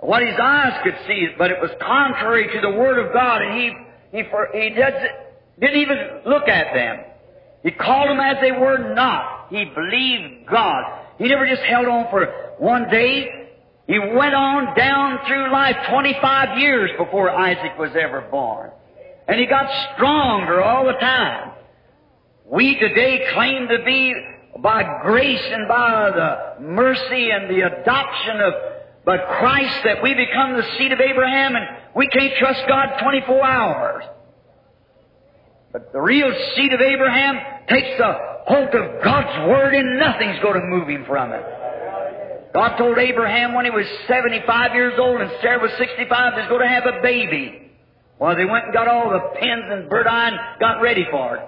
what 0.00 0.22
his 0.22 0.36
eyes 0.40 0.80
could 0.82 0.96
see, 1.06 1.28
but 1.36 1.50
it 1.50 1.60
was 1.60 1.70
contrary 1.80 2.48
to 2.54 2.60
the 2.62 2.70
Word 2.70 3.04
of 3.04 3.12
God, 3.12 3.42
and 3.42 3.60
he, 3.60 3.72
he, 4.12 4.22
he 4.54 4.70
didn't 4.70 5.80
even 5.80 5.98
look 6.24 6.48
at 6.48 6.72
them. 6.72 7.04
He 7.62 7.72
called 7.72 8.08
them 8.08 8.20
as 8.20 8.36
they 8.40 8.52
were 8.52 8.94
not. 8.94 9.48
He 9.50 9.64
believed 9.64 10.46
God. 10.50 10.84
He 11.18 11.28
never 11.28 11.46
just 11.46 11.62
held 11.62 11.86
on 11.86 12.06
for 12.10 12.54
one 12.58 12.88
day. 12.88 13.47
He 13.88 13.98
went 13.98 14.34
on 14.34 14.76
down 14.76 15.20
through 15.26 15.50
life 15.50 15.76
25 15.88 16.58
years 16.58 16.90
before 16.98 17.30
Isaac 17.30 17.78
was 17.78 17.90
ever 17.98 18.20
born. 18.30 18.70
And 19.26 19.40
he 19.40 19.46
got 19.46 19.66
stronger 19.94 20.62
all 20.62 20.84
the 20.84 20.92
time. 20.92 21.52
We 22.44 22.78
today 22.78 23.24
claim 23.32 23.66
to 23.68 23.82
be 23.84 24.14
by 24.58 25.00
grace 25.02 25.42
and 25.50 25.66
by 25.66 26.10
the 26.10 26.62
mercy 26.62 27.30
and 27.30 27.48
the 27.48 27.62
adoption 27.62 28.40
of 28.40 28.52
but 29.06 29.20
Christ 29.38 29.84
that 29.84 30.02
we 30.02 30.12
become 30.12 30.54
the 30.54 30.64
seed 30.76 30.92
of 30.92 31.00
Abraham 31.00 31.56
and 31.56 31.64
we 31.96 32.08
can't 32.08 32.34
trust 32.38 32.60
God 32.68 32.98
24 33.02 33.42
hours. 33.42 34.04
But 35.72 35.94
the 35.94 36.00
real 36.00 36.30
seed 36.54 36.74
of 36.74 36.80
Abraham 36.82 37.38
takes 37.70 37.98
a 38.00 38.42
hold 38.46 38.68
of 38.68 39.02
God's 39.02 39.48
Word 39.48 39.74
and 39.74 39.98
nothing's 39.98 40.38
going 40.42 40.60
to 40.60 40.66
move 40.66 40.88
him 40.88 41.06
from 41.06 41.32
it. 41.32 41.57
God 42.58 42.74
told 42.76 42.98
Abraham 42.98 43.54
when 43.54 43.64
he 43.66 43.70
was 43.70 43.86
75 44.08 44.74
years 44.74 44.98
old 44.98 45.20
and 45.20 45.30
Sarah 45.40 45.62
was 45.62 45.70
65 45.78 46.10
he's 46.34 46.48
going 46.50 46.66
to 46.66 46.66
have 46.66 46.90
a 46.90 46.98
baby. 47.02 47.70
Well, 48.18 48.34
they 48.34 48.44
went 48.44 48.64
and 48.66 48.74
got 48.74 48.88
all 48.88 49.14
the 49.14 49.22
pins 49.38 49.62
and 49.70 49.86
and 49.86 50.34
got 50.58 50.82
ready 50.82 51.06
for 51.08 51.36
it. 51.36 51.46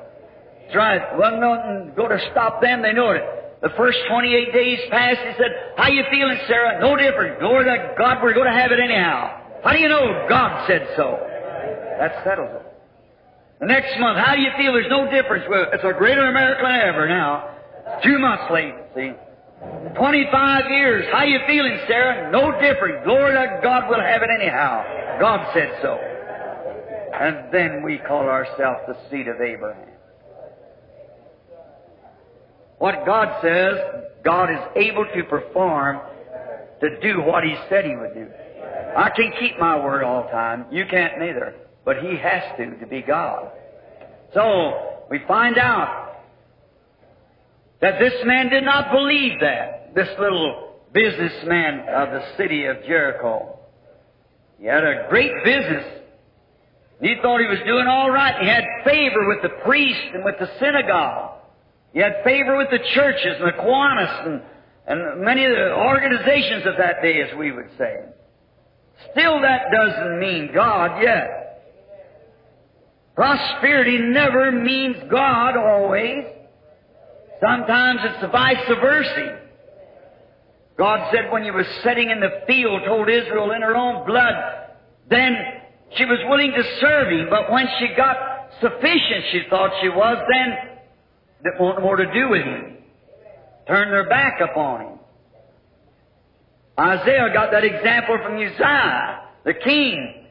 That's 0.62 0.76
right. 0.76 1.02
Wasn't 1.18 1.42
nothing 1.42 1.98
going 1.98 2.14
to 2.14 2.22
stop 2.30 2.62
them. 2.62 2.82
They 2.82 2.92
knew 2.92 3.11
it. 3.11 3.26
The 3.61 3.74
first 3.76 3.98
28 4.08 4.52
days 4.54 4.78
passed. 4.88 5.18
He 5.18 5.34
said, 5.34 5.74
How 5.76 5.88
you 5.88 6.04
feeling, 6.12 6.38
Sarah? 6.46 6.78
No 6.78 6.94
different. 6.94 7.40
Glory 7.40 7.64
to 7.64 7.94
God, 7.98 8.22
we're 8.22 8.32
going 8.32 8.46
to 8.46 8.54
have 8.54 8.70
it 8.70 8.78
anyhow. 8.78 9.34
How 9.64 9.72
do 9.72 9.80
you 9.80 9.88
know? 9.88 10.26
God 10.28 10.64
said 10.68 10.94
so. 10.94 11.18
That 11.98 12.22
settles 12.22 12.54
it. 12.54 12.66
The 13.58 13.66
next 13.66 13.98
month, 13.98 14.16
how 14.16 14.36
do 14.36 14.40
you 14.40 14.50
feel? 14.56 14.72
There's 14.72 14.86
no 14.88 15.11
difference. 15.11 15.42
Well, 15.50 15.66
it's 15.72 15.82
a 15.82 15.92
greater 15.98 16.30
America 16.30 16.62
than 16.62 16.80
ever 16.86 17.08
now. 17.08 17.50
Two 18.04 18.20
months 18.20 18.44
late, 18.52 18.74
see. 18.94 19.11
25 19.61 20.70
years. 20.70 21.06
How 21.12 21.24
you 21.24 21.38
feeling, 21.46 21.78
Sarah? 21.86 22.30
No 22.30 22.52
different. 22.61 23.04
Glory 23.04 23.32
to 23.32 23.61
God, 23.62 23.84
we'll 23.88 24.00
have 24.00 24.22
it 24.22 24.30
anyhow. 24.30 25.18
God 25.20 25.50
said 25.52 25.78
so. 25.82 25.98
And 27.12 27.52
then 27.52 27.82
we 27.82 27.98
call 27.98 28.22
ourselves 28.22 28.80
the 28.86 28.96
seed 29.11 29.28
of 29.28 29.40
Abraham. 29.40 29.88
What 32.78 33.04
God 33.04 33.42
says, 33.42 33.76
God 34.24 34.50
is 34.50 34.61
able 34.76 35.04
to 35.14 35.24
perform 35.24 36.00
to 36.80 37.00
do 37.00 37.20
what 37.20 37.44
He 37.44 37.54
said 37.68 37.84
He 37.84 37.94
would 37.94 38.14
do. 38.14 38.26
I 38.96 39.11
can't 39.11 39.34
keep 39.38 39.58
my 39.58 39.76
word 39.76 40.02
all 40.02 40.22
the 40.22 40.30
time. 40.30 40.64
You 40.72 40.86
can't 40.86 41.18
neither. 41.18 41.54
But 41.84 42.02
He 42.02 42.16
has 42.16 42.42
to, 42.56 42.78
to 42.78 42.86
be 42.86 43.02
God. 43.02 43.50
So, 44.32 45.02
we 45.11 45.20
find 45.26 45.58
out 45.58 46.09
that 47.81 47.99
this 47.99 48.14
man 48.24 48.51
did 48.51 48.64
not 48.64 48.93
believe 48.93 49.41
that, 49.41 49.95
this 49.95 50.09
little 50.18 50.74
businessman 50.93 51.81
of 51.89 52.11
the 52.11 52.22
city 52.37 52.66
of 52.66 52.76
Jericho. 52.85 53.59
He 54.59 54.66
had 54.66 54.85
a 54.85 55.07
great 55.09 55.33
business. 55.45 55.85
He 57.01 57.16
thought 57.22 57.41
he 57.41 57.47
was 57.47 57.61
doing 57.64 57.87
all 57.87 58.11
right. 58.11 58.35
He 58.41 58.49
had 58.49 58.64
favor 58.85 59.26
with 59.26 59.43
the 59.43 59.62
priest 59.64 60.01
and 60.12 60.24
with 60.24 60.35
the 60.39 60.51
synagogue. 60.59 61.39
He 61.95 62.01
had 62.01 62.22
favor 62.24 62.57
with 62.59 62.68
the 62.70 62.81
churches 62.95 63.37
and 63.41 63.49
the 63.49 63.57
Kiwanis 63.57 64.26
and, 64.26 64.43
and 64.87 65.22
many 65.22 65.45
of 65.45 65.53
the 65.53 65.74
organizations 65.74 66.66
of 66.66 66.74
that 66.76 67.03
day, 67.03 67.22
as 67.22 67.37
we 67.39 67.53
would 67.53 67.70
say. 67.78 68.05
Still, 69.12 69.41
that 69.41 69.62
doesn't 69.72 70.20
mean 70.20 70.51
God 70.53 71.03
yet. 71.03 71.62
Prosperity 73.14 73.99
never 73.99 74.53
means 74.53 74.97
God 75.11 75.57
always. 75.57 76.24
Sometimes 77.41 78.01
it's 78.05 78.20
the 78.20 78.28
vice 78.28 78.68
versa. 78.68 79.41
God 80.76 81.11
said 81.12 81.30
when 81.30 81.45
you 81.45 81.53
were 81.53 81.66
sitting 81.84 82.11
in 82.11 82.20
the 82.20 82.43
field, 82.47 82.82
told 82.86 83.09
Israel 83.09 83.51
in 83.53 83.62
her 83.62 83.76
own 83.76 84.07
blood, 84.07 84.34
then 85.09 85.36
she 85.97 86.05
was 86.05 86.18
willing 86.28 86.53
to 86.53 86.62
serve 86.80 87.09
him, 87.09 87.28
but 87.28 87.51
when 87.51 87.66
she 87.78 87.88
got 87.97 88.16
sufficient, 88.61 89.24
she 89.32 89.43
thought 89.51 89.70
she 89.82 89.88
was, 89.88 90.16
then 90.32 90.78
didn't 91.43 91.61
want 91.61 91.82
more 91.82 91.97
to 91.97 92.12
do 92.12 92.28
with 92.28 92.45
him. 92.45 92.76
Turned 93.66 93.93
their 93.93 94.09
back 94.09 94.41
upon 94.41 94.80
him. 94.82 94.99
Isaiah 96.78 97.30
got 97.32 97.51
that 97.53 97.64
example 97.64 98.18
from 98.22 98.36
Uzziah, 98.36 99.20
the 99.45 99.55
king. 99.55 100.26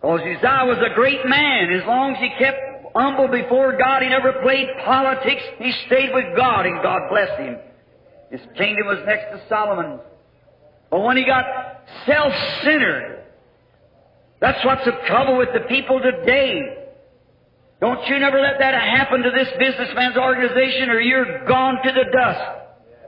Because 0.00 0.20
Uzziah 0.20 0.64
was 0.66 0.78
a 0.84 0.94
great 0.94 1.26
man. 1.26 1.72
As 1.72 1.86
long 1.86 2.14
as 2.14 2.20
he 2.20 2.28
kept 2.38 2.73
humble 2.94 3.28
before 3.28 3.76
God, 3.76 4.02
he 4.02 4.08
never 4.08 4.34
played 4.42 4.68
politics. 4.84 5.42
He 5.58 5.72
stayed 5.86 6.10
with 6.14 6.36
God, 6.36 6.66
and 6.66 6.82
God 6.82 7.02
blessed 7.10 7.40
him. 7.40 7.58
His 8.30 8.40
kingdom 8.56 8.86
was 8.86 8.98
next 9.06 9.30
to 9.32 9.48
Solomon's. 9.48 10.00
But 10.90 11.00
when 11.00 11.16
he 11.16 11.24
got 11.24 11.44
self-centered, 12.06 13.24
that's 14.40 14.64
what's 14.64 14.84
the 14.84 14.92
trouble 15.06 15.38
with 15.38 15.50
the 15.52 15.60
people 15.68 16.00
today. 16.00 16.84
Don't 17.80 18.06
you 18.08 18.18
never 18.18 18.40
let 18.40 18.58
that 18.60 18.74
happen 18.74 19.22
to 19.22 19.30
this 19.30 19.48
businessman's 19.58 20.16
organization 20.16 20.90
or 20.90 21.00
you're 21.00 21.46
gone 21.46 21.76
to 21.82 21.92
the 21.92 22.04
dust 22.12 22.60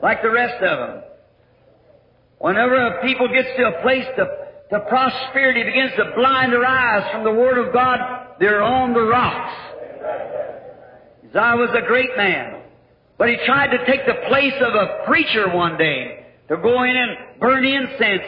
like 0.03 0.22
the 0.22 0.30
rest 0.30 0.62
of 0.62 0.78
them. 0.78 1.03
Whenever 2.39 2.74
a 2.74 3.03
people 3.03 3.28
gets 3.28 3.49
to 3.57 3.68
a 3.68 3.82
place 3.82 4.05
to, 4.16 4.26
to 4.70 4.80
prosperity 4.89 5.62
begins 5.62 5.93
to 5.97 6.12
blind 6.16 6.53
their 6.53 6.64
eyes 6.64 7.11
from 7.12 7.24
the 7.24 7.32
Word 7.32 7.59
of 7.59 7.72
God, 7.72 7.99
they're 8.39 8.62
on 8.62 8.93
the 8.93 9.03
rocks. 9.03 9.65
Uzziah 11.28 11.57
was 11.57 11.70
a 11.76 11.86
great 11.86 12.16
man, 12.16 12.62
but 13.18 13.28
he 13.28 13.36
tried 13.44 13.76
to 13.76 13.84
take 13.86 14.07
the 14.07 14.26
place 14.28 14.54
of 14.61 14.74
a 14.74 15.04
preacher 15.07 15.48
one 15.54 15.76
day 15.76 16.26
to 16.48 16.57
go 16.57 16.82
in 16.82 16.96
and 16.96 17.40
burn 17.40 17.64
incense, 17.64 18.22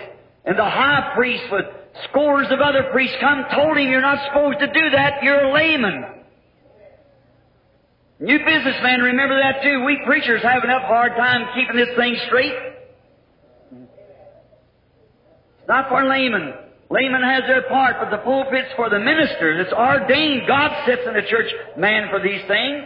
and 0.44 0.58
the 0.58 0.64
high 0.64 1.12
priest 1.14 1.44
with 1.50 1.64
scores 2.08 2.46
of 2.50 2.60
other 2.60 2.90
priests 2.92 3.16
come 3.20 3.44
told 3.54 3.76
him, 3.76 3.88
you're 3.88 4.00
not 4.00 4.18
supposed 4.26 4.58
to 4.60 4.66
do 4.66 4.90
that, 4.90 5.22
you're 5.22 5.44
a 5.44 5.52
layman. 5.52 6.04
You 8.20 8.38
businessmen 8.44 9.00
remember 9.00 9.38
that 9.38 9.62
too. 9.62 9.84
We 9.84 10.00
preachers 10.04 10.42
have 10.42 10.64
enough 10.64 10.82
hard 10.82 11.12
time 11.16 11.48
keeping 11.54 11.76
this 11.76 11.96
thing 11.96 12.16
straight. 12.26 12.52
It's 15.60 15.68
not 15.68 15.88
for 15.88 16.04
laymen. 16.04 16.52
Laymen 16.90 17.22
has 17.22 17.42
their 17.46 17.68
part, 17.68 17.96
but 18.00 18.10
the 18.10 18.22
pulpit's 18.24 18.72
for 18.74 18.88
the 18.88 18.98
minister. 18.98 19.60
It's 19.60 19.72
ordained. 19.72 20.46
God 20.48 20.70
sits 20.86 21.02
in 21.06 21.12
the 21.12 21.28
church 21.28 21.52
man 21.76 22.08
for 22.10 22.20
these 22.20 22.40
things. 22.48 22.84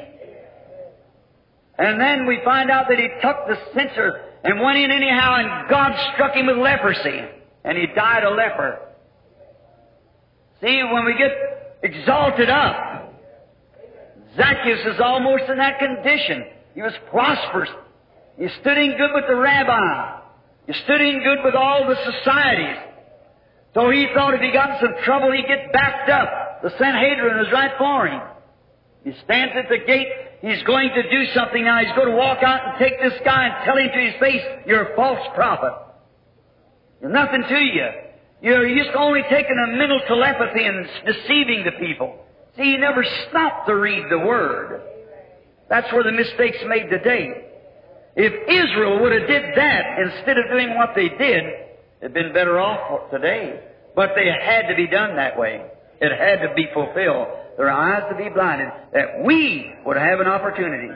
And 1.78 2.00
then 2.00 2.26
we 2.26 2.40
find 2.44 2.70
out 2.70 2.86
that 2.88 2.98
he 2.98 3.08
took 3.22 3.46
the 3.46 3.56
censer 3.74 4.22
and 4.44 4.60
went 4.60 4.78
in 4.78 4.90
anyhow, 4.90 5.36
and 5.38 5.70
God 5.70 5.92
struck 6.14 6.34
him 6.34 6.46
with 6.46 6.58
leprosy, 6.58 7.20
and 7.64 7.78
he 7.78 7.86
died 7.94 8.24
a 8.24 8.30
leper. 8.30 8.80
See, 10.60 10.82
when 10.82 11.04
we 11.04 11.14
get 11.16 11.30
exalted 11.82 12.50
up, 12.50 13.14
Zacchaeus 14.36 14.94
is 14.94 15.00
almost 15.00 15.44
in 15.48 15.58
that 15.58 15.78
condition. 15.78 16.44
He 16.74 16.82
was 16.82 16.92
prosperous. 17.10 17.70
He 18.38 18.48
stood 18.60 18.78
in 18.78 18.96
good 18.96 19.10
with 19.14 19.24
the 19.28 19.36
rabbi. 19.36 20.20
He 20.66 20.72
stood 20.84 21.00
in 21.00 21.22
good 21.22 21.44
with 21.44 21.54
all 21.54 21.86
the 21.86 21.96
societies. 21.96 22.91
So 23.74 23.90
he 23.90 24.06
thought 24.14 24.34
if 24.34 24.40
he 24.40 24.52
got 24.52 24.70
in 24.70 24.76
some 24.80 25.04
trouble, 25.04 25.32
he'd 25.32 25.46
get 25.46 25.72
backed 25.72 26.10
up. 26.10 26.62
The 26.62 26.70
Sanhedrin 26.78 27.38
was 27.38 27.50
right 27.52 27.72
for 27.78 28.06
him. 28.06 28.20
He 29.04 29.12
stands 29.24 29.54
at 29.56 29.68
the 29.68 29.78
gate. 29.78 30.08
He's 30.42 30.62
going 30.64 30.90
to 30.90 31.02
do 31.10 31.32
something 31.34 31.64
now. 31.64 31.78
He's 31.78 31.94
going 31.96 32.08
to 32.08 32.16
walk 32.16 32.42
out 32.42 32.60
and 32.66 32.78
take 32.78 33.00
this 33.00 33.18
guy 33.24 33.46
and 33.46 33.64
tell 33.64 33.76
him 33.76 33.88
to 33.88 34.10
his 34.10 34.20
face, 34.20 34.42
you're 34.66 34.92
a 34.92 34.96
false 34.96 35.26
prophet. 35.34 35.72
There's 37.00 37.12
nothing 37.12 37.42
to 37.48 37.58
you. 37.58 37.88
You're 38.42 38.84
just 38.84 38.94
only 38.96 39.22
taking 39.30 39.56
a 39.56 39.76
mental 39.76 40.00
telepathy 40.06 40.64
and 40.64 40.86
deceiving 41.06 41.64
the 41.64 41.72
people. 41.78 42.18
See, 42.56 42.72
he 42.72 42.76
never 42.76 43.04
stopped 43.28 43.68
to 43.68 43.74
read 43.74 44.04
the 44.10 44.18
Word. 44.18 44.82
That's 45.68 45.90
where 45.92 46.02
the 46.02 46.12
mistake's 46.12 46.58
made 46.66 46.90
today. 46.90 47.48
If 48.14 48.32
Israel 48.48 49.00
would 49.00 49.12
have 49.12 49.26
did 49.26 49.42
that 49.56 49.98
instead 50.00 50.36
of 50.38 50.44
doing 50.50 50.76
what 50.76 50.90
they 50.94 51.08
did, 51.08 51.44
it'd 52.02 52.12
been 52.12 52.34
better 52.34 52.60
off 52.60 53.10
today. 53.10 53.60
But 53.96 54.10
they 54.14 54.26
had 54.26 54.68
to 54.68 54.74
be 54.74 54.86
done 54.86 55.16
that 55.16 55.38
way. 55.38 55.64
It 56.00 56.12
had 56.12 56.46
to 56.46 56.54
be 56.54 56.66
fulfilled. 56.74 57.28
Their 57.56 57.70
eyes 57.70 58.02
to 58.10 58.16
be 58.16 58.28
blinded, 58.30 58.68
that 58.92 59.22
we 59.24 59.72
would 59.86 59.96
have 59.96 60.20
an 60.20 60.26
opportunity. 60.26 60.88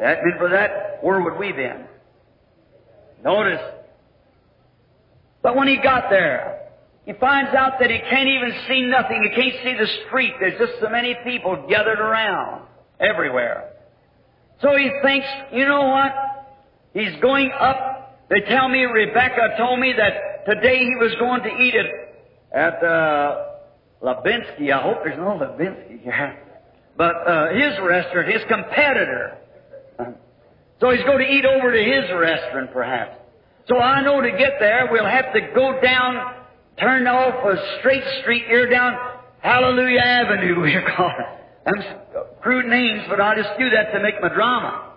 That 0.00 0.24
meant 0.24 0.38
for 0.38 0.48
that, 0.50 0.98
where 1.02 1.20
would 1.20 1.38
we 1.38 1.52
been? 1.52 1.84
Notice. 3.24 3.60
But 5.42 5.56
when 5.56 5.68
he 5.68 5.76
got 5.82 6.10
there, 6.10 6.70
he 7.04 7.12
finds 7.14 7.54
out 7.54 7.78
that 7.80 7.90
he 7.90 7.98
can't 7.98 8.28
even 8.28 8.52
see 8.68 8.82
nothing. 8.82 9.22
He 9.22 9.40
can't 9.40 9.54
see 9.62 9.74
the 9.78 9.88
street. 10.06 10.34
There's 10.40 10.58
just 10.58 10.80
so 10.80 10.88
many 10.88 11.16
people 11.24 11.66
gathered 11.68 12.00
around 12.00 12.62
everywhere. 13.00 13.72
So 14.60 14.76
he 14.76 14.90
thinks, 15.02 15.26
you 15.52 15.66
know 15.66 15.82
what? 15.88 16.12
He's 16.94 17.20
going 17.20 17.52
up. 17.52 18.26
They 18.28 18.40
tell 18.40 18.68
me 18.68 18.84
Rebecca 18.84 19.56
told 19.58 19.78
me 19.78 19.92
that 19.96 20.35
today 20.48 20.78
he 20.78 20.94
was 20.96 21.14
going 21.18 21.42
to 21.42 21.62
eat 21.62 21.74
it 21.74 21.86
at 22.52 22.82
uh, 22.82 23.44
Labinsky. 24.02 24.72
I 24.72 24.80
hope 24.82 24.98
there's 25.04 25.18
no 25.18 25.38
Labinsky 25.38 26.02
here. 26.02 26.38
But 26.96 27.14
uh, 27.28 27.48
his 27.52 27.78
restaurant, 27.82 28.28
his 28.28 28.42
competitor. 28.48 29.38
So 30.80 30.90
he's 30.90 31.04
going 31.04 31.18
to 31.18 31.30
eat 31.30 31.44
over 31.44 31.72
to 31.72 31.82
his 31.82 32.10
restaurant, 32.14 32.72
perhaps. 32.72 33.16
So 33.68 33.78
I 33.78 34.02
know 34.02 34.20
to 34.20 34.30
get 34.30 34.54
there, 34.60 34.88
we'll 34.90 35.04
have 35.04 35.32
to 35.32 35.40
go 35.54 35.80
down, 35.80 36.34
turn 36.78 37.06
off 37.06 37.44
a 37.44 37.78
straight 37.80 38.04
street 38.22 38.44
here 38.46 38.68
down 38.68 39.16
Hallelujah 39.46 40.00
Avenue, 40.00 40.60
we 40.62 40.76
call 40.96 41.10
it. 41.10 41.26
Them 41.64 41.84
crude 42.40 42.66
names, 42.66 43.02
but 43.08 43.20
I'll 43.20 43.36
just 43.36 43.58
do 43.58 43.70
that 43.70 43.92
to 43.92 44.02
make 44.02 44.20
my 44.20 44.28
drama. 44.28 44.92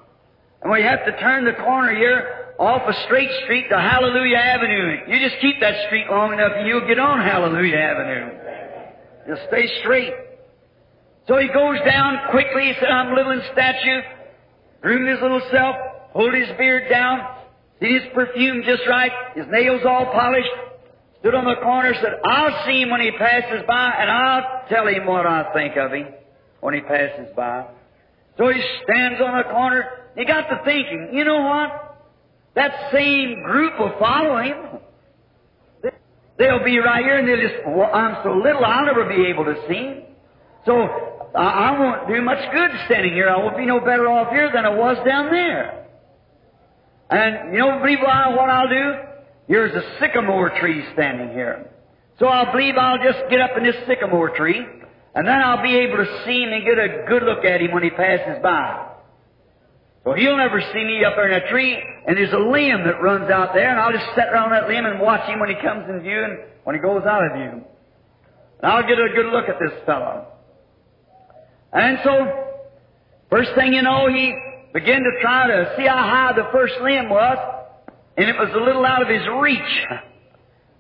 And 0.62 0.72
we 0.72 0.82
have 0.82 1.06
to 1.06 1.20
turn 1.20 1.46
the 1.46 1.54
corner 1.54 1.96
here 1.96 2.39
off 2.60 2.82
a 2.90 2.94
straight 3.06 3.32
street 3.44 3.70
to 3.70 3.80
Hallelujah 3.80 4.36
Avenue. 4.36 4.98
You 5.08 5.20
just 5.20 5.40
keep 5.40 5.62
that 5.62 5.88
street 5.88 6.08
long 6.12 6.34
enough 6.34 6.52
and 6.56 6.68
you'll 6.68 6.86
get 6.88 7.00
on 7.00 7.22
Hallelujah 7.22 7.78
Avenue. 7.78 8.38
Just 9.28 9.48
stay 9.48 9.66
straight. 9.80 10.14
So 11.28 11.38
he 11.38 11.48
goes 11.48 11.80
down 11.86 12.20
quickly. 12.32 12.68
He 12.68 12.74
said, 12.74 12.90
I'm 12.90 13.16
little 13.16 13.32
in 13.32 13.42
stature, 13.54 14.04
groomed 14.82 15.08
his 15.08 15.22
little 15.22 15.42
self, 15.52 15.76
pulled 16.12 16.34
his 16.34 16.50
beard 16.58 16.90
down, 16.90 17.38
did 17.80 18.02
his 18.02 18.12
perfume 18.14 18.64
just 18.66 18.86
right, 18.90 19.12
his 19.36 19.46
nails 19.50 19.82
all 19.88 20.12
polished, 20.12 20.50
stood 21.22 21.36
on 21.36 21.46
the 21.46 21.62
corner, 21.64 21.94
said, 21.94 22.20
I'll 22.26 22.66
see 22.66 22.82
him 22.82 22.90
when 22.90 23.00
he 23.00 23.12
passes 23.12 23.64
by, 23.68 23.94
and 24.00 24.12
I'll 24.12 24.68
tell 24.68 24.86
him 24.86 25.06
what 25.06 25.26
I 25.26 25.54
think 25.54 25.78
of 25.78 25.94
him 25.94 26.08
when 26.60 26.74
he 26.74 26.82
passes 26.82 27.28
by. 27.38 27.68
So 28.38 28.50
he 28.50 28.62
stands 28.84 29.22
on 29.22 29.38
the 29.38 29.44
corner. 29.44 29.84
He 30.18 30.26
got 30.26 30.50
to 30.50 30.62
thinking, 30.66 31.12
you 31.14 31.24
know 31.24 31.42
what? 31.42 31.89
That 32.60 32.92
same 32.92 33.42
group 33.44 33.80
will 33.80 33.96
follow 34.00 34.36
him. 34.44 35.94
They'll 36.38 36.62
be 36.62 36.78
right 36.80 37.06
here 37.06 37.18
and 37.18 37.26
they'll 37.26 37.40
just, 37.40 37.66
well, 37.66 37.90
I'm 37.94 38.18
so 38.22 38.34
little 38.34 38.66
I'll 38.66 38.86
never 38.86 39.06
be 39.06 39.28
able 39.28 39.46
to 39.46 39.56
see. 39.70 40.04
So 40.66 40.74
I, 41.38 41.40
I 41.40 41.80
won't 41.80 42.10
do 42.10 42.22
much 42.22 42.52
good 42.52 42.70
standing 42.86 43.14
here. 43.14 43.30
I 43.30 43.38
won't 43.38 43.56
be 43.56 43.66
no 43.66 43.80
better 43.80 44.10
off 44.10 44.32
here 44.32 44.52
than 44.54 44.66
I 44.66 44.76
was 44.76 44.98
down 45.06 45.32
there. 45.32 45.88
And 47.10 47.54
you 47.54 47.60
know, 47.60 47.80
believe 47.80 48.00
what 48.00 48.10
I'll 48.10 48.68
do? 48.68 48.94
Here's 49.48 49.74
a 49.74 50.00
sycamore 50.02 50.50
tree 50.60 50.84
standing 50.92 51.30
here. 51.30 51.72
So 52.20 52.28
I 52.28 52.52
believe 52.52 52.76
I'll 52.76 53.02
just 53.02 53.30
get 53.30 53.40
up 53.40 53.52
in 53.56 53.64
this 53.64 53.78
sycamore 53.88 54.36
tree, 54.36 54.66
and 55.16 55.26
then 55.26 55.42
I'll 55.42 55.64
be 55.64 55.78
able 55.78 55.96
to 55.96 56.24
see 56.26 56.44
him 56.44 56.52
and 56.52 56.66
get 56.66 56.78
a 56.78 57.06
good 57.08 57.24
look 57.24 57.46
at 57.46 57.62
him 57.62 57.72
when 57.72 57.84
he 57.84 57.90
passes 57.90 58.44
by. 58.44 58.89
So 60.04 60.14
he'll 60.14 60.38
never 60.38 60.62
see 60.74 60.84
me 60.84 61.04
up 61.04 61.16
there 61.16 61.30
in 61.30 61.44
a 61.44 61.50
tree, 61.50 61.78
and 62.08 62.16
there's 62.16 62.34
a 62.34 62.38
limb 62.38 62.86
that 62.86 63.02
runs 63.02 63.30
out 63.30 63.54
there, 63.54 63.70
and 63.70 63.80
I'll 63.80 63.92
just 63.92 64.16
sit 64.16 64.26
around 64.32 64.52
that 64.52 64.68
limb 64.68 64.86
and 64.86 65.00
watch 65.00 65.28
him 65.28 65.40
when 65.40 65.50
he 65.50 65.56
comes 65.56 65.90
in 65.90 66.00
view 66.02 66.24
and 66.24 66.40
when 66.64 66.76
he 66.76 66.82
goes 66.82 67.04
out 67.06 67.26
of 67.26 67.34
view. 67.34 67.64
And 68.62 68.72
I'll 68.72 68.88
get 68.88 68.98
a 68.98 69.10
good 69.14 69.28
look 69.28 69.50
at 69.50 69.60
this 69.60 69.74
fellow. 69.86 70.26
And 71.74 72.00
so, 72.04 72.56
first 73.30 73.52
thing 73.56 73.74
you 73.74 73.82
know, 73.82 74.08
he 74.08 74.34
began 74.74 75.02
to 75.02 75.12
try 75.22 75.48
to 75.48 75.74
see 75.78 75.86
how 75.86 75.98
high 75.98 76.34
the 76.34 76.48
first 76.52 76.76
limb 76.82 77.10
was, 77.10 77.38
and 78.18 78.30
it 78.30 78.36
was 78.38 78.50
a 78.56 78.64
little 78.64 78.86
out 78.86 79.02
of 79.02 79.10
his 79.10 79.22
reach. 79.40 79.86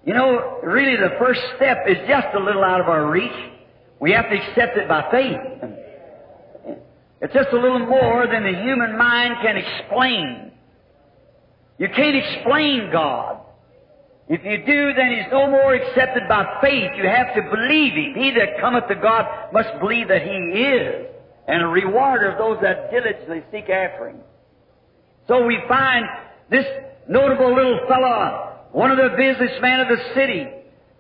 You 0.05 0.13
know, 0.13 0.59
really 0.63 0.95
the 0.95 1.15
first 1.19 1.41
step 1.57 1.79
is 1.87 1.97
just 2.07 2.27
a 2.33 2.39
little 2.39 2.63
out 2.63 2.79
of 2.79 2.87
our 2.87 3.11
reach. 3.11 3.31
We 3.99 4.11
have 4.13 4.29
to 4.29 4.35
accept 4.35 4.77
it 4.77 4.87
by 4.87 5.11
faith. 5.11 5.37
It's 7.21 7.33
just 7.33 7.49
a 7.49 7.59
little 7.59 7.79
more 7.79 8.27
than 8.27 8.43
the 8.43 8.61
human 8.61 8.97
mind 8.97 9.35
can 9.41 9.57
explain. 9.57 10.51
You 11.77 11.87
can't 11.89 12.15
explain 12.15 12.89
God. 12.91 13.41
If 14.29 14.43
you 14.45 14.57
do, 14.63 14.93
then 14.93 15.17
He's 15.17 15.31
no 15.31 15.49
more 15.49 15.73
accepted 15.73 16.23
by 16.29 16.59
faith. 16.61 16.91
You 16.95 17.09
have 17.09 17.33
to 17.35 17.41
believe 17.41 17.93
Him. 17.93 18.13
He 18.15 18.31
that 18.31 18.61
cometh 18.61 18.87
to 18.87 18.95
God 18.95 19.25
must 19.51 19.69
believe 19.79 20.07
that 20.07 20.21
He 20.21 20.29
is, 20.29 21.07
and 21.47 21.63
a 21.63 21.67
rewarder 21.67 22.31
of 22.31 22.37
those 22.37 22.59
that 22.61 22.91
diligently 22.91 23.43
seek 23.51 23.69
after 23.69 24.09
Him. 24.09 24.19
So 25.27 25.45
we 25.45 25.57
find 25.67 26.05
this 26.49 26.65
notable 27.07 27.55
little 27.55 27.79
fellow, 27.87 28.55
one 28.71 28.91
of 28.91 28.97
the 28.97 29.15
businessmen 29.17 29.79
of 29.81 29.87
the 29.87 30.13
city. 30.13 30.45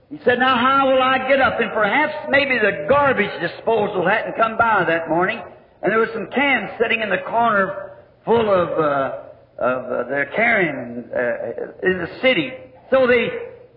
He 0.09 0.19
said, 0.25 0.39
Now 0.39 0.57
how 0.57 0.91
will 0.91 1.01
I 1.01 1.27
get 1.29 1.39
up? 1.39 1.59
And 1.59 1.71
perhaps 1.71 2.29
maybe 2.29 2.57
the 2.57 2.87
garbage 2.89 3.41
disposal 3.41 4.07
hadn't 4.07 4.35
come 4.37 4.57
by 4.57 4.85
that 4.87 5.07
morning, 5.07 5.39
and 5.81 5.91
there 5.91 5.99
was 5.99 6.09
some 6.13 6.27
cans 6.27 6.71
sitting 6.81 7.01
in 7.01 7.09
the 7.09 7.23
corner 7.29 7.97
full 8.25 8.49
of, 8.49 8.69
uh, 8.69 9.19
of 9.57 9.85
uh, 9.85 10.09
their 10.09 10.25
carrying 10.35 11.05
uh, 11.11 11.87
in 11.87 11.99
the 11.99 12.19
city. 12.21 12.51
So 12.91 13.07
they, 13.07 13.29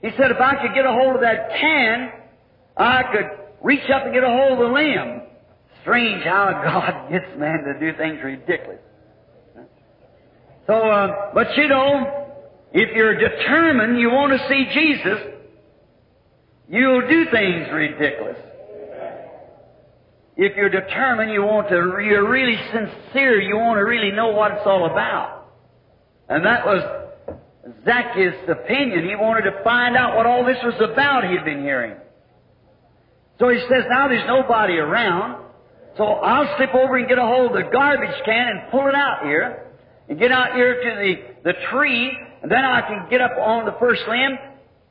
he 0.03 0.17
said, 0.17 0.31
if 0.31 0.41
I 0.41 0.61
could 0.61 0.75
get 0.75 0.85
a 0.85 0.93
hold 0.93 1.17
of 1.17 1.21
that 1.23 1.51
can, 1.61 2.13
I 2.77 3.03
could 3.13 3.31
reach 3.63 3.89
up 3.91 4.05
and 4.05 4.13
get 4.13 4.25
a 4.25 4.29
hold 4.29 4.53
of 4.53 4.59
the 4.59 4.75
limb. 4.75 5.23
Strange 5.83 6.25
how 6.25 6.51
God 6.65 7.11
gets 7.11 7.39
man 7.39 7.65
to 7.65 7.79
do 7.79 7.97
things 7.97 8.19
ridiculous. 8.23 8.81
So, 10.67 10.75
uh, 10.75 11.33
but 11.35 11.57
you 11.57 11.69
know, 11.69 12.31
if 12.73 12.97
you're 12.97 13.17
determined 13.17 13.99
you 13.99 14.11
want 14.11 14.33
to 14.33 14.49
see 14.49 14.67
Jesus, 14.73 15.19
you'll 16.69 17.09
do 17.09 17.27
things 17.31 17.69
ridiculous. 17.73 18.39
If 20.37 20.57
you're 20.57 20.71
determined 20.71 21.31
you 21.31 21.43
want 21.43 21.69
to, 21.69 21.75
you're 21.75 22.29
really 22.29 22.57
sincere, 22.73 23.41
you 23.41 23.57
want 23.57 23.77
to 23.77 23.85
really 23.85 24.13
know 24.13 24.31
what 24.31 24.53
it's 24.53 24.67
all 24.67 24.87
about. 24.87 25.51
And 26.29 26.45
that 26.47 26.65
was 26.65 26.83
Zacchaeus' 27.85 28.49
opinion. 28.49 29.09
He 29.09 29.15
wanted 29.15 29.51
to 29.51 29.63
find 29.63 29.95
out 29.97 30.17
what 30.17 30.25
all 30.25 30.45
this 30.45 30.57
was 30.65 30.75
about 30.81 31.29
he'd 31.29 31.45
been 31.45 31.63
hearing. 31.63 31.97
So 33.39 33.49
he 33.49 33.59
says, 33.59 33.85
now 33.91 34.09
there's 34.09 34.27
nobody 34.27 34.75
around, 34.75 35.45
so 35.97 36.05
I'll 36.05 36.57
slip 36.57 36.75
over 36.75 36.97
and 36.97 37.09
get 37.09 37.19
a 37.19 37.27
hold 37.27 37.55
of 37.55 37.65
the 37.65 37.71
garbage 37.71 38.15
can 38.25 38.49
and 38.49 38.71
pull 38.71 38.89
it 38.89 38.95
out 38.95 39.25
here, 39.25 39.67
and 40.09 40.19
get 40.19 40.33
out 40.33 40.55
here 40.55 40.83
to 40.83 40.91
the, 41.45 41.53
the 41.53 41.59
tree, 41.71 42.11
and 42.43 42.51
then 42.51 42.65
I 42.65 42.81
can 42.83 43.09
get 43.11 43.21
up 43.21 43.33
on 43.39 43.67
the 43.67 43.75
first 43.79 44.03
limb 44.09 44.39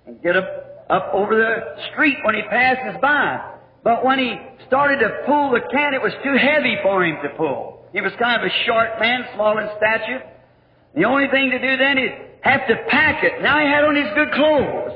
and 0.06 0.22
get 0.22 0.36
up, 0.36 0.86
up 0.89 1.10
over 1.14 1.36
the 1.36 1.82
street 1.92 2.18
when 2.26 2.36
he 2.36 2.42
passes 2.44 3.00
by. 3.02 3.56
But 3.84 4.06
when 4.06 4.20
he 4.20 4.36
started 4.68 5.00
to 5.00 5.24
pull 5.26 5.52
the 5.52 5.62
can, 5.72 5.94
it 5.94 6.02
was 6.02 6.14
too 6.24 6.38
heavy 6.38 6.78
for 6.84 7.04
him 7.04 7.18
to 7.24 7.30
pull. 7.36 7.86
He 7.94 8.02
was 8.02 8.12
kind 8.20 8.42
of 8.42 8.48
a 8.48 8.54
short 8.66 9.00
man, 9.00 9.26
small 9.36 9.58
in 9.58 9.68
stature. 9.78 10.24
The 10.96 11.06
only 11.06 11.28
thing 11.30 11.50
to 11.52 11.60
do 11.60 11.78
then 11.78 11.98
is 11.98 12.12
have 12.42 12.68
to 12.68 12.76
pack 12.90 13.24
it. 13.24 13.42
Now 13.42 13.60
he 13.60 13.66
had 13.66 13.84
on 13.84 13.96
his 13.96 14.08
good 14.16 14.32
clothes. 14.32 14.92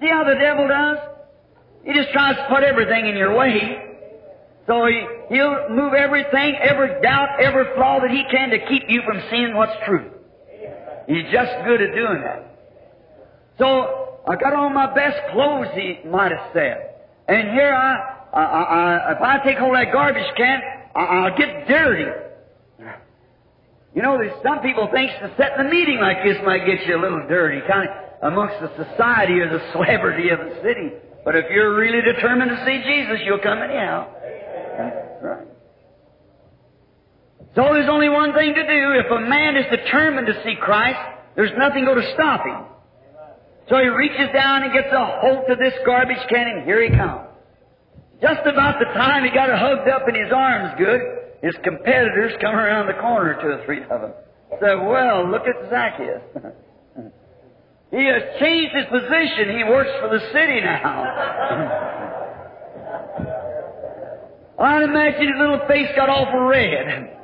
See 0.00 0.08
how 0.08 0.24
the 0.24 0.34
devil 0.34 0.68
does? 0.68 0.98
He 1.84 1.92
just 1.92 2.10
tries 2.12 2.36
to 2.36 2.46
put 2.48 2.62
everything 2.62 3.06
in 3.06 3.16
your 3.16 3.36
way. 3.36 3.86
So 4.66 4.86
he, 4.86 5.06
he'll 5.34 5.70
move 5.70 5.94
everything, 5.94 6.56
every 6.56 7.00
doubt, 7.02 7.40
every 7.42 7.74
flaw 7.74 8.00
that 8.00 8.10
he 8.10 8.22
can 8.30 8.50
to 8.50 8.58
keep 8.66 8.84
you 8.88 9.02
from 9.04 9.20
seeing 9.30 9.54
what's 9.56 9.72
true. 9.86 10.10
He's 11.08 11.24
just 11.32 11.50
good 11.64 11.80
at 11.82 11.94
doing 11.94 12.22
that. 12.22 12.56
So 13.58 14.20
I 14.28 14.36
got 14.36 14.52
on 14.52 14.72
my 14.74 14.94
best 14.94 15.16
clothes, 15.32 15.68
he 15.74 16.08
might 16.08 16.30
have 16.30 16.50
said. 16.52 16.89
And 17.28 17.50
here 17.50 17.72
I, 17.72 18.20
I, 18.32 18.42
I, 18.42 19.12
if 19.12 19.22
I 19.22 19.44
take 19.44 19.58
hold 19.58 19.76
of 19.76 19.82
that 19.82 19.92
garbage 19.92 20.26
can, 20.36 20.60
I, 20.94 21.00
I'll 21.00 21.36
get 21.36 21.68
dirty. 21.68 22.10
You 23.94 24.02
know, 24.02 24.18
there's 24.18 24.38
some 24.42 24.60
people 24.60 24.88
thinks 24.92 25.14
to 25.18 25.34
sit 25.36 25.50
in 25.58 25.66
a 25.66 25.68
meeting 25.68 25.98
like 26.00 26.22
this 26.22 26.38
might 26.44 26.64
get 26.64 26.86
you 26.86 26.96
a 26.96 27.02
little 27.02 27.26
dirty, 27.26 27.60
kind 27.66 27.88
of 27.88 28.32
amongst 28.32 28.60
the 28.60 28.70
society 28.84 29.40
or 29.40 29.50
the 29.50 29.60
celebrity 29.72 30.30
of 30.30 30.38
the 30.38 30.62
city. 30.62 30.94
But 31.24 31.36
if 31.36 31.46
you're 31.50 31.76
really 31.76 32.00
determined 32.00 32.50
to 32.50 32.64
see 32.64 32.82
Jesus, 32.86 33.20
you'll 33.24 33.42
come 33.42 33.58
anyhow. 33.58 34.08
That's 34.78 35.22
right. 35.22 35.46
So 37.56 37.62
there's 37.74 37.90
only 37.90 38.08
one 38.08 38.32
thing 38.32 38.54
to 38.54 38.62
do. 38.62 38.92
If 39.04 39.10
a 39.10 39.20
man 39.20 39.56
is 39.56 39.66
determined 39.70 40.28
to 40.28 40.40
see 40.44 40.54
Christ, 40.60 41.00
there's 41.34 41.50
nothing 41.58 41.84
going 41.84 42.00
to 42.00 42.12
stop 42.14 42.46
him. 42.46 42.64
So 43.70 43.78
he 43.78 43.86
reaches 43.86 44.28
down 44.34 44.64
and 44.64 44.72
gets 44.72 44.92
a 44.92 45.20
hold 45.22 45.48
of 45.48 45.58
this 45.58 45.74
garbage 45.86 46.18
can, 46.28 46.48
and 46.48 46.64
here 46.64 46.82
he 46.82 46.90
comes. 46.90 47.28
Just 48.20 48.40
about 48.44 48.80
the 48.80 48.86
time 48.86 49.22
he 49.22 49.30
got 49.30 49.48
it 49.48 49.56
hugged 49.56 49.88
up 49.88 50.08
in 50.08 50.14
his 50.16 50.32
arms 50.34 50.74
good, 50.76 51.00
his 51.40 51.54
competitors 51.62 52.32
come 52.40 52.56
around 52.56 52.88
the 52.88 53.00
corner, 53.00 53.38
two 53.40 53.46
or 53.46 53.64
three 53.64 53.82
of 53.84 54.00
them. 54.02 54.12
Said, 54.60 54.74
well, 54.74 55.30
look 55.30 55.46
at 55.46 55.70
Zacchaeus. 55.70 56.20
he 57.92 58.04
has 58.04 58.22
changed 58.40 58.74
his 58.74 58.86
position. 58.90 59.56
He 59.56 59.62
works 59.64 59.90
for 60.00 60.08
the 60.10 60.20
city 60.34 60.60
now. 60.60 61.04
I 64.58 64.82
imagine 64.82 65.28
his 65.28 65.38
little 65.38 65.60
face 65.68 65.88
got 65.94 66.10
awful 66.10 66.40
red. 66.40 67.19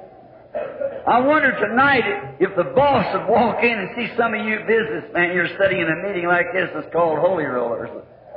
I 1.06 1.20
wonder 1.20 1.52
tonight 1.52 2.36
if 2.40 2.56
the 2.56 2.64
boss 2.74 3.06
would 3.14 3.28
walk 3.28 3.62
in 3.62 3.78
and 3.78 3.90
see 3.94 4.10
some 4.16 4.34
of 4.34 4.44
you 4.44 4.58
businessmen 4.66 5.32
you're 5.32 5.48
sitting 5.58 5.78
in 5.78 5.88
a 5.88 6.08
meeting 6.08 6.26
like 6.26 6.46
this 6.52 6.68
that's 6.74 6.92
called 6.92 7.18
Holy 7.20 7.44
Rollers. 7.44 7.90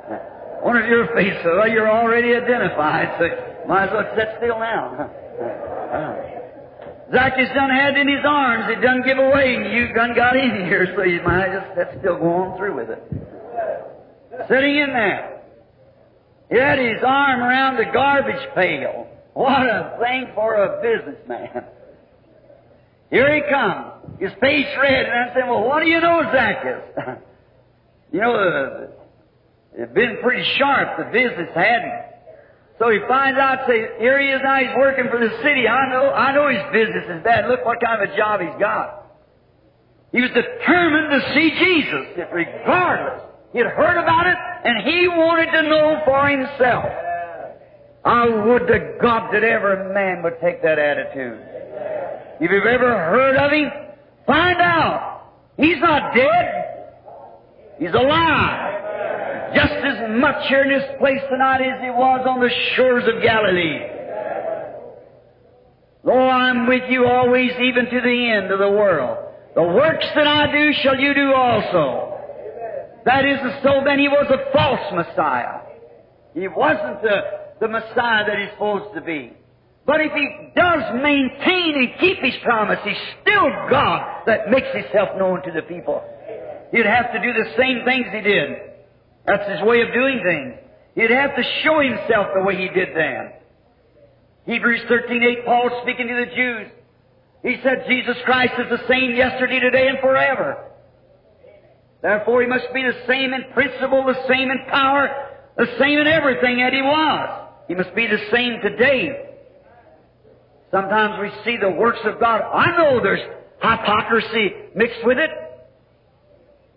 I 0.10 0.64
wonder 0.64 0.84
if 0.84 0.90
your 0.90 1.08
face, 1.16 1.40
well, 1.44 1.68
you're 1.68 1.90
already 1.90 2.36
identified, 2.36 3.16
so 3.18 3.26
might 3.68 3.86
as 3.86 3.92
well 3.92 4.14
sit 4.16 4.28
still 4.38 4.60
now. 4.60 5.10
Zacchaeus 7.12 7.50
done 7.56 7.72
had 7.72 7.98
in 7.98 8.08
his 8.08 8.24
arms, 8.24 8.66
it 8.70 8.82
done 8.82 9.02
give 9.04 9.18
away, 9.18 9.56
and 9.56 9.74
you 9.74 9.92
done 9.94 10.14
got 10.14 10.36
in 10.36 10.66
here, 10.66 10.94
so 10.96 11.04
you 11.04 11.24
might 11.24 11.52
just 11.52 11.76
sit 11.76 12.00
still 12.02 12.20
go 12.20 12.30
on 12.34 12.58
through 12.58 12.76
with 12.76 12.90
it. 12.92 13.02
Sitting 14.48 14.78
in 14.78 14.94
there. 14.94 15.42
He 16.52 16.58
had 16.58 16.78
his 16.78 17.02
arm 17.04 17.42
around 17.42 17.78
the 17.78 17.86
garbage 17.92 18.48
pail. 18.54 19.08
What 19.34 19.66
a 19.66 19.98
thing 20.00 20.28
for 20.36 20.54
a 20.54 20.82
businessman. 20.82 21.66
Here 23.10 23.34
he 23.34 23.42
comes. 23.50 24.20
His 24.20 24.32
face 24.42 24.68
red, 24.82 25.06
and 25.06 25.30
I 25.30 25.34
said, 25.34 25.48
well, 25.48 25.64
what 25.64 25.82
do 25.82 25.90
you 25.90 26.00
know, 26.00 26.22
Zacchaeus? 26.32 26.84
you 28.12 28.20
know, 28.20 28.36
uh, 28.36 28.88
it's 29.74 29.94
been 29.94 30.18
pretty 30.22 30.44
sharp, 30.58 30.98
the 30.98 31.06
business 31.06 31.50
hadn't. 31.56 32.10
So 32.80 32.90
he 32.90 33.00
finds 33.08 33.40
out, 33.40 33.68
say, 33.68 34.00
here 34.00 34.20
he 34.20 34.28
is 34.28 34.42
now, 34.44 34.58
he's 34.58 34.76
working 34.78 35.06
for 35.12 35.20
the 35.20 35.30
city. 35.44 35.68
I 35.68 35.90
know, 35.90 36.12
I 36.12 36.34
know 36.34 36.48
his 36.48 36.64
business 36.72 37.06
is 37.18 37.24
bad. 37.24 37.48
Look 37.48 37.66
what 37.66 37.80
kind 37.82 38.02
of 38.02 38.10
a 38.10 38.18
job 38.18 38.42
he's 38.42 38.60
got. 38.60 39.00
He 40.12 40.22
was 40.22 40.32
determined 40.32 41.12
to 41.12 41.34
see 41.34 41.52
Jesus, 41.60 42.26
regardless. 42.32 43.24
He'd 43.54 43.66
heard 43.66 43.98
about 43.98 44.28
it, 44.28 44.38
and 44.64 44.88
he 44.88 45.08
wanted 45.08 45.52
to 45.52 45.62
know 45.70 46.02
for 46.06 46.28
himself. 46.28 46.86
I 48.06 48.30
would 48.30 48.68
to 48.68 48.98
God 49.02 49.34
that 49.34 49.44
every 49.44 49.94
man 49.94 50.24
would 50.24 50.40
take 50.42 50.62
that 50.64 50.80
attitude. 50.80 51.49
If 52.40 52.52
you've 52.52 52.66
ever 52.66 52.90
heard 52.90 53.36
of 53.36 53.52
him, 53.52 53.70
find 54.26 54.62
out. 54.62 55.24
He's 55.58 55.80
not 55.82 56.16
dead. 56.16 56.70
He's 57.80 57.94
alive. 57.94 59.54
Just 59.56 59.74
as 59.74 60.10
much 60.22 60.48
here 60.48 60.64
in 60.64 60.70
this 60.70 60.88
place 61.00 61.20
tonight 61.30 61.62
as 61.62 61.82
he 61.82 61.90
was 61.90 62.26
on 62.28 62.40
the 62.40 62.50
shores 62.76 63.04
of 63.08 63.22
Galilee. 63.22 63.80
Lo, 66.04 66.14
I'm 66.14 66.68
with 66.68 66.84
you 66.90 67.08
always, 67.08 67.52
even 67.60 67.86
to 67.86 68.02
the 68.02 68.32
end 68.32 68.52
of 68.52 68.60
the 68.60 68.70
world. 68.70 69.18
The 69.56 69.64
works 69.64 70.06
that 70.16 70.28
I 70.28 70.52
do 70.52 70.72
shall 70.82 70.98
you 70.98 71.14
do 71.14 71.34
also. 71.34 72.18
That 73.06 73.26
is 73.26 73.40
so 73.64 73.82
then 73.86 74.00
he 74.00 74.08
was 74.08 74.28
a 74.30 74.52
false 74.54 74.94
Messiah. 74.94 75.62
He 76.34 76.48
wasn't 76.48 77.02
the, 77.02 77.18
the 77.60 77.68
Messiah 77.68 78.26
that 78.28 78.38
he's 78.40 78.52
supposed 78.52 78.94
to 78.96 79.02
be. 79.02 79.34
But 79.90 80.02
if 80.02 80.12
he 80.14 80.30
does 80.56 81.02
maintain 81.02 81.74
and 81.74 81.90
keep 82.00 82.20
his 82.22 82.36
promise, 82.44 82.78
he's 82.86 83.02
still 83.24 83.50
God 83.72 84.22
that 84.28 84.48
makes 84.52 84.68
himself 84.72 85.18
known 85.18 85.42
to 85.42 85.52
the 85.52 85.64
people. 85.64 86.06
He'd 86.72 86.86
have 86.86 87.12
to 87.12 87.20
do 87.20 87.34
the 87.34 87.50
same 87.58 87.82
things 87.86 88.06
he 88.14 88.22
did. 88.22 88.50
That's 89.26 89.50
his 89.50 89.64
way 89.64 89.82
of 89.82 89.92
doing 89.92 90.22
things. 90.24 90.60
He'd 90.94 91.10
have 91.10 91.36
to 91.36 91.42
show 91.64 91.82
himself 91.82 92.28
the 92.36 92.44
way 92.46 92.56
he 92.58 92.70
did 92.70 92.90
then. 92.96 93.34
Hebrews 94.46 94.82
13:8, 94.90 95.44
Paul 95.44 95.82
speaking 95.82 96.08
to 96.08 96.24
the 96.24 96.36
Jews. 96.36 96.68
He 97.42 97.60
said 97.64 97.88
Jesus 97.90 98.18
Christ 98.26 98.54
is 98.60 98.70
the 98.70 98.88
same 98.88 99.16
yesterday, 99.16 99.60
today, 99.60 99.88
and 99.88 99.98
forever. 100.02 100.66
Therefore, 102.04 102.42
he 102.42 102.48
must 102.48 102.72
be 102.76 102.84
the 102.84 103.08
same 103.08 103.34
in 103.34 103.44
principle, 103.54 104.04
the 104.04 104.28
same 104.28 104.52
in 104.52 104.66
power, 104.70 105.10
the 105.58 105.66
same 105.80 105.98
in 105.98 106.06
everything 106.06 106.60
that 106.60 106.74
he 106.74 106.84
was. 106.84 107.48
He 107.68 107.74
must 107.74 107.96
be 107.96 108.06
the 108.06 108.22
same 108.30 108.62
today. 108.62 109.29
Sometimes 110.72 111.20
we 111.20 111.32
see 111.44 111.58
the 111.58 111.72
works 111.72 112.00
of 112.06 112.20
God. 112.20 112.42
I 112.42 112.78
know 112.78 113.02
there's 113.02 113.26
hypocrisy 113.62 114.54
mixed 114.76 115.04
with 115.04 115.18
it. 115.18 115.30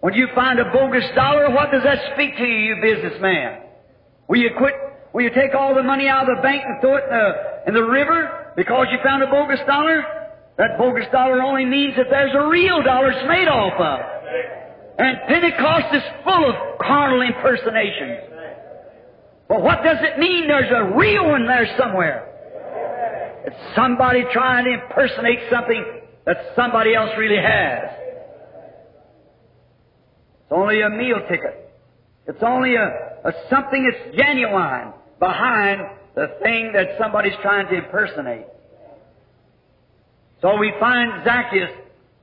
When 0.00 0.14
you 0.14 0.28
find 0.34 0.58
a 0.58 0.64
bogus 0.72 1.04
dollar, 1.14 1.50
what 1.50 1.70
does 1.70 1.82
that 1.84 2.14
speak 2.14 2.36
to 2.36 2.44
you, 2.44 2.74
you 2.74 2.76
businessman? 2.82 3.60
Will 4.28 4.40
you 4.40 4.50
quit? 4.56 4.74
Will 5.12 5.22
you 5.22 5.30
take 5.30 5.54
all 5.54 5.74
the 5.74 5.82
money 5.82 6.08
out 6.08 6.28
of 6.28 6.36
the 6.36 6.42
bank 6.42 6.62
and 6.64 6.80
throw 6.80 6.96
it 6.96 7.04
in 7.04 7.10
the, 7.10 7.68
in 7.68 7.74
the 7.74 7.84
river 7.84 8.52
because 8.56 8.86
you 8.90 8.98
found 9.04 9.22
a 9.22 9.26
bogus 9.26 9.60
dollar? 9.66 10.02
That 10.56 10.78
bogus 10.78 11.04
dollar 11.12 11.42
only 11.42 11.66
means 11.66 11.94
that 11.96 12.06
there's 12.08 12.34
a 12.34 12.48
real 12.48 12.82
dollar 12.82 13.10
it's 13.10 13.28
made 13.28 13.46
off 13.46 13.78
of. 13.78 14.00
And 14.98 15.18
Pentecost 15.28 15.94
is 15.94 16.02
full 16.24 16.48
of 16.48 16.54
carnal 16.80 17.20
impersonations. 17.20 18.32
But 19.48 19.62
what 19.62 19.84
does 19.84 19.98
it 20.00 20.18
mean 20.18 20.48
there's 20.48 20.72
a 20.72 20.96
real 20.96 21.28
one 21.28 21.46
there 21.46 21.68
somewhere? 21.78 22.31
It's 23.44 23.56
somebody 23.74 24.24
trying 24.32 24.64
to 24.64 24.72
impersonate 24.82 25.38
something 25.50 25.84
that 26.26 26.36
somebody 26.54 26.94
else 26.94 27.10
really 27.18 27.42
has. 27.42 27.90
It's 30.42 30.52
only 30.52 30.80
a 30.82 30.90
meal 30.90 31.18
ticket. 31.28 31.70
It's 32.26 32.42
only 32.42 32.76
a, 32.76 32.86
a 33.24 33.32
something 33.50 33.90
that's 33.90 34.16
genuine 34.16 34.92
behind 35.18 35.80
the 36.14 36.36
thing 36.42 36.72
that 36.74 36.98
somebody's 37.00 37.36
trying 37.42 37.66
to 37.68 37.74
impersonate. 37.74 38.46
So 40.40 40.56
we 40.58 40.72
find 40.78 41.24
Zacchaeus 41.24 41.70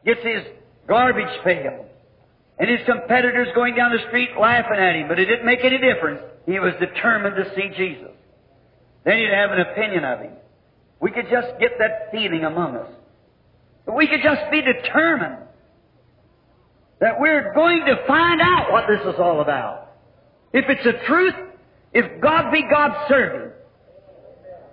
gets 0.06 0.22
his 0.24 0.44
garbage 0.88 1.44
pail. 1.44 1.86
And 2.60 2.70
his 2.70 2.80
competitors 2.86 3.48
going 3.56 3.76
down 3.76 3.92
the 3.92 4.06
street 4.10 4.30
laughing 4.40 4.78
at 4.78 4.96
him, 4.96 5.08
but 5.08 5.18
it 5.18 5.26
didn't 5.26 5.46
make 5.46 5.64
any 5.64 5.78
difference. 5.78 6.20
He 6.46 6.60
was 6.60 6.74
determined 6.80 7.36
to 7.38 7.56
see 7.56 7.70
Jesus. 7.78 8.12
Then 9.06 9.18
he'd 9.18 9.34
have 9.34 9.52
an 9.52 9.62
opinion 9.62 10.04
of 10.04 10.20
him. 10.20 10.34
We 11.00 11.12
could 11.12 11.26
just 11.32 11.60
get 11.60 11.72
that 11.80 12.10
feeling 12.12 12.44
among 12.44 12.76
us. 12.76 12.92
But 13.86 13.96
we 13.96 14.08
could 14.08 14.22
just 14.24 14.52
be 14.52 14.62
determined 14.62 15.38
that 17.00 17.20
we're 17.20 17.54
going 17.54 17.86
to 17.86 18.06
find 18.06 18.42
out 18.42 18.72
what 18.72 18.86
this 18.88 19.02
is 19.14 19.20
all 19.20 19.42
about. 19.42 19.96
If 20.52 20.66
it's 20.68 20.86
a 20.86 21.06
truth, 21.08 21.36
if 21.94 22.22
God 22.22 22.52
be 22.52 22.64
God 22.70 23.08
serving. 23.08 23.52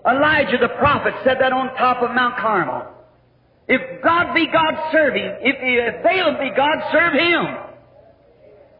Elijah 0.06 0.58
the 0.60 0.68
prophet 0.78 1.14
said 1.24 1.38
that 1.40 1.52
on 1.52 1.74
top 1.76 2.02
of 2.02 2.14
Mount 2.14 2.36
Carmel. 2.38 2.92
If 3.68 4.02
God 4.02 4.34
be 4.34 4.46
God 4.46 4.92
serving, 4.92 5.24
if, 5.40 5.56
if 5.60 6.02
Baal 6.02 6.38
be 6.38 6.50
God, 6.56 6.78
serve 6.92 7.14
Him. 7.14 7.66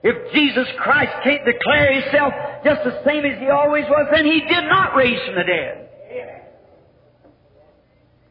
If 0.04 0.32
Jesus 0.32 0.68
Christ 0.78 1.12
can't 1.24 1.44
declare 1.44 2.00
Himself 2.00 2.32
just 2.62 2.84
the 2.84 3.02
same 3.04 3.24
as 3.24 3.40
He 3.40 3.48
always 3.48 3.84
was, 3.88 4.06
then 4.12 4.24
He 4.24 4.40
did 4.40 4.64
not 4.68 4.94
raise 4.94 5.18
from 5.26 5.34
the 5.34 5.42
dead. 5.42 5.85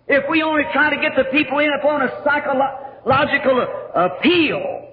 If 0.08 0.30
we 0.30 0.44
only 0.44 0.64
try 0.72 0.94
to 0.96 1.02
get 1.02 1.14
the 1.18 1.26
people 1.32 1.60
in 1.60 1.72
upon 1.80 2.04
a 2.04 2.10
psychological 2.24 3.66
uh, 3.96 4.10
appeal, 4.12 4.92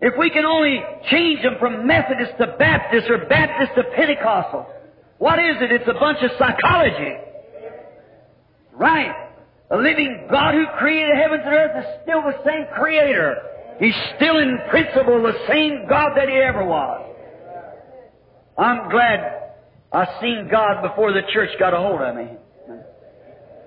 if 0.00 0.14
we 0.18 0.30
can 0.30 0.44
only 0.44 0.82
change 1.10 1.42
them 1.42 1.56
from 1.58 1.86
Methodist 1.86 2.32
to 2.38 2.54
Baptist 2.58 3.10
or 3.10 3.26
Baptist 3.26 3.72
to 3.76 3.84
Pentecostal, 3.96 4.66
what 5.18 5.38
is 5.38 5.56
it? 5.60 5.72
It's 5.72 5.88
a 5.88 5.98
bunch 5.98 6.18
of 6.22 6.30
psychology. 6.38 7.16
Right. 8.72 9.30
The 9.70 9.78
living 9.78 10.28
God 10.30 10.54
who 10.54 10.66
created 10.78 11.16
heavens 11.16 11.42
and 11.44 11.54
earth 11.54 11.84
is 11.84 12.02
still 12.02 12.22
the 12.22 12.38
same 12.44 12.66
creator. 12.76 13.36
He's 13.80 13.96
still 14.16 14.38
in 14.38 14.58
principle 14.70 15.22
the 15.22 15.36
same 15.48 15.86
God 15.88 16.12
that 16.16 16.28
he 16.28 16.36
ever 16.36 16.64
was. 16.64 17.14
I'm 18.56 18.88
glad 18.90 19.54
I 19.92 20.20
seen 20.20 20.48
God 20.50 20.82
before 20.82 21.12
the 21.12 21.22
church 21.32 21.50
got 21.58 21.74
a 21.74 21.78
hold 21.78 22.00
of 22.00 22.14
me. 22.14 22.28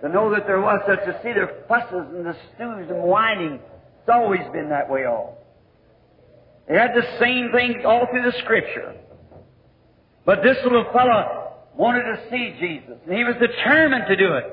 To 0.02 0.10
know 0.10 0.34
that 0.34 0.48
there 0.48 0.62
was 0.62 0.82
such 0.88 1.04
to 1.06 1.20
see 1.22 1.34
their 1.34 1.64
fusses 1.68 2.08
and 2.16 2.26
the 2.26 2.36
stews 2.56 2.90
and 2.90 3.04
whining. 3.04 3.60
It's 4.00 4.10
always 4.10 4.42
been 4.54 4.70
that 4.70 4.90
way 4.90 5.06
all. 5.06 5.38
They 6.68 6.76
had 6.76 6.92
the 6.96 7.06
same 7.20 7.52
thing 7.52 7.84
all 7.86 8.08
through 8.10 8.32
the 8.32 8.38
scripture. 8.40 8.96
But 10.26 10.44
this 10.44 10.58
little 10.64 10.86
fellow 10.94 11.54
wanted 11.76 12.04
to 12.04 12.30
see 12.30 12.56
Jesus, 12.60 12.98
and 13.06 13.18
he 13.18 13.24
was 13.24 13.36
determined 13.40 14.06
to 14.08 14.16
do 14.16 14.34
it. 14.36 14.46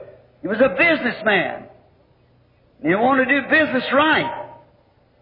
He 0.43 0.49
was 0.49 0.59
a 0.59 0.71
businessman. 0.71 1.69
And 2.81 2.89
he 2.89 2.95
wanted 2.95 3.27
to 3.27 3.41
do 3.41 3.49
business 3.49 3.85
right. 3.93 4.47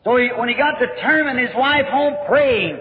So 0.04 0.16
he, 0.16 0.28
when 0.36 0.48
he 0.48 0.54
got 0.54 0.78
determined, 0.78 1.38
his 1.38 1.54
wife 1.56 1.86
home 1.86 2.14
praying, 2.28 2.78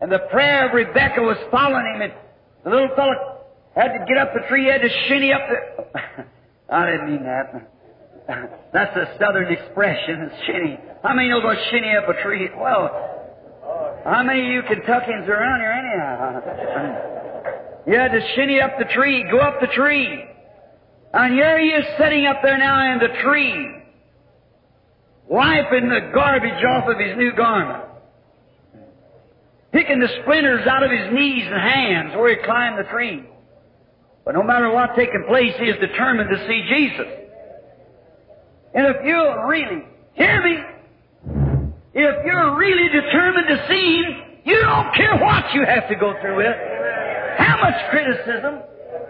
and 0.00 0.12
the 0.12 0.20
prayer 0.30 0.68
of 0.68 0.74
Rebecca 0.74 1.22
was 1.22 1.38
following 1.50 1.94
him, 1.94 2.02
and 2.02 2.12
the 2.64 2.70
little 2.70 2.94
fellow 2.94 3.40
had 3.74 3.92
to 3.92 4.04
get 4.06 4.18
up 4.18 4.32
the 4.34 4.46
tree, 4.48 4.64
he 4.64 4.70
had 4.70 4.82
to 4.82 4.90
shinny 5.08 5.32
up 5.32 5.40
the... 5.48 6.24
I 6.68 6.90
didn't 6.90 7.10
mean 7.10 7.22
that. 7.24 7.70
That's 8.72 8.96
a 8.96 9.16
southern 9.20 9.52
expression, 9.52 10.30
shinny. 10.46 10.78
How 11.02 11.14
many 11.14 11.28
knows 11.28 11.44
what 11.44 11.56
shinny 11.70 11.94
up 11.96 12.08
a 12.08 12.22
tree? 12.22 12.48
Well, 12.56 14.02
how 14.04 14.22
many 14.22 14.40
of 14.40 14.46
you 14.46 14.62
Kentuckians 14.62 15.28
are 15.28 15.34
around 15.34 15.60
here 15.60 15.70
anyhow? 15.72 16.22
you 17.86 17.94
had 17.94 18.12
to 18.12 18.20
shinny 18.34 18.60
up 18.60 18.78
the 18.78 18.86
tree, 18.92 19.24
go 19.30 19.38
up 19.38 19.60
the 19.60 19.68
tree. 19.68 20.24
And 21.12 21.34
here 21.34 21.58
he 21.58 21.68
is 21.68 21.84
sitting 21.98 22.26
up 22.26 22.38
there 22.42 22.58
now 22.58 22.92
in 22.92 22.98
the 22.98 23.22
tree, 23.22 23.82
wiping 25.28 25.88
the 25.88 26.10
garbage 26.12 26.64
off 26.64 26.88
of 26.88 26.98
his 26.98 27.16
new 27.16 27.32
garment, 27.34 27.84
picking 29.72 30.00
the 30.00 30.08
splinters 30.22 30.66
out 30.66 30.82
of 30.82 30.90
his 30.90 31.12
knees 31.12 31.44
and 31.46 31.60
hands 31.60 32.16
where 32.16 32.30
he 32.30 32.44
climbed 32.44 32.78
the 32.78 32.90
tree. 32.90 33.24
But 34.26 34.34
no 34.34 34.42
matter 34.42 34.70
what's 34.72 34.96
taking 34.96 35.24
place, 35.28 35.54
he 35.56 35.66
is 35.66 35.78
determined 35.78 36.28
to 36.30 36.46
see 36.48 36.66
Jesus. 36.68 37.06
And 38.74 38.86
if 38.88 38.96
you 39.06 39.46
really, 39.46 39.84
hear 40.14 40.42
me, 40.42 40.58
if 41.94 42.26
you're 42.26 42.56
really 42.56 42.88
determined 42.88 43.46
to 43.48 43.66
see 43.68 44.02
Him, 44.02 44.22
you 44.44 44.60
don't 44.60 44.94
care 44.94 45.16
what 45.16 45.54
you 45.54 45.64
have 45.64 45.88
to 45.88 45.94
go 45.94 46.12
through 46.20 46.36
with, 46.38 46.56
how 47.38 47.56
much 47.62 47.90
criticism, 47.90 48.62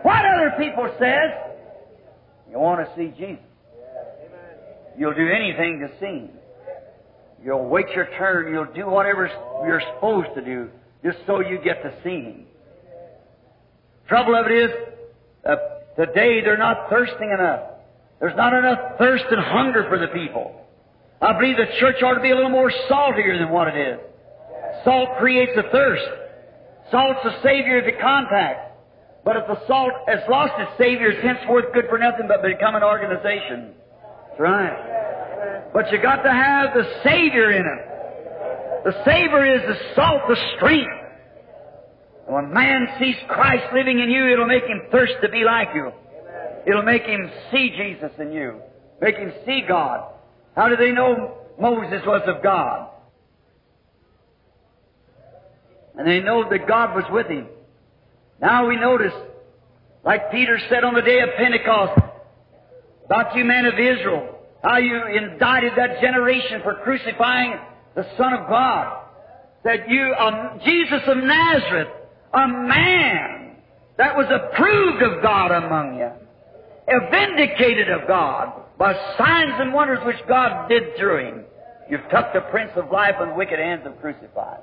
what 0.03 0.25
other 0.25 0.53
people 0.59 0.89
says, 1.01 1.33
you 2.51 2.59
want 2.61 2.87
to 2.87 2.95
see 2.95 3.09
Jesus. 3.19 3.43
You'll 4.99 5.15
do 5.15 5.29
anything 5.29 5.81
to 5.81 5.89
see 5.99 6.27
Him. 6.27 6.31
You'll 7.43 7.69
wait 7.69 7.87
your 7.95 8.09
turn. 8.19 8.53
You'll 8.53 8.73
do 8.73 8.87
whatever 8.87 9.31
you're 9.67 9.83
supposed 9.95 10.29
to 10.35 10.45
do 10.45 10.69
just 11.03 11.19
so 11.27 11.41
you 11.41 11.59
get 11.65 11.83
to 11.83 11.93
see 12.05 12.21
Him. 12.21 12.47
Trouble 14.09 14.37
of 14.37 14.47
it 14.47 14.53
is, 14.53 14.71
uh, 15.49 15.57
today 15.97 16.41
they're 16.43 16.59
not 16.59 16.91
thirsting 16.91 17.31
enough. 17.31 17.61
There's 18.21 18.37
not 18.37 18.53
enough 18.53 18.99
thirst 18.99 19.25
and 19.31 19.41
hunger 19.41 19.87
for 19.89 19.99
the 19.99 20.09
people. 20.09 20.61
I 21.21 21.33
believe 21.39 21.57
the 21.57 21.67
church 21.81 22.03
ought 22.03 22.15
to 22.15 22.21
be 22.21 22.31
a 22.31 22.35
little 22.35 22.51
more 22.51 22.71
saltier 22.89 23.39
than 23.39 23.51
what 23.51 23.69
it 23.69 23.77
is. 23.77 24.01
Salt 24.85 25.09
creates 25.19 25.53
a 25.57 25.71
thirst. 25.71 26.05
Salt's 26.91 27.21
the 27.25 27.43
savior 27.43 27.79
of 27.79 27.85
the 27.85 28.01
contact. 28.01 28.67
But 29.25 29.37
if 29.37 29.47
the 29.49 29.67
salt 29.67 29.93
has 30.07 30.21
lost 30.31 30.53
its 30.59 30.71
savior, 30.79 31.11
it's 31.11 31.23
henceforth 31.23 31.73
good 31.75 31.87
for 31.89 31.99
nothing 31.99 32.29
but 32.29 32.43
become 32.43 32.77
an 32.77 32.85
organization. 32.85 33.75
That's 34.29 34.41
right. 34.41 35.73
But 35.73 35.91
you 35.91 36.01
got 36.01 36.23
to 36.23 36.33
have 36.33 36.75
the 36.75 36.85
savior 37.03 37.51
in 37.51 37.67
it. 37.67 38.85
The 38.85 39.05
savior 39.05 39.45
is 39.45 39.63
the 39.67 39.95
salt, 39.97 40.23
the 40.29 40.37
strength. 40.57 41.06
When 42.27 42.53
man 42.53 42.89
sees 42.99 43.15
Christ 43.29 43.73
living 43.73 44.01
in 44.01 44.11
you, 44.11 44.33
it'll 44.33 44.47
make 44.47 44.65
him 44.65 44.83
thirst 44.91 45.15
to 45.23 45.29
be 45.29 45.45
like 45.45 45.69
you. 45.75 45.93
It'll 46.67 46.83
make 46.83 47.03
him 47.03 47.31
see 47.53 47.71
Jesus 47.77 48.11
in 48.19 48.33
you. 48.33 48.61
Make 49.01 49.17
him 49.17 49.33
see 49.45 49.63
God. 49.67 50.13
How 50.57 50.69
did 50.69 50.81
they 50.81 50.91
know 50.91 51.39
Moses 51.61 52.03
was 52.05 52.23
of 52.27 52.43
God? 52.43 52.91
And 55.97 56.07
they 56.07 56.21
know 56.21 56.49
that 56.51 56.67
God 56.67 56.97
was 56.97 57.05
with 57.11 57.29
him. 57.29 57.47
Now 58.41 58.67
we 58.67 58.77
notice, 58.77 59.15
like 60.05 60.33
Peter 60.33 60.59
said 60.69 60.83
on 60.83 60.95
the 60.95 61.03
day 61.03 61.21
of 61.21 61.29
Pentecost, 61.37 62.01
about 63.05 63.37
you 63.37 63.45
men 63.45 63.67
of 63.67 63.75
Israel, 63.75 64.37
how 64.63 64.79
you 64.79 65.01
indicted 65.17 65.73
that 65.77 66.01
generation 66.01 66.61
for 66.65 66.75
crucifying 66.83 67.55
the 67.95 68.05
Son 68.19 68.33
of 68.33 68.49
God. 68.49 69.05
That 69.63 69.89
you, 69.89 70.15
um, 70.19 70.61
Jesus 70.65 71.03
of 71.07 71.17
Nazareth, 71.19 71.89
a 72.37 72.49
man 72.49 73.57
that 73.97 74.15
was 74.15 74.27
approved 74.27 75.03
of 75.03 75.23
God 75.23 75.51
among 75.51 75.99
you, 75.99 76.11
vindicated 77.11 77.91
of 77.91 78.07
God 78.07 78.53
by 78.79 78.93
signs 79.17 79.55
and 79.59 79.73
wonders 79.73 79.99
which 80.05 80.17
God 80.29 80.69
did 80.69 80.97
through 80.99 81.29
him. 81.29 81.45
You've 81.91 82.09
tucked 82.11 82.35
the 82.35 82.43
Prince 82.51 82.73
of 82.77 82.91
Life 82.91 83.15
in 83.23 83.37
wicked 83.37 83.59
hands 83.59 83.83
and 83.85 83.99
crucified. 84.01 84.61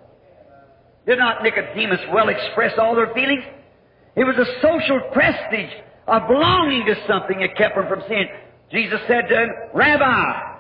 Did 1.08 1.18
not 1.18 1.42
Nicodemus 1.42 2.00
well 2.14 2.30
express 2.30 2.74
all 2.78 2.96
their 2.96 3.14
feelings? 3.14 3.44
It 4.16 4.24
was 4.24 4.36
a 4.38 4.62
social 4.62 5.02
prestige, 5.12 5.74
of 6.08 6.28
belonging 6.28 6.86
to 6.86 6.96
something 7.08 7.40
that 7.40 7.56
kept 7.56 7.76
them 7.76 7.88
from 7.88 8.02
sin. 8.08 8.26
Jesus 8.72 9.00
said 9.08 9.28
to 9.30 9.36
him, 9.36 9.50
Rabbi, 9.74 10.54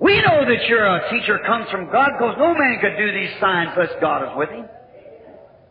we 0.00 0.16
know 0.20 0.44
that 0.44 0.66
you're 0.68 0.86
a 0.86 1.04
uh, 1.04 1.10
teacher 1.10 1.38
comes 1.46 1.70
from 1.70 1.90
God 1.90 2.10
because 2.18 2.36
no 2.38 2.54
man 2.54 2.78
could 2.80 2.96
do 2.96 3.12
these 3.12 3.30
signs 3.40 3.70
unless 3.76 3.92
God 4.00 4.24
is 4.24 4.36
with 4.36 4.50
him. 4.50 4.66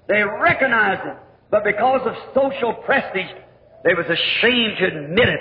They 0.08 0.22
recognized 0.24 1.08
it, 1.08 1.18
but 1.50 1.64
because 1.64 2.02
of 2.06 2.14
social 2.34 2.74
prestige, 2.86 3.32
they 3.84 3.94
was 3.94 4.06
ashamed 4.06 4.78
to 4.80 4.86
admit 4.86 5.30
it. 5.30 5.40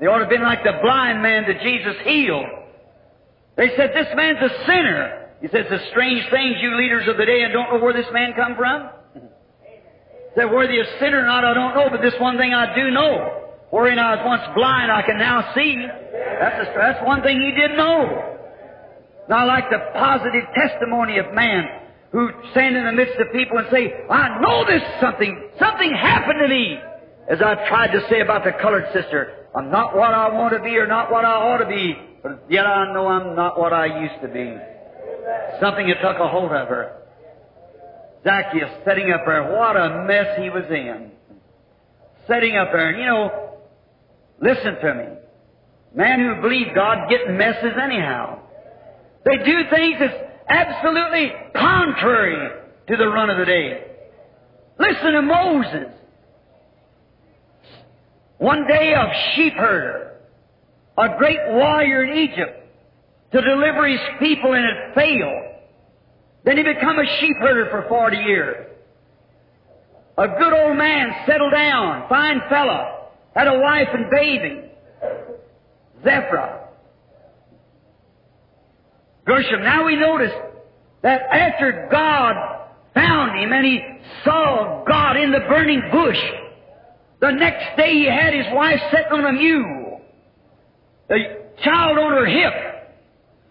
They 0.00 0.06
ought 0.06 0.18
to 0.18 0.24
have 0.24 0.30
been 0.30 0.42
like 0.42 0.62
the 0.62 0.78
blind 0.82 1.22
man 1.22 1.44
that 1.46 1.62
Jesus 1.62 1.96
healed. 2.04 2.46
They 3.56 3.70
said, 3.76 3.90
this 3.94 4.08
man's 4.14 4.38
a 4.38 4.52
sinner. 4.66 5.30
He 5.40 5.48
says, 5.48 5.66
the 5.70 5.80
strange 5.90 6.24
things 6.30 6.56
you 6.60 6.76
leaders 6.76 7.08
of 7.08 7.16
the 7.16 7.24
day 7.24 7.42
and 7.42 7.52
don't 7.52 7.72
know 7.72 7.82
where 7.82 7.94
this 7.94 8.10
man 8.12 8.34
come 8.36 8.56
from? 8.56 8.90
Said, 10.36 10.52
whether 10.52 10.70
he 10.70 10.78
a 10.78 10.98
sinner 11.00 11.24
or 11.24 11.26
not, 11.26 11.44
I 11.44 11.54
don't 11.54 11.74
know, 11.74 11.88
but 11.90 12.02
this 12.02 12.14
one 12.20 12.36
thing 12.36 12.52
I 12.52 12.74
do 12.74 12.90
know. 12.90 13.46
Wherein 13.70 13.98
I 13.98 14.16
was 14.16 14.24
once 14.24 14.42
blind, 14.54 14.92
I 14.92 15.02
can 15.02 15.16
now 15.18 15.52
see. 15.54 15.86
That's, 16.40 16.68
a, 16.68 16.72
that's 16.76 17.06
one 17.06 17.22
thing 17.22 17.40
he 17.40 17.50
didn't 17.50 17.76
know. 17.76 18.36
Now, 19.28 19.46
like 19.46 19.70
the 19.70 19.80
positive 19.94 20.44
testimony 20.54 21.18
of 21.18 21.32
man 21.32 21.64
who 22.16 22.30
stand 22.52 22.74
in 22.74 22.86
the 22.86 22.92
midst 22.92 23.20
of 23.20 23.30
people 23.30 23.58
and 23.58 23.66
say, 23.70 23.92
I 24.08 24.40
know 24.40 24.64
this 24.64 24.80
something, 25.02 25.50
something 25.58 25.92
happened 25.92 26.38
to 26.40 26.48
me. 26.48 26.78
As 27.28 27.42
I 27.42 27.68
tried 27.68 27.88
to 27.88 28.00
say 28.08 28.20
about 28.20 28.42
the 28.42 28.52
colored 28.52 28.86
sister, 28.94 29.48
I'm 29.54 29.70
not 29.70 29.94
what 29.94 30.14
I 30.14 30.32
want 30.32 30.54
to 30.56 30.62
be 30.62 30.78
or 30.78 30.86
not 30.86 31.12
what 31.12 31.26
I 31.26 31.34
ought 31.34 31.58
to 31.58 31.66
be, 31.66 31.94
but 32.22 32.46
yet 32.48 32.64
I 32.64 32.90
know 32.94 33.06
I'm 33.06 33.36
not 33.36 33.60
what 33.60 33.74
I 33.74 34.00
used 34.00 34.22
to 34.22 34.28
be. 34.28 34.56
Something 35.60 35.88
had 35.88 36.00
took 36.00 36.18
a 36.18 36.26
hold 36.26 36.52
of 36.52 36.68
her. 36.68 37.02
Zacchaeus 38.24 38.70
setting 38.86 39.10
up 39.12 39.20
there, 39.26 39.52
what 39.54 39.76
a 39.76 40.06
mess 40.06 40.38
he 40.40 40.48
was 40.48 40.64
in. 40.70 41.10
Setting 42.26 42.56
up 42.56 42.68
there, 42.72 42.88
and 42.88 42.98
you 42.98 43.04
know, 43.04 43.58
listen 44.40 44.74
to 44.80 44.94
me. 44.94 45.04
Man 45.94 46.20
who 46.20 46.40
believe 46.40 46.68
God 46.74 47.10
get 47.10 47.30
messes 47.30 47.76
anyhow. 47.78 48.40
They 49.26 49.36
do 49.44 49.68
things 49.68 49.96
that's 50.00 50.25
absolutely 50.48 51.32
contrary 51.54 52.62
to 52.88 52.96
the 52.96 53.06
run 53.06 53.30
of 53.30 53.38
the 53.38 53.44
day. 53.44 53.84
Listen 54.78 55.12
to 55.12 55.22
Moses. 55.22 55.92
One 58.38 58.66
day 58.66 58.94
of 58.94 59.08
sheep 59.34 59.54
herder, 59.54 60.18
a 60.98 61.16
great 61.18 61.38
warrior 61.48 62.04
in 62.04 62.18
Egypt, 62.18 62.62
to 63.32 63.40
deliver 63.40 63.88
his 63.88 64.00
people 64.18 64.52
and 64.52 64.64
it 64.64 64.94
failed. 64.94 65.56
Then 66.44 66.58
he 66.58 66.62
become 66.62 66.98
a 66.98 67.20
sheep 67.20 67.36
herder 67.40 67.68
for 67.70 67.86
40 67.88 68.16
years. 68.18 68.66
A 70.18 70.28
good 70.28 70.52
old 70.52 70.76
man 70.76 71.08
settled 71.26 71.52
down, 71.52 72.08
fine 72.08 72.40
fellow, 72.48 73.08
had 73.34 73.48
a 73.48 73.58
wife 73.58 73.88
and 73.92 74.10
baby. 74.10 74.70
Zipporah. 76.02 76.65
Gershom. 79.26 79.62
Now 79.62 79.84
we 79.84 79.96
notice 79.96 80.32
that 81.02 81.22
after 81.30 81.88
God 81.90 82.34
found 82.94 83.38
him 83.38 83.52
and 83.52 83.66
he 83.66 83.80
saw 84.24 84.84
God 84.86 85.16
in 85.16 85.32
the 85.32 85.40
burning 85.40 85.82
bush, 85.92 86.18
the 87.20 87.32
next 87.32 87.76
day 87.76 87.92
he 87.92 88.04
had 88.04 88.32
his 88.32 88.46
wife 88.52 88.80
sitting 88.90 89.12
on 89.12 89.26
a 89.26 89.32
mule, 89.32 90.00
the 91.08 91.18
child 91.64 91.98
on 91.98 92.12
her 92.12 92.26
hip, 92.26 92.52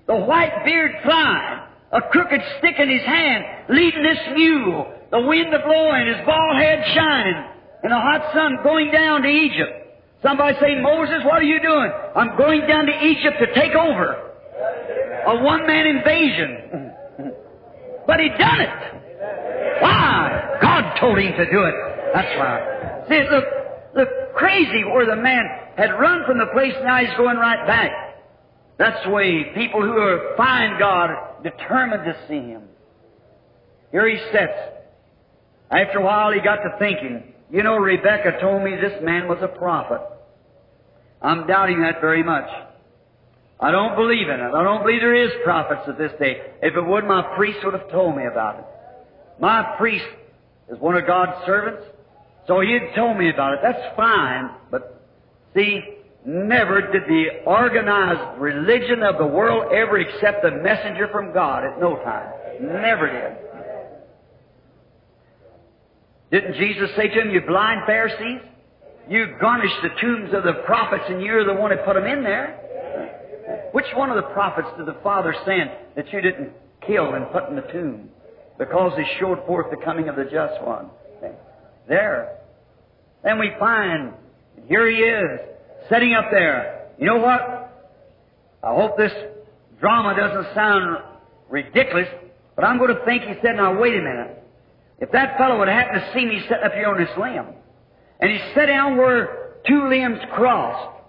the 0.07 0.15
white 0.15 0.63
beard 0.63 0.91
flying, 1.03 1.61
a 1.91 2.01
crooked 2.09 2.41
stick 2.59 2.75
in 2.79 2.89
his 2.89 3.03
hand, 3.03 3.43
leading 3.69 4.03
this 4.03 4.19
mule, 4.35 4.93
the 5.11 5.21
wind 5.21 5.53
a 5.53 5.59
blowing, 5.59 6.07
his 6.07 6.25
bald 6.25 6.57
head 6.57 6.83
shining, 6.93 7.43
and 7.83 7.91
the 7.91 7.99
hot 7.99 8.33
sun 8.33 8.59
going 8.63 8.91
down 8.91 9.23
to 9.23 9.29
Egypt. 9.29 9.71
Somebody 10.23 10.57
say, 10.59 10.79
Moses, 10.81 11.23
what 11.25 11.41
are 11.41 11.43
you 11.43 11.61
doing? 11.61 11.91
I'm 12.15 12.37
going 12.37 12.61
down 12.67 12.85
to 12.85 13.05
Egypt 13.05 13.37
to 13.39 13.53
take 13.53 13.75
over. 13.75 14.34
A 15.27 15.43
one-man 15.43 15.87
invasion. 15.87 16.93
But 18.07 18.19
he 18.19 18.29
done 18.29 18.61
it. 18.61 19.81
Why? 19.81 20.57
God 20.61 20.99
told 20.99 21.17
him 21.17 21.33
to 21.33 21.51
do 21.51 21.63
it. 21.63 21.75
That's 22.13 22.37
why. 22.37 23.03
See, 23.09 23.29
look, 23.29 23.45
look 23.95 24.09
crazy 24.35 24.83
where 24.83 25.05
the 25.05 25.15
man 25.15 25.43
had 25.75 25.91
run 25.91 26.23
from 26.25 26.37
the 26.37 26.47
place, 26.53 26.73
now 26.83 26.97
he's 26.97 27.15
going 27.17 27.37
right 27.37 27.65
back. 27.67 27.91
That's 28.77 29.03
the 29.05 29.09
way 29.09 29.51
people 29.55 29.81
who 29.81 29.97
are 29.97 30.35
find 30.35 30.77
God 30.79 31.43
determined 31.43 32.03
to 32.05 32.15
see 32.27 32.39
Him. 32.39 32.63
Here 33.91 34.09
he 34.09 34.17
sits. 34.31 34.53
After 35.71 35.99
a 35.99 36.03
while, 36.03 36.31
he 36.31 36.41
got 36.41 36.57
to 36.57 36.75
thinking, 36.77 37.33
you 37.51 37.63
know, 37.63 37.77
Rebecca 37.77 38.39
told 38.41 38.63
me 38.63 38.71
this 38.75 39.01
man 39.01 39.27
was 39.27 39.39
a 39.41 39.47
prophet. 39.47 40.01
I'm 41.21 41.47
doubting 41.47 41.81
that 41.81 42.01
very 42.01 42.23
much. 42.23 42.47
I 43.59 43.71
don't 43.71 43.95
believe 43.95 44.27
in 44.27 44.39
it. 44.39 44.53
I 44.53 44.63
don't 44.63 44.83
believe 44.83 45.01
there 45.01 45.15
is 45.15 45.31
prophets 45.43 45.83
at 45.87 45.97
this 45.97 46.11
day. 46.19 46.41
If 46.61 46.75
it 46.75 46.81
would, 46.81 47.05
my 47.05 47.35
priest 47.35 47.59
would 47.63 47.73
have 47.73 47.89
told 47.89 48.15
me 48.15 48.25
about 48.25 48.59
it. 48.59 48.65
My 49.39 49.75
priest 49.77 50.05
is 50.69 50.79
one 50.79 50.95
of 50.95 51.07
God's 51.07 51.45
servants, 51.45 51.83
so 52.47 52.59
he'd 52.59 52.91
told 52.95 53.17
me 53.17 53.29
about 53.29 53.53
it. 53.53 53.59
That's 53.63 53.95
fine, 53.95 54.49
but 54.71 55.01
see, 55.55 55.81
never 56.25 56.81
did 56.91 57.03
the 57.07 57.43
organized 57.45 58.39
religion 58.39 59.03
of 59.03 59.17
the 59.17 59.25
world 59.25 59.71
ever 59.71 59.99
accept 59.99 60.43
a 60.43 60.51
messenger 60.51 61.07
from 61.11 61.33
God 61.33 61.63
at 61.63 61.79
no 61.79 61.95
time. 61.97 62.31
Never 62.61 63.07
did. 63.07 63.45
Didn't 66.31 66.55
Jesus 66.55 66.89
say 66.97 67.07
to 67.07 67.21
him, 67.21 67.29
you 67.29 67.41
blind 67.41 67.81
Pharisees? 67.85 68.41
You 69.07 69.35
garnish 69.39 69.71
the 69.83 69.89
tombs 70.01 70.33
of 70.33 70.43
the 70.43 70.63
prophets 70.65 71.03
and 71.07 71.21
you're 71.21 71.45
the 71.45 71.53
one 71.53 71.69
that 71.69 71.85
put 71.85 71.93
them 71.93 72.05
in 72.05 72.23
there. 72.23 72.59
Which 73.75 73.87
one 73.93 74.09
of 74.09 74.15
the 74.15 74.29
prophets 74.31 74.69
did 74.77 74.85
the 74.85 74.95
Father 75.03 75.35
send 75.45 75.69
that 75.97 76.09
you 76.13 76.21
didn't 76.21 76.53
kill 76.87 77.13
and 77.13 77.29
put 77.33 77.49
in 77.49 77.57
the 77.57 77.61
tomb? 77.73 78.07
Because 78.57 78.97
he 78.97 79.03
showed 79.19 79.45
forth 79.45 79.69
the 79.69 79.75
coming 79.83 80.07
of 80.07 80.15
the 80.15 80.23
just 80.23 80.63
one. 80.63 80.85
There. 81.85 82.37
Then 83.21 83.37
we 83.37 83.51
find, 83.59 84.13
here 84.69 84.89
he 84.89 84.95
is, 84.95 85.41
sitting 85.91 86.13
up 86.13 86.31
there. 86.31 86.87
You 86.97 87.05
know 87.05 87.17
what? 87.17 87.41
I 88.63 88.73
hope 88.73 88.95
this 88.95 89.11
drama 89.81 90.15
doesn't 90.15 90.55
sound 90.55 91.03
ridiculous, 91.49 92.07
but 92.55 92.63
I'm 92.63 92.77
going 92.77 92.95
to 92.95 93.03
think 93.03 93.23
he 93.23 93.33
said, 93.43 93.57
now 93.57 93.77
wait 93.77 93.93
a 93.93 94.01
minute. 94.01 94.41
If 95.01 95.11
that 95.11 95.37
fellow 95.37 95.59
would 95.59 95.67
happen 95.67 95.95
to 95.95 96.11
see 96.13 96.25
me 96.25 96.39
sitting 96.43 96.63
up 96.63 96.71
here 96.71 96.87
on 96.87 96.97
this 96.97 97.09
limb, 97.19 97.47
and 98.21 98.31
he 98.31 98.37
sat 98.55 98.67
down 98.67 98.95
where 98.95 99.57
two 99.67 99.89
limbs 99.89 100.19
crossed, 100.33 101.01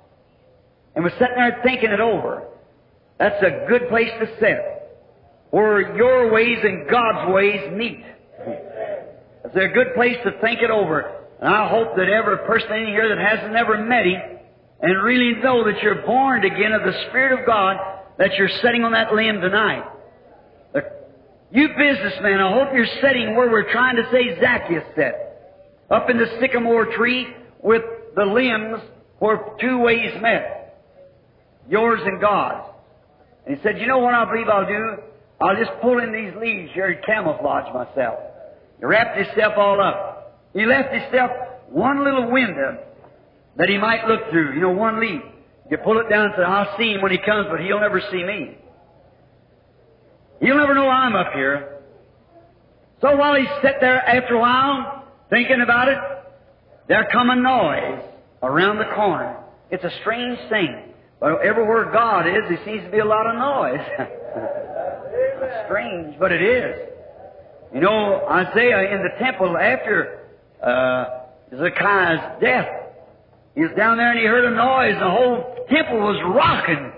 and 0.96 1.04
was 1.04 1.12
sitting 1.12 1.36
there 1.36 1.60
thinking 1.62 1.92
it 1.92 2.00
over, 2.00 2.48
that's 3.18 3.42
a 3.42 3.66
good 3.68 3.88
place 3.88 4.10
to 4.20 4.26
sit, 4.40 4.58
where 5.50 5.96
your 5.96 6.32
ways 6.32 6.58
and 6.62 6.88
God's 6.88 7.32
ways 7.32 7.72
meet. 7.72 8.04
It's 9.44 9.54
a 9.54 9.72
good 9.72 9.94
place 9.94 10.16
to 10.24 10.40
think 10.40 10.60
it 10.60 10.70
over. 10.70 11.12
And 11.40 11.54
I 11.54 11.68
hope 11.68 11.96
that 11.96 12.08
every 12.08 12.38
person 12.46 12.72
in 12.72 12.86
here 12.88 13.14
that 13.14 13.18
hasn't 13.18 13.56
ever 13.56 13.84
met 13.84 14.06
him 14.06 14.20
and 14.80 15.02
really 15.02 15.40
know 15.42 15.64
that 15.64 15.82
you're 15.82 16.04
born 16.04 16.44
again 16.44 16.72
of 16.72 16.82
the 16.82 16.92
Spirit 17.08 17.40
of 17.40 17.46
God, 17.46 17.76
that 18.18 18.34
you're 18.36 18.50
sitting 18.62 18.84
on 18.84 18.92
that 18.92 19.14
limb 19.14 19.40
tonight. 19.40 19.84
Uh, 20.74 20.80
you 21.50 21.68
businessmen, 21.68 22.40
I 22.40 22.52
hope 22.52 22.74
you're 22.74 22.86
sitting 23.00 23.34
where 23.36 23.50
we're 23.50 23.70
trying 23.72 23.96
to 23.96 24.08
say 24.10 24.38
Zacchaeus 24.40 24.84
sat, 24.94 25.62
up 25.90 26.10
in 26.10 26.18
the 26.18 26.26
sycamore 26.40 26.86
tree 26.96 27.28
with 27.62 27.82
the 28.14 28.24
limbs 28.24 28.82
where 29.18 29.38
two 29.60 29.78
ways 29.78 30.12
met, 30.20 30.82
yours 31.68 32.00
and 32.04 32.20
God's. 32.20 32.75
And 33.46 33.56
he 33.56 33.62
said, 33.62 33.78
you 33.78 33.86
know 33.86 33.98
what 33.98 34.14
I 34.14 34.24
believe 34.24 34.48
I'll 34.48 34.66
do? 34.66 35.02
I'll 35.40 35.56
just 35.56 35.70
pull 35.80 35.98
in 36.02 36.12
these 36.12 36.32
leaves 36.40 36.72
here 36.72 36.86
and 36.86 37.04
camouflage 37.04 37.72
myself. 37.72 38.18
He 38.78 38.84
wrapped 38.84 39.16
himself 39.16 39.54
all 39.56 39.80
up. 39.80 40.42
He 40.52 40.64
left 40.64 40.92
himself 40.92 41.30
one 41.68 42.04
little 42.04 42.30
window 42.30 42.78
that 43.56 43.68
he 43.68 43.78
might 43.78 44.06
look 44.06 44.30
through. 44.30 44.54
You 44.54 44.60
know, 44.60 44.70
one 44.70 45.00
leaf. 45.00 45.22
You 45.70 45.78
pull 45.78 45.98
it 45.98 46.08
down 46.08 46.26
and 46.26 46.34
say, 46.36 46.42
I'll 46.42 46.76
see 46.78 46.92
him 46.92 47.02
when 47.02 47.12
he 47.12 47.18
comes, 47.18 47.48
but 47.50 47.60
he'll 47.60 47.80
never 47.80 48.00
see 48.10 48.22
me. 48.22 48.56
He'll 50.40 50.56
never 50.56 50.74
know 50.74 50.88
I'm 50.88 51.14
up 51.14 51.32
here. 51.32 51.80
So 53.00 53.16
while 53.16 53.34
he 53.34 53.46
sat 53.62 53.76
there 53.80 54.00
after 54.00 54.34
a 54.34 54.38
while, 54.38 55.04
thinking 55.28 55.60
about 55.60 55.88
it, 55.88 55.98
there 56.88 57.06
come 57.12 57.30
a 57.30 57.36
noise 57.36 58.02
around 58.42 58.78
the 58.78 58.94
corner. 58.94 59.36
It's 59.70 59.84
a 59.84 59.90
strange 60.00 60.38
thing. 60.48 60.85
But 61.20 61.40
everywhere 61.42 61.90
God 61.92 62.26
is, 62.26 62.42
there 62.48 62.60
seems 62.64 62.84
to 62.84 62.90
be 62.90 62.98
a 62.98 63.04
lot 63.04 63.26
of 63.26 63.36
noise. 63.36 63.80
strange, 65.66 66.18
but 66.18 66.32
it 66.32 66.42
is. 66.42 66.88
You 67.74 67.80
know, 67.80 68.26
Isaiah 68.28 68.94
in 68.94 69.02
the 69.02 69.18
temple 69.18 69.56
after 69.56 70.26
uh, 70.62 71.04
death, 72.40 72.68
he 73.54 73.62
was 73.62 73.72
down 73.76 73.96
there 73.96 74.10
and 74.10 74.18
he 74.18 74.26
heard 74.26 74.44
a 74.44 74.54
noise, 74.54 74.92
and 74.92 75.02
the 75.02 75.10
whole 75.10 75.66
temple 75.70 75.98
was 75.98 76.20
rocking. 76.34 76.92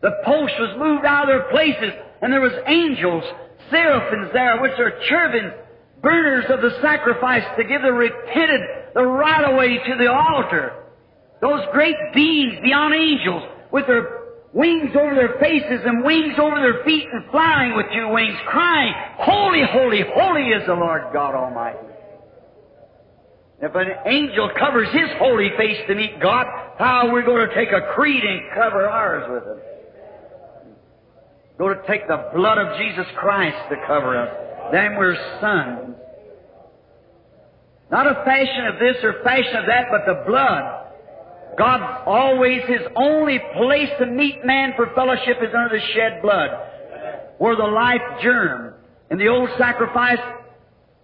The 0.00 0.12
posts 0.24 0.56
was 0.58 0.76
moved 0.78 1.04
out 1.04 1.24
of 1.24 1.28
their 1.28 1.50
places, 1.50 1.92
and 2.22 2.32
there 2.32 2.40
was 2.40 2.52
angels, 2.66 3.24
seraphims 3.70 4.30
there, 4.32 4.60
which 4.60 4.78
are 4.78 5.00
cherubim, 5.08 5.52
burners 6.02 6.44
of 6.50 6.60
the 6.60 6.78
sacrifice 6.80 7.44
to 7.56 7.64
give 7.64 7.82
the 7.82 7.92
repented 7.92 8.60
the 8.94 9.04
right 9.04 9.44
of 9.44 9.56
way 9.56 9.78
to 9.78 9.96
the 9.98 10.10
altar. 10.10 10.84
Those 11.40 11.60
great 11.72 11.96
beings 12.14 12.54
beyond 12.62 12.94
angels 12.94 13.42
with 13.70 13.86
their 13.86 14.18
wings 14.52 14.90
over 14.98 15.14
their 15.14 15.38
faces 15.38 15.80
and 15.84 16.04
wings 16.04 16.34
over 16.40 16.56
their 16.56 16.82
feet 16.84 17.06
and 17.12 17.30
flying 17.30 17.76
with 17.76 17.86
two 17.94 18.08
wings, 18.08 18.36
crying, 18.46 18.92
Holy, 19.18 19.62
holy, 19.70 20.02
holy 20.14 20.48
is 20.48 20.66
the 20.66 20.74
Lord 20.74 21.02
God 21.12 21.34
Almighty. 21.34 21.78
If 23.60 23.74
an 23.74 23.88
angel 24.06 24.50
covers 24.58 24.88
his 24.92 25.10
holy 25.18 25.50
face 25.56 25.78
to 25.88 25.94
meet 25.94 26.20
God, 26.20 26.46
how 26.78 27.08
are 27.08 27.12
we 27.12 27.22
going 27.22 27.48
to 27.48 27.54
take 27.54 27.72
a 27.72 27.92
creed 27.94 28.22
and 28.22 28.40
cover 28.54 28.88
ours 28.88 29.24
with 29.28 29.56
it? 29.56 29.64
Going 31.58 31.76
to 31.76 31.86
take 31.88 32.06
the 32.06 32.30
blood 32.36 32.58
of 32.58 32.78
Jesus 32.78 33.06
Christ 33.16 33.56
to 33.70 33.76
cover 33.84 34.16
us. 34.16 34.70
Then 34.70 34.96
we're 34.96 35.16
sons. 35.40 35.96
Not 37.90 38.06
a 38.06 38.22
fashion 38.24 38.66
of 38.66 38.78
this 38.78 39.02
or 39.02 39.24
fashion 39.24 39.56
of 39.56 39.66
that, 39.66 39.86
but 39.90 40.06
the 40.06 40.22
blood. 40.24 40.77
God 41.58 42.04
always, 42.06 42.62
His 42.66 42.82
only 42.94 43.38
place 43.56 43.90
to 43.98 44.06
meet 44.06 44.44
man 44.44 44.72
for 44.76 44.90
fellowship 44.94 45.38
is 45.42 45.52
under 45.54 45.76
the 45.76 45.84
shed 45.94 46.22
blood, 46.22 46.50
where 47.38 47.56
the 47.56 47.64
life 47.64 48.22
germ. 48.22 48.74
In 49.10 49.18
the 49.18 49.28
old 49.28 49.50
sacrifice, 49.58 50.18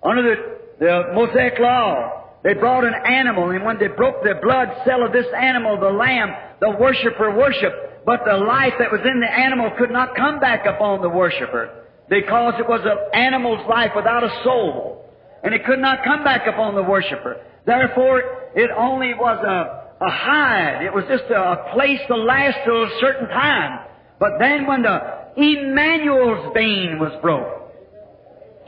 under 0.02 0.22
the, 0.22 0.58
the 0.78 1.12
Mosaic 1.14 1.58
law, 1.58 2.24
they 2.44 2.52
brought 2.52 2.84
an 2.84 2.94
animal, 3.06 3.50
and 3.50 3.64
when 3.64 3.78
they 3.78 3.88
broke 3.88 4.22
the 4.22 4.34
blood 4.42 4.68
cell 4.84 5.02
of 5.04 5.12
this 5.12 5.26
animal, 5.34 5.80
the 5.80 5.88
lamb, 5.90 6.30
the 6.60 6.70
worshiper 6.70 7.34
worshiped, 7.34 8.04
but 8.04 8.20
the 8.26 8.36
life 8.36 8.74
that 8.78 8.92
was 8.92 9.00
in 9.00 9.20
the 9.20 9.32
animal 9.32 9.70
could 9.78 9.90
not 9.90 10.14
come 10.14 10.38
back 10.40 10.66
upon 10.66 11.00
the 11.00 11.08
worshiper, 11.08 11.84
because 12.10 12.54
it 12.58 12.68
was 12.68 12.82
an 12.84 12.98
animal's 13.18 13.66
life 13.66 13.92
without 13.96 14.22
a 14.22 14.42
soul, 14.44 15.08
and 15.42 15.54
it 15.54 15.64
could 15.64 15.78
not 15.78 16.04
come 16.04 16.22
back 16.22 16.46
upon 16.46 16.74
the 16.74 16.82
worshiper. 16.82 17.40
Therefore, 17.64 18.20
it 18.54 18.70
only 18.76 19.14
was 19.14 19.42
a, 19.42 19.83
a 20.00 20.10
hide. 20.10 20.84
It 20.84 20.92
was 20.92 21.04
just 21.08 21.24
a, 21.30 21.72
place 21.74 22.00
to 22.08 22.16
last 22.16 22.58
till 22.64 22.84
a 22.84 22.90
certain 23.00 23.28
time. 23.28 23.86
But 24.18 24.32
then 24.38 24.66
when 24.66 24.82
the 24.82 25.00
Emmanuel's 25.36 26.52
vein 26.54 26.98
was 26.98 27.12
broke, 27.20 27.72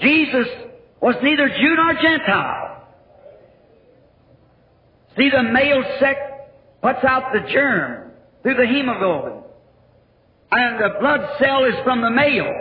Jesus 0.00 0.46
was 1.00 1.14
neither 1.22 1.48
Jew 1.48 1.74
nor 1.76 1.94
Gentile. 1.94 2.88
See, 5.16 5.30
the 5.30 5.42
male 5.42 5.82
sex 5.98 6.20
puts 6.82 7.04
out 7.04 7.32
the 7.32 7.40
germ 7.52 8.10
through 8.42 8.56
the 8.56 8.66
hemoglobin. 8.66 9.42
And 10.50 10.78
the 10.78 10.98
blood 11.00 11.38
cell 11.40 11.64
is 11.64 11.74
from 11.84 12.02
the 12.02 12.10
male. 12.10 12.52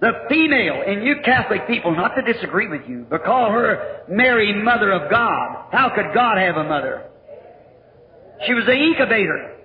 The 0.00 0.12
female, 0.28 0.82
and 0.84 1.04
you 1.04 1.16
Catholic 1.24 1.68
people, 1.68 1.94
not 1.94 2.14
to 2.16 2.32
disagree 2.32 2.68
with 2.68 2.82
you, 2.88 3.06
but 3.08 3.24
call 3.24 3.52
her 3.52 4.02
Mary, 4.08 4.52
Mother 4.52 4.90
of 4.90 5.10
God. 5.10 5.66
How 5.70 5.92
could 5.94 6.12
God 6.12 6.38
have 6.38 6.56
a 6.56 6.64
mother? 6.64 7.04
She 8.46 8.54
was 8.54 8.64
the 8.66 8.74
incubator. 8.74 9.56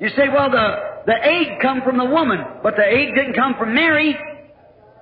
You 0.00 0.08
say, 0.10 0.28
well, 0.28 0.50
the, 0.50 0.76
the 1.06 1.14
egg 1.14 1.60
come 1.60 1.82
from 1.82 1.96
the 1.96 2.04
woman, 2.04 2.38
but 2.62 2.74
the 2.76 2.84
egg 2.84 3.14
didn't 3.14 3.34
come 3.34 3.54
from 3.58 3.74
Mary. 3.74 4.16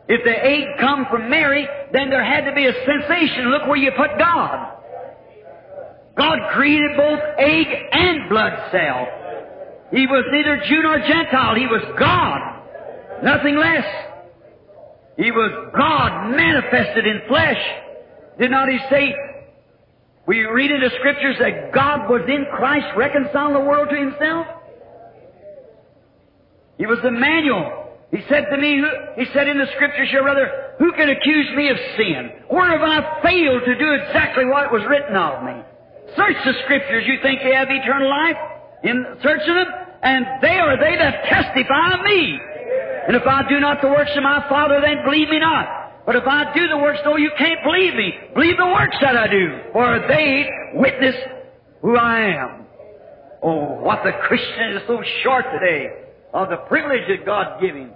If 0.08 0.24
the 0.24 0.44
egg 0.44 0.78
come 0.78 1.06
from 1.10 1.30
Mary, 1.30 1.66
then 1.92 2.10
there 2.10 2.24
had 2.24 2.44
to 2.44 2.54
be 2.54 2.66
a 2.66 2.72
sensation. 2.72 3.50
Look 3.50 3.66
where 3.66 3.76
you 3.76 3.92
put 3.92 4.18
God. 4.18 4.76
God 6.16 6.38
created 6.52 6.96
both 6.96 7.20
egg 7.38 7.66
and 7.92 8.28
blood 8.28 8.52
cell. 8.72 9.06
He 9.92 10.06
was 10.06 10.24
neither 10.30 10.62
Jew 10.68 10.82
nor 10.82 10.98
Gentile. 10.98 11.54
He 11.54 11.66
was 11.66 11.82
God. 11.98 13.22
Nothing 13.22 13.56
less. 13.56 13.86
He 15.16 15.30
was 15.30 15.70
God 15.76 16.30
manifested 16.30 17.06
in 17.06 17.22
flesh. 17.28 17.60
Did 18.38 18.50
not 18.50 18.68
he 18.68 18.78
say, 18.90 19.14
we 20.30 20.46
read 20.46 20.70
in 20.70 20.78
the 20.78 20.94
scriptures 20.94 21.34
that 21.42 21.74
God 21.74 22.06
was 22.06 22.22
in 22.30 22.46
Christ 22.54 22.86
reconciling 22.94 23.52
the 23.52 23.66
world 23.66 23.88
to 23.90 23.98
himself? 23.98 24.46
He 26.78 26.86
was 26.86 27.02
Emmanuel. 27.02 27.98
He 28.14 28.22
said 28.30 28.46
to 28.46 28.56
me, 28.56 28.78
he 29.18 29.26
said 29.34 29.48
in 29.48 29.58
the 29.58 29.66
scriptures 29.74 30.06
your 30.12 30.22
brother, 30.22 30.78
who 30.78 30.92
can 30.92 31.10
accuse 31.10 31.50
me 31.56 31.68
of 31.70 31.76
sin? 31.98 32.46
Where 32.46 32.70
have 32.70 32.86
I 32.86 33.22
failed 33.26 33.62
to 33.66 33.74
do 33.74 33.90
exactly 34.06 34.46
what 34.46 34.70
was 34.70 34.86
written 34.86 35.16
of 35.18 35.42
me? 35.42 35.66
Search 36.14 36.38
the 36.46 36.54
Scriptures. 36.62 37.10
You 37.10 37.18
think 37.22 37.40
they 37.42 37.54
have 37.54 37.66
eternal 37.68 38.08
life? 38.08 38.38
In 38.84 39.02
searching 39.24 39.54
them? 39.54 39.66
And 40.02 40.26
they 40.42 40.62
are 40.62 40.78
they 40.78 40.94
that 40.94 41.26
testify 41.26 41.98
of 41.98 42.06
me. 42.06 42.38
And 43.08 43.16
if 43.16 43.26
I 43.26 43.48
do 43.48 43.58
not 43.58 43.82
the 43.82 43.88
works 43.88 44.14
of 44.14 44.22
my 44.22 44.46
Father, 44.48 44.80
then 44.80 45.02
believe 45.04 45.28
me 45.28 45.40
not. 45.40 45.79
But 46.06 46.16
if 46.16 46.24
I 46.26 46.52
do 46.54 46.66
the 46.68 46.78
works, 46.78 47.00
no, 47.04 47.16
you 47.16 47.30
can't 47.36 47.60
believe 47.62 47.94
me. 47.94 48.12
Believe 48.34 48.56
the 48.56 48.66
works 48.66 48.96
that 49.00 49.16
I 49.16 49.28
do, 49.28 49.60
for 49.72 50.04
they 50.08 50.48
witness 50.74 51.14
who 51.82 51.96
I 51.96 52.20
am. 52.20 52.66
Oh, 53.42 53.80
what 53.80 54.02
the 54.04 54.12
Christian 54.26 54.76
is 54.76 54.82
so 54.86 55.02
short 55.22 55.44
today 55.52 55.86
of 56.32 56.48
the 56.48 56.56
privilege 56.56 57.02
that 57.08 57.24
God 57.24 57.60
gives 57.60 57.76
him 57.76 57.92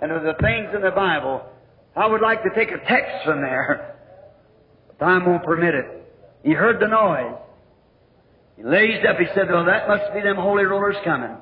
and 0.00 0.12
of 0.12 0.22
the 0.22 0.34
things 0.40 0.68
in 0.74 0.82
the 0.82 0.90
Bible. 0.90 1.42
I 1.96 2.06
would 2.06 2.20
like 2.20 2.42
to 2.42 2.50
take 2.54 2.70
a 2.70 2.78
text 2.86 3.24
from 3.24 3.40
there. 3.40 3.96
But 4.86 5.04
time 5.04 5.26
won't 5.26 5.44
permit 5.44 5.74
it. 5.74 5.84
He 6.42 6.52
heard 6.52 6.80
the 6.80 6.86
noise. 6.86 7.34
He 8.56 8.62
raised 8.62 9.06
up, 9.06 9.16
he 9.18 9.26
said, 9.34 9.48
Well, 9.50 9.64
that 9.66 9.88
must 9.88 10.12
be 10.14 10.20
them 10.20 10.36
holy 10.36 10.64
rollers 10.64 10.96
coming. 11.04 11.36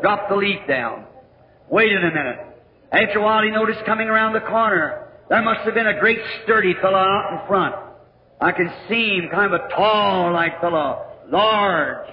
Dropped 0.00 0.30
the 0.30 0.36
leaf 0.36 0.60
down. 0.68 1.06
Waited 1.68 2.04
a 2.04 2.08
minute. 2.08 2.53
After 2.92 3.18
a 3.18 3.22
while, 3.22 3.42
he 3.42 3.50
noticed 3.50 3.84
coming 3.84 4.08
around 4.08 4.34
the 4.34 4.40
corner, 4.40 5.08
there 5.28 5.42
must 5.42 5.60
have 5.60 5.74
been 5.74 5.86
a 5.86 5.98
great 5.98 6.18
sturdy 6.42 6.74
fellow 6.80 6.98
out 6.98 7.40
in 7.40 7.48
front. 7.48 7.74
I 8.40 8.52
can 8.52 8.70
see 8.88 9.16
him, 9.16 9.28
kind 9.32 9.52
of 9.52 9.60
a 9.60 9.68
tall 9.74 10.32
like 10.32 10.60
fellow, 10.60 11.06
large, 11.28 12.08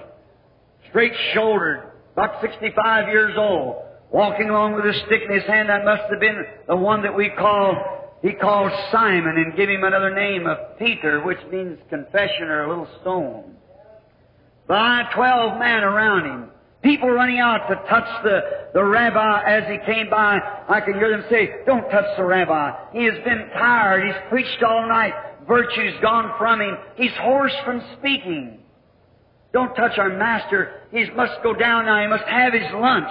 straight 0.88 1.12
shouldered, 1.34 1.90
about 2.14 2.40
65 2.40 3.08
years 3.08 3.34
old, 3.36 3.82
walking 4.10 4.50
along 4.50 4.74
with 4.74 4.84
a 4.84 4.94
stick 5.06 5.22
in 5.28 5.34
his 5.34 5.44
hand. 5.44 5.68
That 5.68 5.84
must 5.84 6.02
have 6.10 6.20
been 6.20 6.44
the 6.68 6.76
one 6.76 7.02
that 7.02 7.14
we 7.14 7.30
call 7.30 8.00
he 8.22 8.32
called 8.34 8.70
Simon 8.92 9.34
and 9.36 9.56
gave 9.56 9.68
him 9.68 9.82
another 9.82 10.14
name 10.14 10.46
of 10.46 10.78
Peter, 10.78 11.22
which 11.24 11.40
means 11.50 11.78
confession 11.90 12.44
or 12.44 12.64
a 12.64 12.68
little 12.68 12.88
stone 13.00 13.56
by 14.68 15.02
twelve 15.14 15.58
men 15.58 15.82
around 15.82 16.24
him. 16.24 16.50
People 16.82 17.10
running 17.10 17.38
out 17.38 17.68
to 17.68 17.76
touch 17.88 18.24
the, 18.24 18.40
the 18.74 18.82
rabbi 18.84 19.42
as 19.46 19.64
he 19.70 19.78
came 19.86 20.10
by. 20.10 20.38
I 20.68 20.80
can 20.80 20.94
hear 20.94 21.10
them 21.10 21.24
say, 21.30 21.62
don't 21.64 21.88
touch 21.90 22.16
the 22.16 22.24
rabbi. 22.24 22.72
He 22.92 23.04
has 23.04 23.14
been 23.24 23.48
tired. 23.54 24.04
He's 24.06 24.16
preached 24.28 24.62
all 24.62 24.88
night. 24.88 25.14
Virtue's 25.46 25.94
gone 26.02 26.32
from 26.38 26.60
him. 26.60 26.76
He's 26.96 27.12
hoarse 27.20 27.54
from 27.64 27.82
speaking. 27.98 28.58
Don't 29.52 29.74
touch 29.74 29.98
our 29.98 30.08
master. 30.08 30.80
He 30.90 31.08
must 31.10 31.42
go 31.42 31.54
down 31.54 31.86
now. 31.86 32.02
He 32.02 32.08
must 32.08 32.24
have 32.24 32.52
his 32.52 32.72
lunch. 32.74 33.10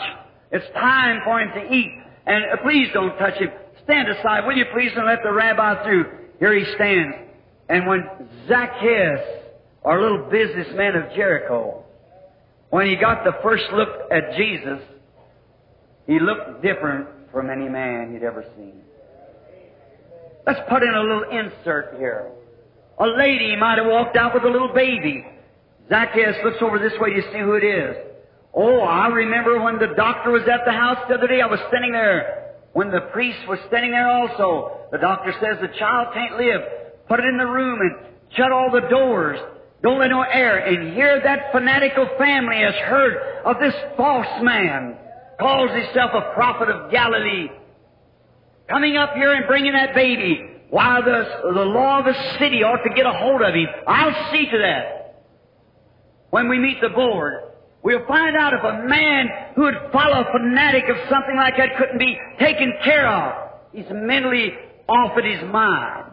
It's 0.52 0.68
time 0.74 1.22
for 1.24 1.40
him 1.40 1.50
to 1.54 1.74
eat. 1.74 1.92
And 2.26 2.44
uh, 2.52 2.58
please 2.64 2.90
don't 2.94 3.18
touch 3.18 3.36
him. 3.36 3.50
Stand 3.84 4.10
aside, 4.10 4.46
will 4.46 4.58
you 4.58 4.66
please, 4.74 4.92
and 4.96 5.06
let 5.06 5.20
the 5.24 5.32
rabbi 5.32 5.84
through. 5.84 6.06
Here 6.40 6.54
he 6.58 6.66
stands. 6.76 7.16
And 7.70 7.88
when 7.88 8.04
Zacchaeus 8.48 9.42
our 9.84 10.02
little 10.02 10.30
businessman 10.30 10.96
of 10.96 11.12
Jericho, 11.16 11.84
when 12.72 12.88
he 12.88 12.96
got 12.96 13.24
the 13.24 13.34
first 13.44 13.66
look 13.74 13.90
at 14.12 14.36
Jesus, 14.36 14.80
he 16.08 16.20
looked 16.20 16.64
different 16.64 17.08
from 17.32 17.50
any 17.50 17.70
man 17.70 18.14
he'd 18.14 18.24
ever 18.24 18.44
seen. 18.58 18.82
Let's 20.48 20.60
put 20.68 20.82
in 20.82 20.94
a 20.94 21.02
little 21.02 21.24
insert 21.30 21.96
here. 21.98 22.32
A 22.98 23.06
lady 23.06 23.56
might 23.56 23.78
have 23.78 23.88
walked 23.88 24.18
out 24.18 24.34
with 24.34 24.44
a 24.44 24.50
little 24.50 24.74
baby. 24.74 25.26
Zacchaeus 25.90 26.38
looks 26.44 26.58
over 26.62 26.80
this 26.80 26.94
way 27.00 27.14
to 27.14 27.22
see 27.32 27.40
who 27.40 27.54
it 27.54 27.64
is. 27.64 27.96
Oh, 28.54 28.80
I 28.80 29.08
remember 29.08 29.62
when 29.62 29.78
the 29.78 29.94
doctor 29.96 30.32
was 30.32 30.44
at 30.44 30.66
the 30.66 30.72
house 30.72 30.98
the 31.08 31.16
other 31.16 31.28
day, 31.28 31.42
I 31.42 31.48
was 31.48 31.60
standing 31.68 31.92
there. 31.92 32.56
When 32.74 32.90
the 32.90 33.02
priest 33.12 33.40
was 33.48 33.60
standing 33.68 33.92
there 33.92 34.08
also, 34.08 34.88
the 34.92 34.98
doctor 34.98 35.34
says 35.42 35.58
the 35.62 35.78
child 35.78 36.14
can't 36.14 36.38
live. 36.38 36.62
Put 37.08 37.20
it 37.20 37.26
in 37.26 37.38
the 37.38 37.46
room 37.46 37.80
and 37.82 38.16
shut 38.36 38.52
all 38.52 38.72
the 38.72 38.88
doors. 38.88 39.40
Don't 39.84 40.00
let 40.00 40.10
no 40.10 40.22
air. 40.22 40.58
And 40.58 40.94
here 40.94 41.20
that 41.24 41.52
fanatical 41.52 42.08
family 42.18 42.58
has 42.58 42.76
heard 42.76 43.44
of 43.46 43.60
this 43.60 43.74
false 43.98 44.44
man, 44.44 44.98
calls 45.40 45.72
himself 45.72 46.12
a 46.14 46.34
prophet 46.34 46.70
of 46.70 46.92
Galilee, 46.92 47.50
coming 48.70 48.96
up 48.96 49.14
here 49.16 49.34
and 49.34 49.48
bringing 49.48 49.74
that 49.74 49.96
baby. 49.96 50.48
Why, 50.70 51.02
the, 51.02 51.52
the 51.54 51.66
law 51.66 52.00
of 52.00 52.06
the 52.06 52.14
city 52.40 52.64
ought 52.64 52.84
to 52.88 52.96
get 52.96 53.06
a 53.06 53.12
hold 53.12 53.42
of 53.42 53.54
him. 53.54 53.68
I'll 53.88 54.32
see 54.32 54.46
to 54.52 54.58
that. 54.60 55.02
When 56.30 56.48
we 56.48 56.60
meet 56.60 56.80
the 56.80 56.90
board, 56.90 57.34
we'll 57.84 58.06
find 58.08 58.38
out 58.38 58.54
if 58.54 58.64
a 58.64 58.88
man 58.88 59.28
who 59.56 59.64
would 59.64 59.92
follow 59.92 60.22
a 60.22 60.32
fanatic 60.32 60.86
of 60.88 60.96
something 61.10 61.36
like 61.36 61.58
that 61.58 61.76
couldn't 61.78 61.98
be 61.98 62.18
taken 62.40 62.74
care 62.84 63.06
of. 63.06 63.50
He's 63.74 63.86
mentally 63.92 64.54
off 64.88 65.18
at 65.18 65.26
his 65.26 65.44
mind. 65.52 66.11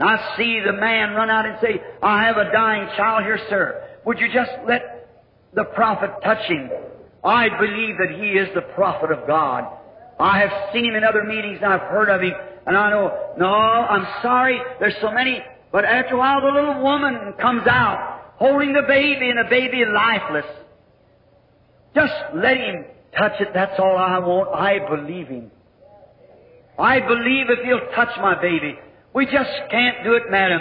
And 0.00 0.08
I 0.08 0.36
see 0.38 0.60
the 0.64 0.72
man 0.72 1.12
run 1.12 1.28
out 1.28 1.44
and 1.44 1.58
say, 1.60 1.80
I 2.02 2.24
have 2.24 2.38
a 2.38 2.50
dying 2.50 2.88
child 2.96 3.22
here, 3.22 3.38
sir. 3.50 3.86
Would 4.06 4.18
you 4.18 4.28
just 4.32 4.50
let 4.66 5.08
the 5.54 5.64
prophet 5.64 6.10
touch 6.24 6.42
him? 6.48 6.70
I 7.22 7.48
believe 7.50 7.96
that 7.98 8.18
he 8.18 8.30
is 8.30 8.48
the 8.54 8.62
prophet 8.62 9.12
of 9.12 9.26
God. 9.26 9.66
I 10.18 10.38
have 10.40 10.72
seen 10.72 10.86
him 10.86 10.94
in 10.94 11.04
other 11.04 11.22
meetings 11.24 11.58
and 11.62 11.70
I've 11.70 11.82
heard 11.82 12.08
of 12.08 12.22
him. 12.22 12.32
And 12.66 12.78
I 12.78 12.90
know, 12.90 13.34
no, 13.38 13.46
I'm 13.46 14.06
sorry, 14.22 14.58
there's 14.80 14.96
so 15.02 15.12
many. 15.12 15.42
But 15.70 15.84
after 15.84 16.14
a 16.14 16.18
while, 16.18 16.40
the 16.40 16.52
little 16.52 16.82
woman 16.82 17.34
comes 17.38 17.66
out 17.66 18.34
holding 18.36 18.72
the 18.72 18.82
baby 18.88 19.28
and 19.28 19.38
the 19.38 19.50
baby 19.50 19.84
lifeless. 19.84 20.46
Just 21.94 22.14
let 22.34 22.56
him 22.56 22.86
touch 23.18 23.38
it. 23.40 23.48
That's 23.52 23.78
all 23.78 23.98
I 23.98 24.18
want. 24.18 24.48
I 24.54 24.78
believe 24.78 25.28
him. 25.28 25.50
I 26.78 27.00
believe 27.00 27.50
if 27.50 27.58
he'll 27.64 27.94
touch 27.94 28.16
my 28.22 28.40
baby. 28.40 28.78
We 29.12 29.26
just 29.26 29.50
can't 29.70 30.04
do 30.04 30.14
it, 30.14 30.30
madam. 30.30 30.60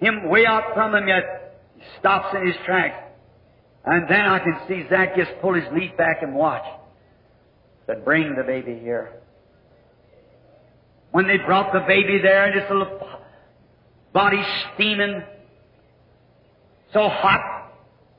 Him 0.00 0.28
way 0.28 0.44
out 0.46 0.74
from 0.74 0.94
him 0.94 1.08
yet 1.08 1.58
he 1.76 1.82
stops 1.98 2.34
in 2.34 2.46
his 2.46 2.56
tracks. 2.64 3.02
And 3.84 4.08
then 4.08 4.22
I 4.22 4.40
can 4.40 4.58
see 4.66 4.84
Zacchaeus 4.88 5.28
pull 5.40 5.54
his 5.54 5.64
leaf 5.72 5.96
back 5.96 6.22
and 6.22 6.34
watch. 6.34 6.64
Said, 7.86 8.04
bring 8.04 8.34
the 8.34 8.42
baby 8.42 8.78
here. 8.80 9.12
When 11.12 11.28
they 11.28 11.36
brought 11.38 11.72
the 11.72 11.80
baby 11.86 12.18
there 12.20 12.46
and 12.46 12.60
his 12.60 12.68
little 12.68 12.98
body 14.12 14.42
steaming, 14.74 15.22
so 16.92 17.08
hot, 17.08 17.72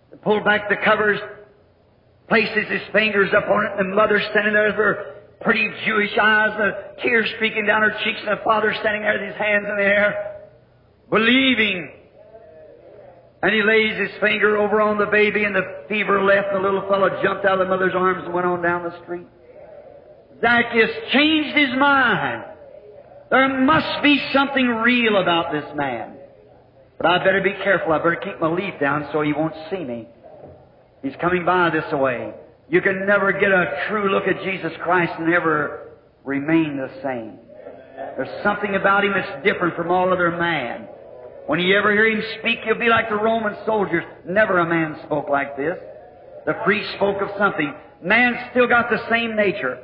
they 0.09 0.17
pulled 0.17 0.45
back 0.45 0.69
the 0.69 0.77
covers, 0.77 1.19
places 2.29 2.69
his 2.69 2.81
fingers 2.93 3.29
up 3.35 3.49
on 3.49 3.65
it, 3.65 3.79
and 3.79 3.91
the 3.91 3.95
mother 3.95 4.21
standing 4.31 4.53
there 4.53 4.67
with 4.67 4.75
her 4.75 5.16
pretty 5.41 5.69
Jewish 5.85 6.17
eyes, 6.17 6.57
the 6.57 7.01
tears 7.01 7.29
streaking 7.35 7.65
down 7.65 7.81
her 7.81 7.93
cheeks, 8.03 8.19
and 8.25 8.37
the 8.37 8.43
father 8.43 8.73
standing 8.79 9.01
there 9.03 9.13
with 9.13 9.29
his 9.29 9.37
hands 9.37 9.65
in 9.69 9.77
the 9.77 9.83
air, 9.83 10.41
believing. 11.09 11.91
And 13.43 13.53
he 13.53 13.61
lays 13.61 13.99
his 13.99 14.19
finger 14.19 14.57
over 14.57 14.81
on 14.81 14.97
the 14.97 15.05
baby, 15.05 15.43
and 15.43 15.55
the 15.55 15.83
fever 15.87 16.23
left, 16.23 16.47
and 16.51 16.57
the 16.57 16.67
little 16.67 16.87
fellow 16.89 17.21
jumped 17.21 17.45
out 17.45 17.61
of 17.61 17.67
the 17.67 17.69
mother's 17.69 17.93
arms 17.95 18.23
and 18.25 18.33
went 18.33 18.47
on 18.47 18.61
down 18.61 18.83
the 18.83 19.03
street. 19.03 19.27
Zacchaeus 20.41 20.91
changed 21.11 21.55
his 21.57 21.69
mind. 21.77 22.43
There 23.29 23.59
must 23.61 24.03
be 24.03 24.21
something 24.33 24.67
real 24.67 25.17
about 25.17 25.51
this 25.51 25.65
man. 25.75 26.17
But 26.97 27.07
I 27.07 27.17
better 27.19 27.41
be 27.41 27.53
careful. 27.63 27.91
I 27.91 27.97
better 27.99 28.15
keep 28.15 28.39
my 28.39 28.49
leaf 28.49 28.73
down 28.79 29.07
so 29.11 29.21
he 29.21 29.33
won't 29.33 29.53
see 29.69 29.83
me. 29.83 30.07
He's 31.03 31.15
coming 31.21 31.45
by 31.45 31.69
this 31.69 31.91
way. 31.91 32.33
You 32.69 32.81
can 32.81 33.05
never 33.05 33.31
get 33.31 33.51
a 33.51 33.85
true 33.87 34.11
look 34.11 34.27
at 34.27 34.43
Jesus 34.43 34.73
Christ 34.83 35.13
and 35.19 35.33
ever 35.33 35.91
remain 36.25 36.77
the 36.77 36.89
same. 37.01 37.39
There's 38.17 38.43
something 38.43 38.75
about 38.75 39.05
him 39.05 39.13
that's 39.13 39.45
different 39.45 39.75
from 39.75 39.89
all 39.89 40.11
other 40.11 40.31
man. 40.31 40.87
When 41.47 41.59
you 41.59 41.77
ever 41.77 41.93
hear 41.93 42.07
him 42.07 42.21
speak, 42.39 42.59
you'll 42.65 42.77
be 42.77 42.89
like 42.89 43.09
the 43.09 43.15
Roman 43.15 43.55
soldiers. 43.65 44.03
Never 44.27 44.59
a 44.59 44.67
man 44.67 44.99
spoke 45.05 45.29
like 45.29 45.55
this. 45.55 45.77
The 46.45 46.53
priest 46.65 46.89
spoke 46.95 47.21
of 47.21 47.29
something. 47.37 47.73
Man's 48.03 48.37
still 48.51 48.67
got 48.67 48.89
the 48.89 48.99
same 49.09 49.35
nature. 49.35 49.79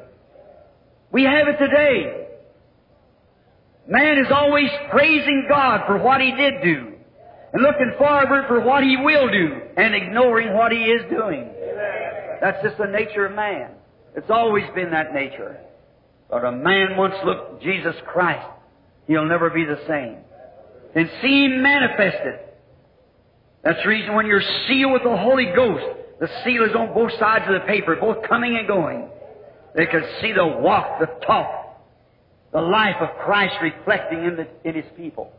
We 1.12 1.24
have 1.24 1.48
it 1.48 1.58
today. 1.58 2.28
Man 3.88 4.18
is 4.18 4.32
always 4.32 4.70
praising 4.92 5.46
God 5.48 5.82
for 5.88 5.98
what 5.98 6.22
he 6.22 6.32
did 6.32 6.54
do 6.64 6.94
and 7.54 7.62
looking 7.62 7.94
forward 7.98 8.46
for 8.48 8.60
what 8.62 8.84
he 8.84 8.98
will 8.98 9.30
do 9.30 9.62
and 9.78 9.96
ignoring 9.96 10.54
what 10.54 10.72
he 10.72 10.80
is 10.80 11.04
doing. 11.10 11.50
That's 12.44 12.62
just 12.62 12.78
the 12.78 12.88
nature 12.88 13.26
of 13.26 13.34
man. 13.34 13.72
It's 14.18 14.30
always 14.30 14.66
been 14.76 14.92
that 14.92 15.14
nature. 15.14 15.62
But 16.30 16.44
a 16.44 16.52
man 16.52 16.98
once 16.98 17.14
looked 17.24 17.64
Jesus 17.64 17.96
Christ, 18.06 18.46
he'll 19.08 19.26
never 19.26 19.50
be 19.50 19.64
the 19.64 19.80
same. 19.88 20.18
And 20.94 21.10
see 21.22 21.46
him 21.46 21.64
manifested. 21.64 22.42
That's 23.64 23.82
the 23.82 23.88
reason 23.88 24.14
when 24.14 24.26
you're 24.26 24.44
sealed 24.68 24.92
with 24.92 25.04
the 25.04 25.16
Holy 25.16 25.54
Ghost, 25.56 25.86
the 26.20 26.28
seal 26.44 26.66
is 26.66 26.76
on 26.76 26.94
both 26.94 27.14
sides 27.18 27.46
of 27.48 27.54
the 27.54 27.66
paper, 27.66 27.96
both 27.96 28.28
coming 28.28 28.58
and 28.58 28.68
going. 28.68 29.08
They 29.74 29.86
can 29.86 30.04
see 30.20 30.34
the 30.34 30.46
walk, 30.46 31.00
the 31.00 31.08
talk, 31.26 31.80
the 32.52 32.60
life 32.60 32.98
of 33.00 33.08
Christ 33.24 33.56
reflecting 33.62 34.26
in, 34.26 34.36
the, 34.36 34.48
in 34.66 34.76
His 34.76 34.92
people. 34.98 35.32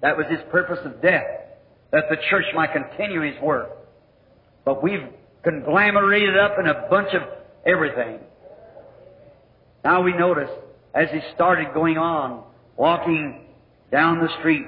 That 0.00 0.16
was 0.16 0.26
His 0.30 0.38
purpose 0.52 0.78
of 0.84 1.02
death, 1.02 1.26
that 1.90 2.04
the 2.08 2.18
church 2.30 2.46
might 2.54 2.70
continue 2.72 3.22
His 3.22 3.42
work. 3.42 3.70
But 4.64 4.80
we've 4.80 5.02
conglomerated 5.42 6.36
up 6.36 6.58
in 6.58 6.66
a 6.66 6.86
bunch 6.90 7.14
of 7.14 7.22
everything. 7.66 8.18
Now 9.84 10.02
we 10.02 10.12
notice, 10.12 10.50
as 10.94 11.08
he 11.10 11.20
started 11.34 11.72
going 11.74 11.98
on, 11.98 12.44
walking 12.76 13.46
down 13.90 14.18
the 14.18 14.28
street, 14.40 14.66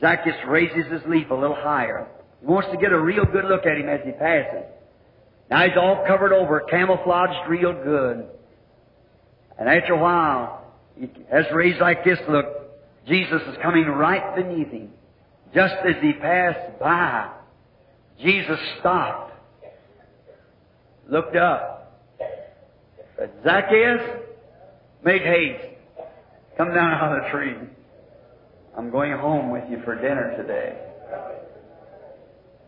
Zacchaeus 0.00 0.36
raises 0.46 0.90
his 0.90 1.02
leaf 1.06 1.30
a 1.30 1.34
little 1.34 1.56
higher. 1.56 2.06
He 2.40 2.46
wants 2.46 2.68
to 2.70 2.76
get 2.76 2.92
a 2.92 3.00
real 3.00 3.24
good 3.24 3.44
look 3.46 3.66
at 3.66 3.76
him 3.76 3.88
as 3.88 4.00
he 4.04 4.12
passes. 4.12 4.64
Now 5.50 5.64
he's 5.66 5.76
all 5.76 6.04
covered 6.06 6.32
over, 6.32 6.60
camouflaged 6.60 7.48
real 7.48 7.72
good. 7.72 8.26
And 9.58 9.68
after 9.68 9.94
a 9.94 9.98
while, 9.98 10.72
he 10.96 11.10
has 11.30 11.46
raised 11.52 11.80
like 11.80 12.04
this 12.04 12.18
look. 12.28 12.46
Jesus 13.06 13.42
is 13.48 13.56
coming 13.62 13.86
right 13.86 14.36
beneath 14.36 14.70
him. 14.70 14.90
Just 15.54 15.74
as 15.84 15.96
he 16.02 16.12
passed 16.12 16.78
by, 16.78 17.30
Jesus 18.20 18.58
stopped, 18.78 19.32
looked 21.08 21.36
up, 21.36 22.04
said, 23.16 23.30
Zacchaeus, 23.42 24.22
make 25.04 25.22
haste. 25.22 25.64
Come 26.56 26.74
down 26.74 26.92
out 26.92 27.16
of 27.16 27.24
the 27.24 27.30
tree. 27.30 27.54
I'm 28.76 28.90
going 28.90 29.12
home 29.12 29.50
with 29.50 29.64
you 29.70 29.80
for 29.84 29.94
dinner 29.94 30.36
today. 30.36 30.78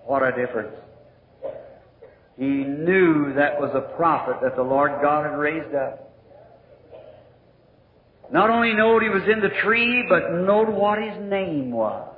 What 0.07 0.23
a 0.23 0.33
difference. 0.33 0.75
He 2.37 2.47
knew 2.47 3.35
that 3.35 3.61
was 3.61 3.71
a 3.75 3.95
prophet 3.97 4.37
that 4.43 4.57
the 4.57 4.63
Lord 4.63 4.93
God 5.03 5.27
had 5.27 5.37
raised 5.37 5.75
up. 5.75 6.11
Not 8.33 8.49
only 8.49 8.73
knowed 8.73 9.03
he 9.03 9.09
was 9.09 9.23
in 9.31 9.41
the 9.41 9.51
tree, 9.63 10.05
but 10.09 10.33
knowed 10.33 10.69
what 10.69 11.03
his 11.03 11.21
name 11.29 11.71
was. 11.73 12.15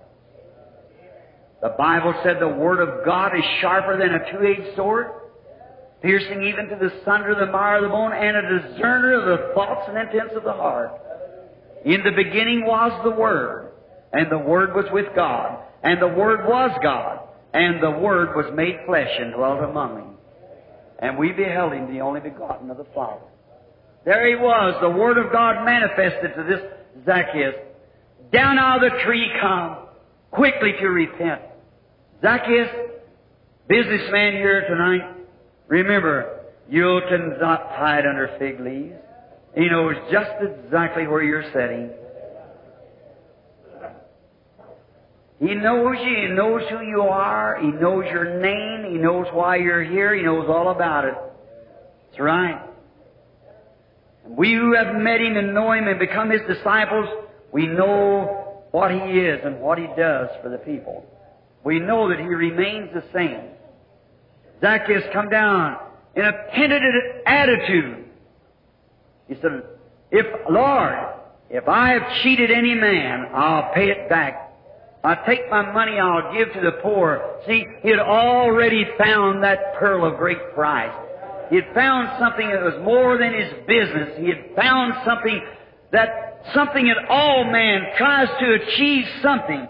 The 1.63 1.75
Bible 1.79 2.15
said 2.23 2.37
the 2.39 2.49
Word 2.49 2.81
of 2.81 3.05
God 3.05 3.37
is 3.37 3.45
sharper 3.61 3.97
than 3.99 4.15
a 4.15 4.33
two-edged 4.33 4.77
sword, 4.77 5.07
piercing 6.03 6.43
even 6.43 6.69
to 6.69 6.77
the 6.77 6.93
sunder 7.05 7.31
of 7.31 7.39
the 7.39 7.53
marrow 7.53 7.79
of 7.79 7.83
the 7.85 7.89
bone, 7.89 8.13
and 8.13 8.37
a 8.37 8.59
discerner 8.59 9.15
of 9.15 9.27
the 9.27 9.55
thoughts 9.55 9.89
and 9.89 9.97
intents 9.99 10.35
of 10.37 10.45
the 10.45 10.53
heart. 10.53 10.91
In 11.85 12.03
the 12.05 12.13
beginning 12.13 12.65
was 12.67 12.93
the 13.05 13.11
Word, 13.11 13.73
and 14.13 14.31
the 14.31 14.39
Word 14.39 14.75
was 14.75 14.87
with 14.93 15.07
God, 15.15 15.59
and 15.83 16.01
the 16.01 16.09
Word 16.09 16.47
was 16.47 16.71
God, 16.83 17.21
and 17.55 17.83
the 17.83 17.91
Word 17.91 18.37
was 18.37 18.53
made 18.55 18.77
flesh 18.87 19.11
and 19.19 19.33
dwelt 19.33 19.63
among 19.63 19.95
them 19.97 20.13
and 21.03 21.19
we 21.19 21.33
beheld 21.33 21.73
him 21.73 21.93
the 21.93 22.01
only 22.01 22.21
begotten 22.21 22.71
of 22.71 22.79
the 22.79 22.87
Father. 22.95 23.27
There 24.05 24.27
he 24.27 24.37
was, 24.37 24.77
the 24.81 24.89
Word 24.89 25.19
of 25.19 25.33
God 25.33 25.65
manifested 25.65 26.35
to 26.37 26.45
this 26.45 26.61
Zacchaeus. 27.05 27.57
Down 28.33 28.57
out 28.57 28.83
of 28.83 28.93
the 28.93 28.99
tree 29.05 29.29
come, 29.41 29.79
quickly 30.31 30.73
to 30.81 30.87
repent. 30.89 31.43
Zacchaeus, 32.23 32.69
businessman 33.69 34.35
here 34.35 34.65
tonight, 34.69 35.17
remember, 35.79 36.41
you 36.69 37.01
cannot 37.09 37.69
hide 37.71 38.07
under 38.07 38.35
fig 38.39 38.61
leaves. 38.61 38.95
He 39.55 39.69
knows 39.69 39.95
just 40.11 40.31
exactly 40.41 41.07
where 41.07 41.23
you're 41.23 41.45
sitting. 41.53 41.91
He 45.41 45.55
knows 45.55 45.97
you. 46.05 46.29
He 46.29 46.35
knows 46.35 46.63
who 46.71 46.81
you 46.83 47.03
are. 47.03 47.59
He 47.61 47.67
knows 47.67 48.05
your 48.11 48.41
name. 48.41 48.93
He 48.93 48.97
knows 48.97 49.27
why 49.33 49.57
you're 49.57 49.83
here. 49.83 50.15
He 50.15 50.23
knows 50.23 50.47
all 50.49 50.71
about 50.71 51.05
it. 51.05 51.15
That's 52.09 52.21
right. 52.21 52.63
And 54.25 54.37
we 54.37 54.55
who 54.55 54.75
have 54.75 54.95
met 54.95 55.21
Him 55.21 55.37
and 55.37 55.53
know 55.53 55.73
Him 55.73 55.89
and 55.89 55.99
become 55.99 56.31
His 56.31 56.43
disciples, 56.47 57.09
we 57.53 57.67
know 57.67 58.63
what 58.71 58.93
He 58.93 58.99
is 58.99 59.41
and 59.45 59.61
what 59.61 59.79
He 59.79 59.87
does 59.97 60.29
for 60.43 60.49
the 60.49 60.59
people. 60.59 61.05
We 61.65 61.81
know 61.81 62.09
that 62.09 62.21
He 62.21 62.27
remains 62.27 62.91
the 62.95 63.03
same. 63.13 63.52
Zacchaeus 64.63 65.05
come 65.13 65.29
down 65.29 65.77
in 66.15 66.25
a 66.25 66.33
penitent 66.55 66.95
attitude. 67.27 68.05
He 69.29 69.35
said, 69.43 69.65
If, 70.11 70.27
Lord, 70.49 70.95
if 71.51 71.69
I 71.69 71.91
have 71.91 72.23
cheated 72.23 72.51
any 72.51 72.75
man, 72.75 73.27
I'll 73.35 73.75
pay 73.75 73.91
it 73.91 74.09
back. 74.09 74.51
I'll 75.05 75.25
take 75.27 75.51
my 75.51 75.73
money, 75.73 75.99
I'll 75.99 76.33
give 76.33 76.53
to 76.55 76.61
the 76.61 76.79
poor. 76.81 77.41
See, 77.47 77.67
he 77.83 77.89
had 77.89 77.99
already 77.99 78.87
found 78.97 79.43
that 79.43 79.75
pearl 79.79 80.07
of 80.07 80.17
great 80.17 80.55
price. 80.55 80.95
He 81.51 81.57
had 81.57 81.75
found 81.75 82.09
something 82.21 82.49
that 82.49 82.63
was 82.63 82.81
more 82.85 83.19
than 83.19 83.35
his 83.35 83.53
business. 83.67 84.17
He 84.17 84.29
had 84.29 84.55
found 84.55 84.95
something 85.05 85.43
that 85.91 86.33
something 86.55 86.87
that 86.87 87.11
all 87.11 87.45
man 87.45 87.83
tries 87.99 88.29
to 88.41 88.55
achieve 88.55 89.05
something. 89.23 89.69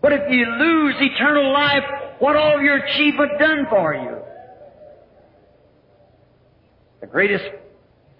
But 0.00 0.12
if 0.12 0.30
you 0.30 0.46
lose 0.46 0.94
eternal 1.00 1.52
life, 1.52 1.84
what 2.22 2.36
all 2.36 2.62
your 2.62 2.76
achievement 2.76 3.32
done 3.40 3.66
for 3.68 3.94
you? 3.94 4.16
The 7.00 7.08
greatest 7.08 7.44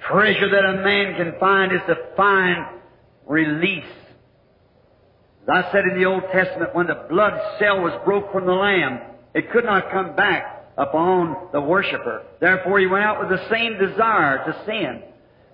treasure 0.09 0.51
that 0.51 0.65
a 0.65 0.83
man 0.83 1.15
can 1.15 1.39
find 1.39 1.71
is 1.71 1.79
to 1.87 1.95
find 2.17 2.67
release. 3.29 3.85
As 5.43 5.67
I 5.67 5.71
said 5.71 5.85
in 5.93 6.01
the 6.01 6.07
Old 6.07 6.25
Testament, 6.33 6.75
when 6.75 6.89
the 6.89 7.07
blood 7.09 7.41
cell 7.61 7.81
was 7.81 7.93
broke 8.05 8.33
from 8.33 8.45
the 8.45 8.53
lamb, 8.53 9.03
it 9.35 9.53
could 9.53 9.65
not 9.65 9.93
come 9.93 10.17
back 10.17 10.67
upon 10.77 11.51
the 11.53 11.61
worshiper. 11.61 12.25
Therefore, 12.41 12.81
he 12.81 12.89
went 12.89 13.05
out 13.05 13.21
with 13.21 13.29
the 13.29 13.49
same 13.51 13.79
desire 13.79 14.45
to 14.45 14.65
sin. 14.67 15.03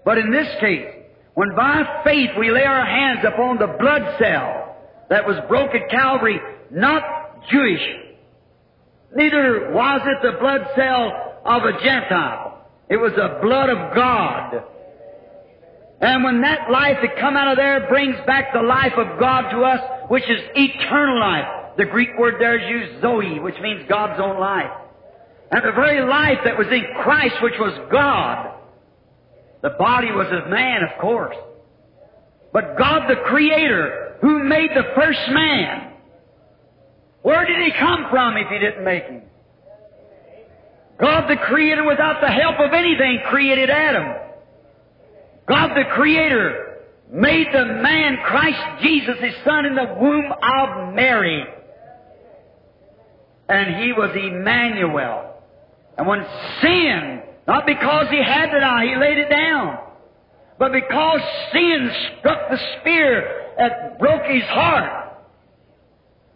But 0.06 0.16
in 0.16 0.32
this 0.32 0.48
case, 0.58 0.88
when 1.34 1.54
by 1.54 2.00
faith 2.02 2.30
we 2.38 2.50
lay 2.50 2.64
our 2.64 2.86
hands 2.86 3.26
upon 3.30 3.58
the 3.58 3.76
blood 3.78 4.16
cell 4.18 4.74
that 5.10 5.26
was 5.26 5.36
broke 5.48 5.74
at 5.74 5.90
Calvary, 5.90 6.40
not 6.70 7.02
Jewish, 7.50 8.07
neither 9.18 9.72
was 9.74 10.00
it 10.06 10.22
the 10.22 10.38
blood 10.38 10.62
cell 10.74 11.42
of 11.44 11.64
a 11.64 11.72
Gentile. 11.82 12.66
It 12.88 12.96
was 12.96 13.12
the 13.12 13.38
blood 13.42 13.68
of 13.68 13.94
God. 13.94 14.64
And 16.00 16.22
when 16.22 16.40
that 16.42 16.70
life 16.70 16.98
that 17.02 17.18
come 17.18 17.36
out 17.36 17.48
of 17.48 17.56
there 17.56 17.88
brings 17.88 18.16
back 18.24 18.52
the 18.54 18.62
life 18.62 18.94
of 18.96 19.18
God 19.18 19.50
to 19.50 19.62
us, 19.62 19.80
which 20.08 20.24
is 20.24 20.40
eternal 20.54 21.20
life. 21.20 21.76
The 21.76 21.84
Greek 21.84 22.10
word 22.18 22.36
there 22.40 22.58
is 22.58 22.68
used 22.68 23.02
Zoe, 23.02 23.40
which 23.40 23.56
means 23.60 23.82
God's 23.88 24.20
own 24.20 24.38
life. 24.38 24.70
And 25.50 25.62
the 25.64 25.72
very 25.72 26.06
life 26.08 26.38
that 26.44 26.58
was 26.58 26.68
in 26.68 26.84
Christ, 27.02 27.36
which 27.42 27.58
was 27.58 27.72
God. 27.90 28.54
The 29.62 29.70
body 29.78 30.12
was 30.12 30.26
of 30.30 30.50
man, 30.50 30.82
of 30.82 31.00
course. 31.00 31.36
But 32.52 32.78
God 32.78 33.08
the 33.08 33.16
Creator, 33.26 34.18
who 34.20 34.44
made 34.44 34.70
the 34.70 34.92
first 34.94 35.20
man, 35.30 35.87
where 37.28 37.44
did 37.44 37.60
he 37.60 37.70
come 37.78 38.06
from 38.08 38.38
if 38.38 38.48
he 38.48 38.58
didn't 38.58 38.82
make 38.82 39.04
him? 39.04 39.20
God 40.98 41.28
the 41.28 41.36
Creator, 41.36 41.84
without 41.84 42.22
the 42.22 42.30
help 42.30 42.58
of 42.58 42.72
anything, 42.72 43.20
created 43.26 43.68
Adam. 43.68 44.16
God 45.46 45.74
the 45.74 45.84
Creator 45.92 46.78
made 47.12 47.48
the 47.52 47.66
man 47.66 48.16
Christ 48.24 48.82
Jesus, 48.82 49.18
his 49.20 49.34
Son, 49.44 49.66
in 49.66 49.74
the 49.74 49.94
womb 50.00 50.32
of 50.32 50.94
Mary. 50.94 51.44
And 53.46 53.76
he 53.84 53.92
was 53.92 54.16
Emmanuel. 54.16 55.34
And 55.98 56.06
when 56.06 56.24
sin, 56.62 57.22
not 57.46 57.66
because 57.66 58.08
he 58.08 58.24
had 58.24 58.46
to 58.52 58.58
die, 58.58 58.86
he 58.86 58.96
laid 58.96 59.18
it 59.18 59.28
down, 59.28 59.76
but 60.58 60.72
because 60.72 61.20
sin 61.52 61.90
struck 62.20 62.48
the 62.48 62.58
spear 62.80 63.52
that 63.58 63.98
broke 63.98 64.24
his 64.24 64.44
heart, 64.44 65.14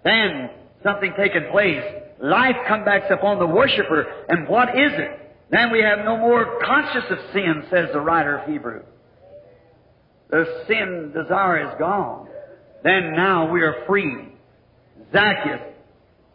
then 0.05 0.51
something 0.83 1.13
taken 1.17 1.51
place. 1.51 1.83
Life 2.21 2.57
comes 2.69 2.85
back 2.85 3.11
upon 3.11 3.39
the 3.39 3.47
worshiper, 3.47 4.07
and 4.29 4.49
what 4.49 4.71
is 4.71 4.93
it? 4.93 5.19
Then 5.51 5.71
we 5.71 5.81
have 5.81 6.05
no 6.05 6.17
more 6.17 6.61
conscious 6.65 7.05
of 7.11 7.19
sin, 7.33 7.65
says 7.71 7.89
the 7.93 8.01
writer 8.01 8.39
of 8.39 8.49
Hebrews. 8.49 8.85
The 10.31 10.65
sin 10.67 11.13
desire 11.15 11.69
is 11.69 11.75
gone. 11.79 12.29
Then 12.83 13.13
now 13.15 13.51
we 13.53 13.61
are 13.61 13.85
free. 13.87 14.29
Zacchaeus, 15.13 15.61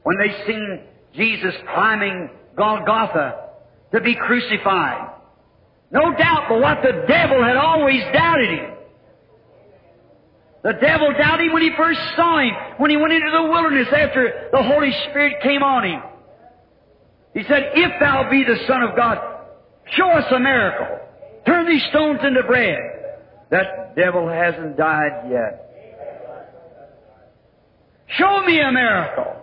when 0.04 0.18
they 0.18 0.46
seen 0.46 0.82
Jesus 1.16 1.56
climbing 1.74 2.30
Golgotha 2.56 3.50
to 3.94 4.02
be 4.02 4.16
crucified, 4.16 5.14
no 5.90 6.14
doubt 6.16 6.46
but 6.50 6.62
what 6.62 6.84
the 6.84 7.06
devil 7.08 7.44
had 7.44 7.56
always 7.56 8.04
doubted 8.14 8.50
him. 8.52 8.77
The 10.64 10.74
devil 10.74 11.14
doubted 11.18 11.48
him 11.48 11.54
when 11.54 11.62
he 11.62 11.72
first 11.78 12.00
saw 12.16 12.40
him, 12.40 12.52
when 12.78 12.90
he 12.90 12.98
went 12.98 13.14
into 13.14 13.32
the 13.32 13.44
wilderness 13.44 13.88
after 13.94 14.50
the 14.52 14.64
Holy 14.64 14.92
Spirit 15.10 15.42
came 15.42 15.64
on 15.64 15.84
him. 15.86 16.02
He 17.34 17.44
said, 17.44 17.72
If 17.76 17.92
thou 18.00 18.30
be 18.30 18.44
the 18.44 18.58
Son 18.68 18.82
of 18.82 18.96
God, 18.96 19.18
show 19.96 20.10
us 20.10 20.26
a 20.32 20.40
miracle. 20.40 21.00
Turn 21.46 21.68
these 21.68 21.84
stones 21.90 22.20
into 22.24 22.44
bread. 22.44 22.78
That 23.52 23.96
devil 23.96 24.28
hasn't 24.28 24.76
died 24.76 25.30
yet. 25.32 25.64
Show 28.08 28.44
me 28.46 28.60
a 28.60 28.72
miracle. 28.72 29.36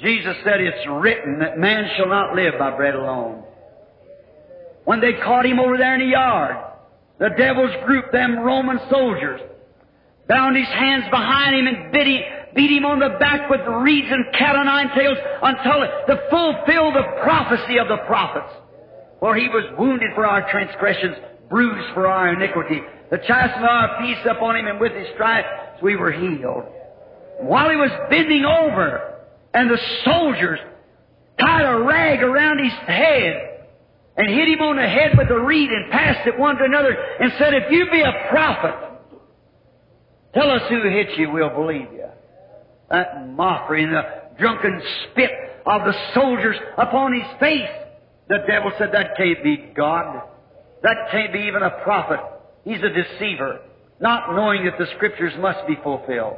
Jesus 0.00 0.36
said, 0.44 0.60
It's 0.60 0.88
written 0.88 1.40
that 1.40 1.58
man 1.58 1.90
shall 1.96 2.08
not 2.08 2.34
live 2.34 2.54
by 2.58 2.74
bread 2.76 2.94
alone. 2.94 3.44
When 4.84 5.00
they 5.00 5.14
caught 5.22 5.44
him 5.44 5.60
over 5.60 5.76
there 5.76 5.94
in 5.94 6.00
the 6.00 6.12
yard, 6.12 6.56
the 7.18 7.30
devil's 7.36 7.74
group, 7.84 8.10
them 8.10 8.38
Roman 8.38 8.78
soldiers, 8.90 9.40
bound 10.28 10.56
his 10.56 10.68
hands 10.68 11.04
behind 11.10 11.56
him 11.56 11.66
and 11.66 11.92
beat 11.92 12.06
him, 12.06 12.22
beat 12.54 12.70
him 12.70 12.84
on 12.84 13.00
the 13.00 13.16
back 13.18 13.48
with 13.50 13.60
reeds 13.82 14.08
and 14.10 14.24
cat 14.34 14.54
o' 14.56 14.62
nine 14.62 14.90
tails 14.94 15.18
until 15.42 15.80
to 15.80 16.14
fulfill 16.30 16.92
the 16.92 17.04
prophecy 17.22 17.78
of 17.78 17.88
the 17.88 17.98
prophets. 18.06 18.52
For 19.20 19.34
he 19.34 19.48
was 19.48 19.64
wounded 19.78 20.10
for 20.14 20.26
our 20.26 20.48
transgressions, 20.50 21.16
bruised 21.48 21.94
for 21.94 22.06
our 22.06 22.32
iniquity. 22.32 22.80
The 23.10 23.18
chastisement 23.18 23.64
of 23.64 23.70
our 23.70 24.00
peace 24.00 24.24
upon 24.30 24.56
him, 24.56 24.66
and 24.66 24.78
with 24.78 24.92
his 24.92 25.08
stripes 25.14 25.48
we 25.82 25.96
were 25.96 26.12
healed. 26.12 26.64
While 27.40 27.70
he 27.70 27.76
was 27.76 27.90
bending 28.10 28.44
over, 28.44 29.14
and 29.54 29.70
the 29.70 29.78
soldiers 30.04 30.58
tied 31.40 31.64
a 31.64 31.82
rag 31.84 32.22
around 32.22 32.58
his 32.62 32.72
head 32.86 33.66
and 34.16 34.28
hit 34.28 34.48
him 34.48 34.60
on 34.60 34.76
the 34.76 34.82
head 34.82 35.16
with 35.16 35.30
a 35.30 35.40
reed 35.40 35.70
and 35.70 35.90
passed 35.90 36.26
it 36.26 36.38
one 36.38 36.56
to 36.56 36.64
another 36.64 36.90
and 36.90 37.32
said, 37.38 37.54
If 37.54 37.70
you 37.70 37.90
be 37.90 38.02
a 38.02 38.28
prophet, 38.30 38.87
tell 40.38 40.50
us 40.50 40.62
who 40.68 40.82
hit 40.88 41.18
you, 41.18 41.30
we'll 41.30 41.50
believe 41.50 41.92
you. 41.92 42.08
That 42.90 43.28
mockery 43.28 43.84
and 43.84 43.92
the 43.92 44.02
drunken 44.38 44.80
spit 45.10 45.30
of 45.66 45.82
the 45.84 45.94
soldiers 46.14 46.56
upon 46.76 47.12
his 47.12 47.26
face. 47.40 47.68
The 48.28 48.38
devil 48.46 48.72
said, 48.78 48.90
That 48.92 49.16
can't 49.16 49.42
be 49.42 49.72
God. 49.76 50.22
That 50.82 50.96
can't 51.10 51.32
be 51.32 51.40
even 51.40 51.62
a 51.62 51.70
prophet. 51.82 52.20
He's 52.64 52.78
a 52.78 52.88
deceiver, 52.88 53.60
not 54.00 54.34
knowing 54.34 54.64
that 54.64 54.78
the 54.78 54.86
scriptures 54.96 55.32
must 55.38 55.66
be 55.66 55.76
fulfilled. 55.82 56.36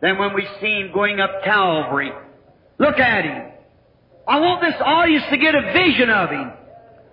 Then 0.00 0.18
when 0.18 0.34
we 0.34 0.46
see 0.60 0.80
him 0.80 0.90
going 0.92 1.20
up 1.20 1.42
Calvary, 1.42 2.12
look 2.78 2.98
at 2.98 3.24
him. 3.24 3.52
I 4.28 4.40
want 4.40 4.60
this 4.60 4.74
audience 4.84 5.24
to 5.30 5.38
get 5.38 5.54
a 5.54 5.72
vision 5.72 6.10
of 6.10 6.30
him. 6.30 6.52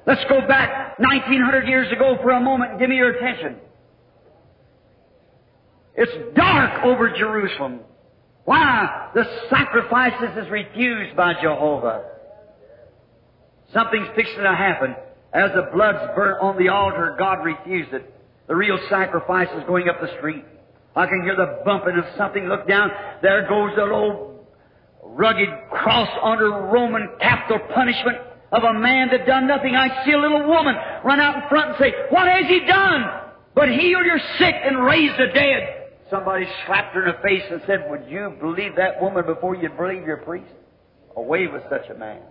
Let's 0.06 0.24
go 0.30 0.45
back 0.48 1.00
1900 1.00 1.68
years 1.68 1.91
ago 1.91 2.18
for 2.22 2.32
a 2.32 2.41
moment 2.41 2.72
and 2.72 2.80
give 2.80 2.90
me 2.90 2.98
your 2.98 3.12
attention. 3.12 3.58
It's 5.95 6.36
dark 6.36 6.84
over 6.86 7.10
Jerusalem. 7.15 7.82
Why? 8.45 9.11
The 9.14 9.24
sacrifices 9.49 10.44
is 10.44 10.52
refused 10.52 11.15
by 11.15 11.34
Jehovah. 11.41 12.03
Something's 13.74 14.07
fixing 14.15 14.44
to 14.44 14.56
happen. 14.56 14.95
As 15.34 15.52
the 15.56 15.70
blood's 15.74 16.15
burnt 16.15 16.41
on 16.41 16.57
the 16.57 16.70
altar, 16.70 17.15
God 17.18 17.44
refused 17.44 17.94
it. 17.94 18.14
The 18.48 18.56
real 18.56 18.78
sacrifice 18.90 19.48
is 19.57 19.64
going 19.65 19.88
up 19.88 20.02
the 20.02 20.15
street. 20.18 20.45
I 20.95 21.06
can 21.07 21.24
hear 21.24 21.36
the 21.36 21.64
bumping 21.65 21.98
of 21.98 22.06
something. 22.18 22.45
Look 22.45 22.68
down. 22.68 22.91
There 23.22 23.48
goes 23.48 23.72
that 23.76 23.90
old 23.90 24.45
rugged 25.02 25.49
cross 25.72 26.10
under 26.22 26.49
Roman 26.49 27.10
capital 27.20 27.60
punishment 27.74 28.18
of 28.52 28.64
a 28.64 28.74
man 28.74 29.10
that 29.10 29.26
done 29.26 29.48
nothing. 29.48 29.76
I 29.76 30.06
see 30.06 30.11
a 30.11 30.20
little 30.20 30.48
woman 30.48 30.76
run 31.03 31.20
out 31.20 31.44
in 31.44 31.49
front 31.49 31.70
and 31.70 31.78
say, 31.80 31.94
What 32.10 32.28
has 32.28 32.45
he 32.48 32.60
done? 32.65 33.22
But 33.56 33.70
heal 33.70 34.03
your 34.03 34.20
sick 34.38 34.56
and 34.64 34.84
raise 34.84 35.11
the 35.18 35.28
dead. 35.34 35.82
Somebody 36.14 36.45
slapped 36.68 36.94
her 36.94 37.07
in 37.07 37.15
the 37.15 37.22
face 37.23 37.41
and 37.49 37.60
said, 37.65 37.90
Would 37.90 38.07
you 38.07 38.38
believe 38.40 38.76
that 38.76 39.02
woman 39.02 39.26
before 39.26 39.56
you 39.56 39.68
believe 39.69 40.06
your 40.06 40.18
priest? 40.18 40.53
Away 41.18 41.48
with 41.48 41.64
such 41.72 41.90
a 41.90 41.98
man. 41.98 42.22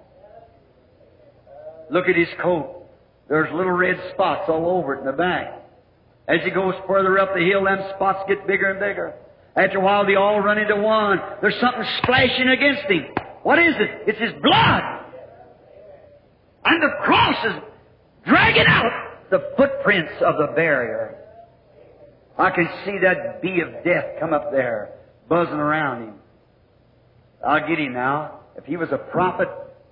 Look 1.91 2.09
at 2.09 2.15
his 2.15 2.29
coat. 2.41 2.87
There's 3.29 3.53
little 3.53 3.73
red 3.73 3.97
spots 4.15 4.45
all 4.49 4.79
over 4.79 4.95
it 4.95 5.01
in 5.01 5.07
the 5.07 5.13
back. 5.13 5.65
As 6.29 6.39
he 6.45 6.51
goes 6.51 6.75
further 6.87 7.19
up 7.19 7.35
the 7.35 7.41
hill, 7.41 7.65
them 7.65 7.81
spots 7.97 8.21
get 8.29 8.47
bigger 8.47 8.71
and 8.71 8.79
bigger. 8.79 9.15
After 9.57 9.79
a 9.79 9.81
while, 9.81 10.07
they 10.07 10.15
all 10.15 10.39
run 10.39 10.59
into 10.59 10.77
one. 10.77 11.19
There's 11.41 11.59
something 11.61 11.85
splashing 12.05 12.49
against 12.49 12.89
him. 12.89 13.07
What 13.43 13.59
is 13.59 13.75
it? 13.81 13.91
It's 14.07 14.21
his 14.21 14.33
blood. 14.41 14.83
And 16.65 16.83
the 16.83 16.95
cross 17.03 17.47
is 17.47 17.63
dragging 18.27 18.67
out 18.69 18.93
the 19.31 19.53
footprints 19.57 20.13
of 20.25 20.37
the 20.39 20.53
barrier. 20.55 21.22
I 22.39 22.51
can 22.51 22.69
see 22.85 22.99
that 23.03 23.43
bee 23.43 23.61
of 23.61 23.85
death 23.85 24.21
come 24.21 24.33
up 24.33 24.51
there, 24.53 24.93
buzzing 25.29 25.55
around 25.55 26.05
him. 26.05 26.15
I'll 27.47 27.67
get 27.67 27.79
him 27.79 27.93
now. 27.93 28.41
If 28.57 28.65
he 28.65 28.77
was 28.77 28.89
a 28.93 28.99
prophet, 28.99 29.49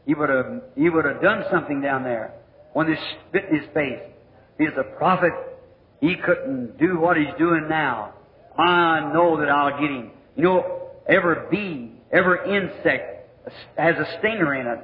he 0.07 0.15
would 0.15 0.29
have 0.29 0.63
he 0.77 0.89
would 0.89 1.05
have 1.05 1.21
done 1.21 1.45
something 1.51 1.81
down 1.81 2.05
there 2.05 2.35
when 2.73 2.87
they 2.87 2.97
spit 3.29 3.47
in 3.51 3.61
his 3.61 3.69
face. 3.75 4.01
If 4.55 4.59
he 4.59 4.65
was 4.65 4.75
a 4.79 4.97
prophet, 4.97 5.33
he 6.01 6.17
couldn't 6.17 6.79
do 6.79 6.99
what 6.99 7.17
he's 7.17 7.35
doing 7.39 7.67
now. 7.69 8.15
I 8.57 9.11
know 9.13 9.39
that 9.39 9.49
I'll 9.49 9.81
get 9.81 9.91
him. 9.91 10.11
You 10.37 10.43
know, 10.43 10.91
every 11.09 11.37
bee, 11.51 11.93
every 12.13 12.57
insect 12.57 13.29
has 13.77 13.97
a 13.97 14.19
stinger 14.19 14.55
in 14.55 14.67
it. 14.67 14.79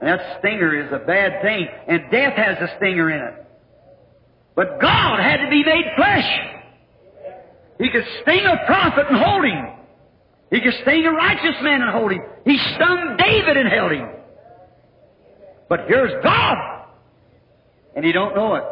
And 0.00 0.08
that 0.08 0.38
stinger 0.40 0.84
is 0.84 0.92
a 0.92 0.98
bad 0.98 1.42
thing. 1.42 1.68
And 1.88 2.10
death 2.10 2.34
has 2.34 2.58
a 2.58 2.76
stinger 2.76 3.10
in 3.10 3.20
it. 3.20 3.46
But 4.54 4.80
God 4.80 5.20
had 5.20 5.38
to 5.44 5.50
be 5.50 5.64
made 5.64 5.84
flesh. 5.96 6.51
He 7.82 7.90
could 7.90 8.04
sting 8.22 8.46
a 8.46 8.64
prophet 8.64 9.06
and 9.10 9.18
hold 9.18 9.44
him. 9.44 9.66
He 10.52 10.60
could 10.60 10.74
sting 10.82 11.04
a 11.04 11.10
righteous 11.10 11.56
man 11.62 11.82
and 11.82 11.90
hold 11.90 12.12
him. 12.12 12.20
He 12.44 12.56
stung 12.56 13.16
David 13.18 13.56
and 13.56 13.68
held 13.68 13.90
him. 13.90 14.08
But 15.68 15.88
here's 15.88 16.22
God. 16.22 16.84
And 17.96 18.04
he 18.04 18.12
don't 18.12 18.36
know 18.36 18.54
it. 18.54 18.64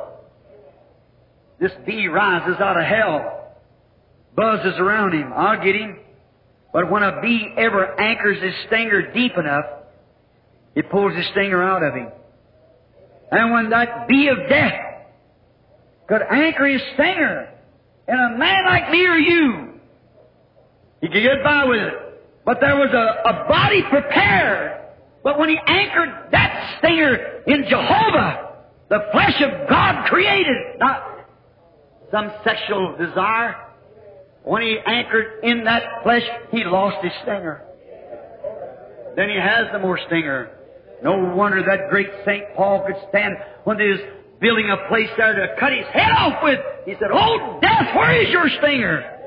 This 1.59 1.73
bee 1.85 2.07
rises 2.07 2.61
out 2.61 2.79
of 2.79 2.85
hell, 2.85 3.57
buzzes 4.37 4.79
around 4.79 5.13
him. 5.13 5.33
I'll 5.35 5.63
get 5.63 5.75
him. 5.75 5.99
But 6.73 6.89
when 6.89 7.03
a 7.03 7.21
bee 7.21 7.53
ever 7.57 8.01
anchors 8.01 8.41
his 8.41 8.55
stinger 8.69 9.11
deep 9.13 9.37
enough, 9.37 9.65
it 10.77 10.89
pulls 10.89 11.17
his 11.17 11.27
stinger 11.33 11.61
out 11.61 11.83
of 11.83 11.95
him. 11.95 12.09
And 13.33 13.51
when 13.51 13.71
that 13.71 14.07
bee 14.07 14.29
of 14.29 14.49
death 14.49 14.81
could 16.07 16.23
anchor 16.31 16.67
his 16.67 16.83
stinger 16.95 17.50
in 18.11 18.19
a 18.19 18.37
man 18.37 18.65
like 18.65 18.91
me 18.91 19.07
or 19.07 19.17
you, 19.17 19.81
he 21.01 21.09
could 21.09 21.23
get 21.23 21.45
by 21.45 21.65
with 21.65 21.81
it. 21.81 21.95
But 22.45 22.59
there 22.61 22.77
was 22.77 22.91
a, 22.93 23.29
a 23.29 23.49
body 23.49 23.83
prepared. 23.89 24.81
But 25.23 25.39
when 25.39 25.49
he 25.49 25.59
anchored 25.65 26.33
that 26.33 26.79
stinger 26.79 27.43
in 27.47 27.65
Jehovah, 27.69 28.57
the 28.89 29.07
flesh 29.13 29.41
of 29.43 29.69
God 29.69 30.07
created, 30.09 30.57
not 30.79 31.27
some 32.11 32.33
sexual 32.43 32.97
desire, 32.99 33.55
when 34.43 34.63
he 34.63 34.79
anchored 34.85 35.45
in 35.45 35.65
that 35.65 35.83
flesh, 36.03 36.25
he 36.51 36.65
lost 36.65 37.05
his 37.05 37.13
stinger. 37.23 37.63
Then 39.15 39.29
he 39.29 39.37
has 39.37 39.69
the 39.73 39.79
more 39.79 39.99
stinger. 40.07 40.51
No 41.03 41.35
wonder 41.35 41.63
that 41.63 41.91
great 41.91 42.09
St. 42.27 42.57
Paul 42.57 42.85
could 42.87 42.97
stand 43.11 43.37
when 43.65 43.77
was 43.77 44.01
building 44.41 44.71
a 44.71 44.89
place 44.89 45.11
there 45.17 45.35
to 45.35 45.55
cut 45.59 45.73
his 45.73 45.87
head 45.93 46.11
off 46.13 46.43
with. 46.43 46.59
He 46.87 46.95
said, 46.95 47.11
Oh, 47.13 47.59
death, 47.61 47.95
where 47.95 48.23
is 48.23 48.31
your 48.31 48.49
stinger? 48.59 49.19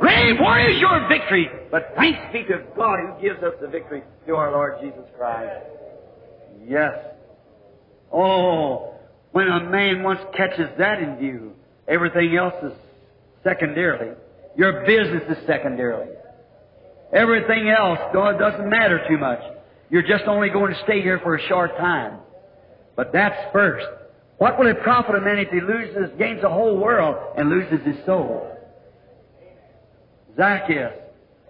Grave, 0.00 0.36
where 0.40 0.70
is 0.70 0.80
your 0.80 1.08
victory? 1.08 1.48
But 1.70 1.92
thanks 1.96 2.18
be 2.32 2.42
to 2.44 2.64
God 2.76 2.98
who 3.00 3.22
gives 3.22 3.42
us 3.42 3.54
the 3.60 3.68
victory 3.68 4.02
through 4.24 4.36
our 4.36 4.50
Lord 4.50 4.78
Jesus 4.80 5.04
Christ. 5.16 5.64
Yes. 6.66 6.92
Oh, 8.12 8.94
when 9.32 9.48
a 9.48 9.70
man 9.70 10.02
once 10.02 10.20
catches 10.36 10.68
that 10.78 11.00
in 11.00 11.16
view, 11.16 11.52
everything 11.88 12.36
else 12.36 12.54
is 12.62 12.72
secondarily. 13.42 14.14
Your 14.56 14.84
business 14.86 15.22
is 15.36 15.46
secondarily. 15.46 16.12
Everything 17.12 17.68
else 17.68 17.98
it 18.12 18.38
doesn't 18.38 18.68
matter 18.68 19.04
too 19.08 19.18
much. 19.18 19.40
You're 19.90 20.02
just 20.02 20.24
only 20.26 20.48
going 20.48 20.72
to 20.72 20.80
stay 20.84 21.02
here 21.02 21.20
for 21.20 21.36
a 21.36 21.42
short 21.48 21.76
time. 21.76 22.18
But 22.96 23.12
that's 23.12 23.52
first. 23.52 23.86
What 24.38 24.58
will 24.58 24.66
it 24.66 24.80
profit 24.82 25.14
a 25.14 25.20
man 25.20 25.38
if 25.38 25.48
he 25.48 25.60
loses, 25.60 26.10
gains 26.18 26.42
the 26.42 26.48
whole 26.48 26.76
world 26.76 27.16
and 27.36 27.48
loses 27.48 27.84
his 27.86 28.04
soul? 28.04 28.50
Zacchaeus. 30.36 30.92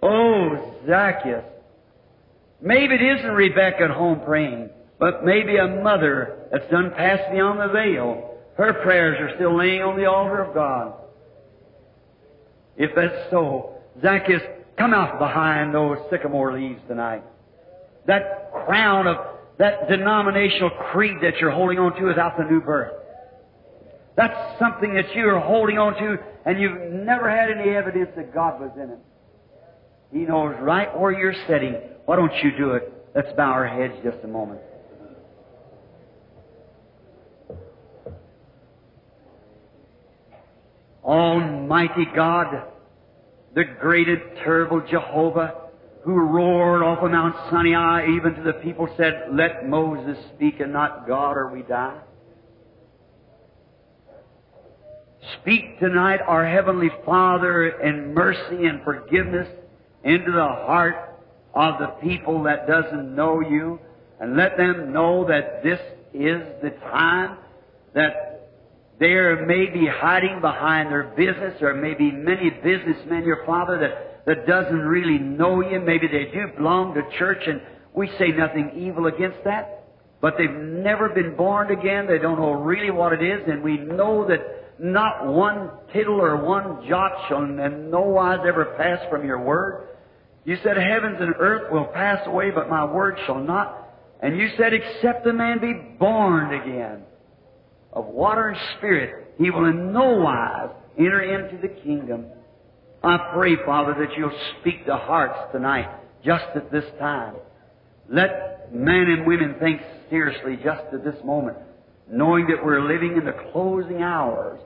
Oh, 0.03 0.75
Zacchaeus. 0.85 1.43
Maybe 2.61 2.95
it 2.95 3.01
isn't 3.01 3.31
Rebecca 3.31 3.83
at 3.85 3.89
home 3.91 4.21
praying, 4.25 4.69
but 4.99 5.25
maybe 5.25 5.57
a 5.57 5.67
mother 5.67 6.47
that's 6.51 6.69
done 6.69 6.91
passed 6.95 7.31
beyond 7.31 7.59
the 7.59 7.73
veil. 7.73 8.37
Her 8.57 8.73
prayers 8.73 9.17
are 9.19 9.35
still 9.35 9.57
laying 9.57 9.81
on 9.81 9.97
the 9.97 10.05
altar 10.05 10.41
of 10.41 10.53
God. 10.53 10.93
If 12.77 12.91
that's 12.95 13.29
so, 13.31 13.77
Zacchaeus, 14.01 14.41
come 14.77 14.93
out 14.93 15.19
behind 15.19 15.73
those 15.73 15.97
sycamore 16.09 16.53
leaves 16.53 16.81
tonight. 16.87 17.23
That 18.05 18.51
crown 18.51 19.07
of 19.07 19.17
that 19.57 19.87
denominational 19.89 20.69
creed 20.91 21.17
that 21.21 21.37
you're 21.37 21.51
holding 21.51 21.79
on 21.79 21.95
to 21.95 22.05
without 22.05 22.37
the 22.37 22.43
new 22.43 22.61
birth. 22.61 22.91
That's 24.17 24.59
something 24.59 24.93
that 24.95 25.13
you're 25.15 25.39
holding 25.39 25.77
on 25.77 25.93
to 25.95 26.17
and 26.45 26.59
you've 26.59 26.91
never 26.91 27.29
had 27.29 27.51
any 27.51 27.75
evidence 27.75 28.09
that 28.15 28.33
God 28.33 28.59
was 28.59 28.71
in 28.75 28.89
it. 28.89 28.99
He 30.11 30.19
knows 30.19 30.55
right 30.61 30.97
where 30.97 31.11
you're 31.11 31.35
sitting. 31.47 31.75
Why 32.05 32.15
don't 32.15 32.33
you 32.43 32.55
do 32.57 32.71
it? 32.71 32.91
Let's 33.13 33.31
bow 33.35 33.51
our 33.51 33.67
heads 33.67 33.93
just 34.03 34.17
a 34.23 34.27
moment. 34.27 34.61
Almighty 41.03 42.07
God, 42.15 42.47
the 43.53 43.63
great 43.63 44.07
and 44.07 44.21
terrible 44.43 44.81
Jehovah, 44.89 45.64
who 46.05 46.13
roared 46.13 46.83
off 46.83 47.03
of 47.03 47.09
Mount 47.09 47.35
Sinai, 47.49 48.15
even 48.15 48.35
to 48.35 48.43
the 48.43 48.53
people 48.53 48.87
said, 48.95 49.29
Let 49.31 49.67
Moses 49.67 50.23
speak 50.35 50.59
and 50.59 50.71
not 50.71 51.07
God, 51.07 51.35
or 51.35 51.51
we 51.51 51.63
die. 51.63 51.99
Speak 55.41 55.79
tonight, 55.79 56.19
our 56.27 56.47
Heavenly 56.47 56.91
Father, 57.03 57.69
in 57.81 58.13
mercy 58.13 58.65
and 58.67 58.83
forgiveness 58.83 59.47
into 60.03 60.31
the 60.31 60.47
heart 60.47 60.95
of 61.55 61.79
the 61.79 61.87
people 62.07 62.43
that 62.43 62.67
doesn't 62.67 63.15
know 63.15 63.41
you, 63.41 63.79
and 64.19 64.37
let 64.37 64.57
them 64.57 64.93
know 64.93 65.25
that 65.27 65.63
this 65.63 65.79
is 66.13 66.41
the 66.61 66.69
time 66.81 67.39
that 67.95 68.51
there 68.99 69.43
may 69.47 69.65
be 69.65 69.87
hiding 69.87 70.39
behind 70.39 70.91
their 70.91 71.15
business, 71.17 71.59
or 71.63 71.73
maybe 71.73 72.11
many 72.11 72.51
businessmen, 72.51 73.23
your 73.23 73.43
Father, 73.47 73.79
that, 73.79 74.14
that 74.25 74.47
doesn't 74.47 74.79
really 74.79 75.19
know 75.19 75.61
you. 75.61 75.79
Maybe 75.79 76.07
they 76.07 76.31
do 76.31 76.47
belong 76.57 76.93
to 76.95 77.01
church, 77.17 77.43
and 77.47 77.61
we 77.93 78.07
say 78.17 78.29
nothing 78.29 78.71
evil 78.75 79.07
against 79.07 79.43
that. 79.45 79.83
But 80.21 80.35
they've 80.37 80.49
never 80.49 81.09
been 81.09 81.35
born 81.35 81.71
again. 81.71 82.07
They 82.07 82.17
don't 82.17 82.39
know 82.39 82.53
really 82.53 82.89
what 82.89 83.13
it 83.13 83.21
is, 83.21 83.41
and 83.47 83.61
we 83.63 83.77
know 83.77 84.27
that 84.27 84.79
not 84.79 85.27
one 85.27 85.69
tittle 85.93 86.19
or 86.19 86.43
one 86.43 86.87
jot 86.87 87.11
shall 87.27 87.43
in 87.43 87.89
no 87.89 88.01
wise 88.01 88.39
ever 88.47 88.75
pass 88.77 88.99
from 89.09 89.25
your 89.25 89.41
word. 89.41 89.89
You 90.43 90.57
said 90.63 90.77
heavens 90.77 91.17
and 91.19 91.33
earth 91.39 91.71
will 91.71 91.85
pass 91.85 92.19
away, 92.27 92.51
but 92.51 92.69
my 92.69 92.85
word 92.85 93.17
shall 93.25 93.39
not. 93.39 93.81
And 94.21 94.37
you 94.37 94.49
said, 94.57 94.73
except 94.73 95.27
a 95.27 95.33
man 95.33 95.59
be 95.59 95.73
born 95.99 96.53
again 96.53 97.03
of 97.93 98.05
water 98.05 98.49
and 98.49 98.57
spirit, 98.77 99.33
he 99.37 99.49
will 99.49 99.65
in 99.65 99.93
no 99.93 100.17
wise 100.17 100.69
enter 100.97 101.21
into 101.21 101.61
the 101.61 101.73
kingdom. 101.81 102.25
I 103.05 103.31
pray, 103.33 103.55
Father, 103.65 103.93
that 103.99 104.17
you'll 104.17 104.37
speak 104.59 104.85
to 104.85 104.97
hearts 104.97 105.51
tonight, 105.51 105.89
just 106.23 106.45
at 106.55 106.71
this 106.71 106.85
time. 106.99 107.35
Let 108.09 108.73
men 108.73 109.07
and 109.09 109.27
women 109.27 109.55
think 109.59 109.81
seriously 110.09 110.57
just 110.63 110.83
at 110.93 111.03
this 111.03 111.23
moment 111.23 111.57
knowing 112.09 112.47
that 112.47 112.63
we're 112.63 112.81
living 112.81 113.17
in 113.17 113.25
the 113.25 113.35
closing 113.51 114.01
hours. 114.01 114.59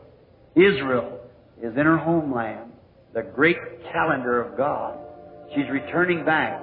Israel 0.55 1.19
is 1.61 1.75
in 1.77 1.85
her 1.85 1.97
homeland, 1.97 2.71
the 3.13 3.21
great 3.21 3.57
calendar 3.91 4.41
of 4.41 4.57
God. 4.57 4.97
She's 5.55 5.69
returning 5.69 6.25
back, 6.25 6.61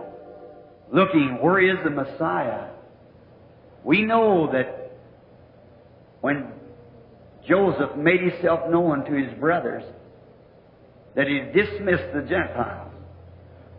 looking, 0.92 1.38
where 1.40 1.60
is 1.60 1.82
the 1.82 1.90
Messiah? 1.90 2.68
We 3.84 4.02
know 4.02 4.50
that 4.52 4.92
when 6.20 6.52
Joseph 7.48 7.96
made 7.96 8.20
himself 8.20 8.68
known 8.70 9.04
to 9.04 9.12
his 9.12 9.38
brothers, 9.38 9.84
that 11.16 11.26
he 11.26 11.40
dismissed 11.40 12.12
the 12.14 12.22
Gentiles 12.28 12.92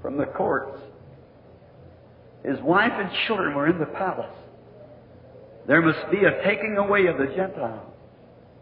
from 0.01 0.17
the 0.17 0.25
courts. 0.25 0.79
His 2.43 2.59
wife 2.61 2.91
and 2.93 3.09
children 3.27 3.55
were 3.55 3.67
in 3.69 3.79
the 3.79 3.85
palace. 3.85 4.35
There 5.67 5.81
must 5.81 6.09
be 6.11 6.23
a 6.23 6.43
taking 6.43 6.77
away 6.77 7.05
of 7.05 7.17
the 7.17 7.27
Gentiles. 7.35 7.93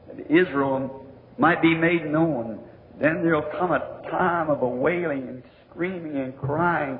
And 0.09 0.21
Israel 0.29 1.05
might 1.37 1.61
be 1.61 1.73
made 1.73 2.05
known. 2.05 2.59
Then 2.99 3.21
there'll 3.23 3.49
come 3.57 3.71
a 3.71 4.01
time 4.09 4.49
of 4.49 4.61
a 4.61 4.67
wailing 4.67 5.27
and 5.27 5.43
screaming 5.69 6.17
and 6.17 6.37
crying. 6.37 6.99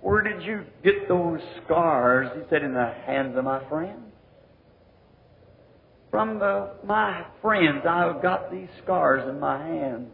Where 0.00 0.22
did 0.22 0.42
you 0.42 0.64
get 0.82 1.08
those 1.08 1.40
scars? 1.64 2.30
He 2.34 2.42
said, 2.50 2.62
in 2.62 2.74
the 2.74 2.92
hands 3.06 3.36
of 3.36 3.44
my 3.44 3.66
friends. 3.68 4.12
From 6.10 6.40
the, 6.40 6.70
my 6.84 7.24
friends, 7.40 7.84
I've 7.88 8.22
got 8.22 8.50
these 8.50 8.68
scars 8.82 9.28
in 9.28 9.38
my 9.38 9.64
hands. 9.64 10.08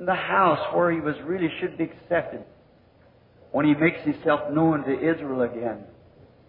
In 0.00 0.06
the 0.06 0.14
house 0.14 0.74
where 0.74 0.90
he 0.90 0.98
was 0.98 1.14
really 1.24 1.50
should 1.60 1.76
be 1.76 1.84
accepted. 1.84 2.42
When 3.52 3.66
he 3.66 3.74
makes 3.74 4.00
himself 4.00 4.50
known 4.50 4.82
to 4.84 4.92
Israel 4.92 5.42
again. 5.42 5.84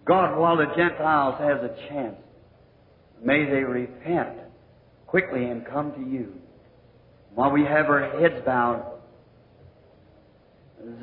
God, 0.05 0.39
while 0.39 0.55
the 0.55 0.67
Gentiles 0.75 1.35
has 1.39 1.57
a 1.57 1.75
chance, 1.89 2.15
may 3.21 3.43
they 3.45 3.63
repent 3.63 4.37
quickly 5.05 5.45
and 5.45 5.65
come 5.65 5.91
to 5.93 5.99
you. 5.99 6.33
While 7.35 7.51
we 7.51 7.65
have 7.65 7.87
our 7.87 8.19
heads 8.19 8.43
bowed, 8.45 8.85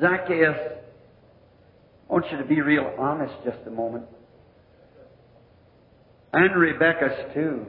Zacchaeus, 0.01 0.57
I 2.09 2.13
want 2.13 2.25
you 2.31 2.37
to 2.37 2.45
be 2.45 2.61
real 2.61 2.95
honest 2.97 3.33
just 3.45 3.59
a 3.67 3.71
moment. 3.71 4.05
And 6.33 6.55
Rebecca's 6.55 7.33
too. 7.33 7.67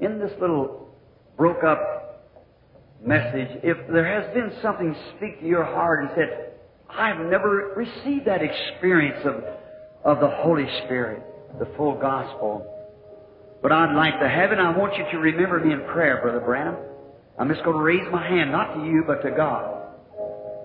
In 0.00 0.18
this 0.18 0.32
little 0.40 0.88
broke 1.36 1.62
up 1.62 2.01
message, 3.04 3.60
if 3.62 3.76
there 3.92 4.06
has 4.06 4.32
been 4.34 4.52
something 4.62 4.94
speak 5.16 5.40
to 5.40 5.46
your 5.46 5.64
heart 5.64 6.04
and 6.04 6.10
said, 6.14 6.52
I've 6.88 7.18
never 7.26 7.72
received 7.76 8.26
that 8.26 8.40
experience 8.42 9.24
of, 9.24 9.44
of 10.04 10.20
the 10.20 10.28
Holy 10.28 10.66
Spirit, 10.84 11.22
the 11.58 11.66
full 11.76 11.98
gospel. 11.98 12.68
But 13.62 13.72
I'd 13.72 13.94
like 13.94 14.18
to 14.20 14.28
have 14.28 14.52
it. 14.52 14.58
I 14.58 14.76
want 14.76 14.96
you 14.96 15.04
to 15.12 15.18
remember 15.18 15.60
me 15.60 15.72
in 15.72 15.80
prayer, 15.92 16.20
Brother 16.22 16.40
Branham. 16.40 16.76
I'm 17.38 17.48
just 17.48 17.64
going 17.64 17.76
to 17.76 17.82
raise 17.82 18.06
my 18.12 18.26
hand, 18.26 18.52
not 18.52 18.74
to 18.74 18.84
you, 18.84 19.04
but 19.06 19.22
to 19.22 19.30
God. 19.30 19.80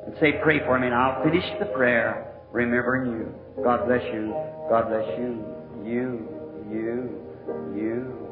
And 0.06 0.16
say, 0.20 0.40
pray 0.44 0.60
for 0.60 0.80
me, 0.80 0.88
and 0.88 0.96
I'll 0.96 1.24
finish 1.24 1.46
the 1.60 1.66
prayer 1.68 2.34
remembering 2.52 3.12
you. 3.12 3.64
God 3.64 3.86
bless 3.88 4.04
you. 4.14 4.34
God 4.70 4.90
bless 4.90 5.08
you. 5.20 5.44
You, 5.84 6.28
you, 6.70 7.22
you. 7.76 8.28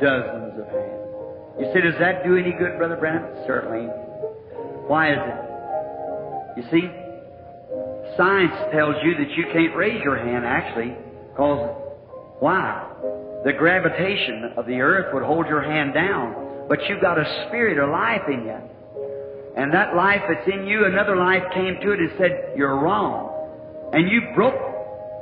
Dozens 0.00 0.60
of 0.60 0.66
hands. 0.68 1.03
You 1.58 1.70
say, 1.72 1.80
does 1.80 1.98
that 2.00 2.24
do 2.24 2.36
any 2.36 2.52
good, 2.52 2.78
Brother 2.78 2.96
Branham? 2.96 3.24
Certainly. 3.46 3.86
Why 4.86 5.12
is 5.12 5.18
it? 5.18 5.44
You 6.56 6.62
see, 6.70 6.86
science 8.16 8.54
tells 8.72 8.96
you 9.02 9.14
that 9.16 9.30
you 9.36 9.44
can't 9.52 9.74
raise 9.76 10.02
your 10.02 10.16
hand, 10.16 10.44
actually, 10.44 10.96
because 11.30 11.70
why? 12.40 12.86
The 13.44 13.52
gravitation 13.52 14.54
of 14.56 14.66
the 14.66 14.80
earth 14.80 15.14
would 15.14 15.22
hold 15.22 15.46
your 15.46 15.62
hand 15.62 15.94
down, 15.94 16.66
but 16.68 16.78
you've 16.88 17.00
got 17.00 17.18
a 17.18 17.46
spirit 17.46 17.78
of 17.78 17.90
life 17.90 18.22
in 18.28 18.44
you. 18.46 18.58
And 19.56 19.72
that 19.72 19.94
life 19.94 20.22
that's 20.28 20.48
in 20.48 20.66
you, 20.66 20.86
another 20.86 21.16
life 21.16 21.42
came 21.52 21.78
to 21.80 21.92
it 21.92 22.00
and 22.00 22.10
said, 22.18 22.54
You're 22.56 22.76
wrong. 22.76 23.30
And 23.92 24.10
you 24.10 24.20
broke 24.34 24.58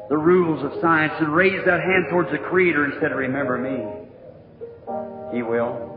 the 0.08 0.16
rules 0.16 0.64
of 0.64 0.80
science 0.80 1.12
and 1.20 1.34
raised 1.34 1.66
that 1.66 1.80
hand 1.80 2.06
towards 2.10 2.30
the 2.30 2.38
Creator 2.38 2.84
and 2.84 2.94
said, 3.00 3.12
Remember 3.12 3.58
me. 3.58 5.36
He 5.36 5.42
will. 5.42 5.91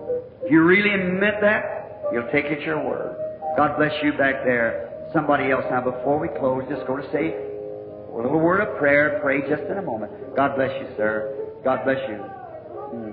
If 0.45 0.51
you 0.51 0.63
really 0.63 0.95
meant 0.95 1.41
that, 1.41 2.09
you'll 2.13 2.29
take 2.31 2.45
it 2.45 2.61
your 2.61 2.83
word. 2.83 3.17
God 3.57 3.77
bless 3.77 3.93
you 4.03 4.11
back 4.13 4.45
there 4.45 4.85
somebody 5.15 5.49
else. 5.49 5.63
Now, 5.71 5.81
before 5.81 6.19
we 6.19 6.27
close, 6.27 6.63
just 6.69 6.85
go 6.85 6.97
to 6.97 7.11
say 7.11 7.31
a 7.31 8.15
little 8.15 8.39
word 8.39 8.59
of 8.61 8.77
prayer. 8.77 9.19
Pray 9.23 9.41
just 9.47 9.63
in 9.63 9.77
a 9.77 9.81
moment. 9.81 10.11
God 10.35 10.55
bless 10.55 10.71
you, 10.81 10.87
sir. 10.97 11.33
God 11.63 11.85
bless 11.85 11.97
you. 12.09 12.17
Hmm. 12.17 13.11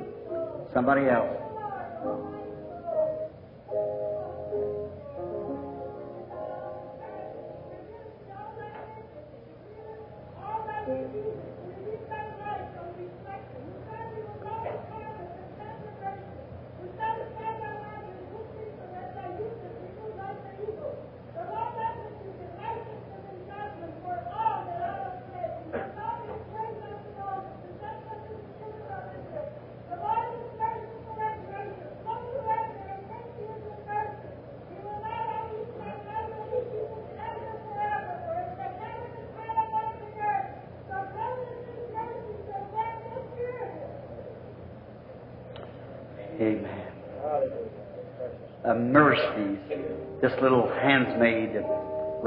Somebody 0.75 1.09
else. 1.09 1.42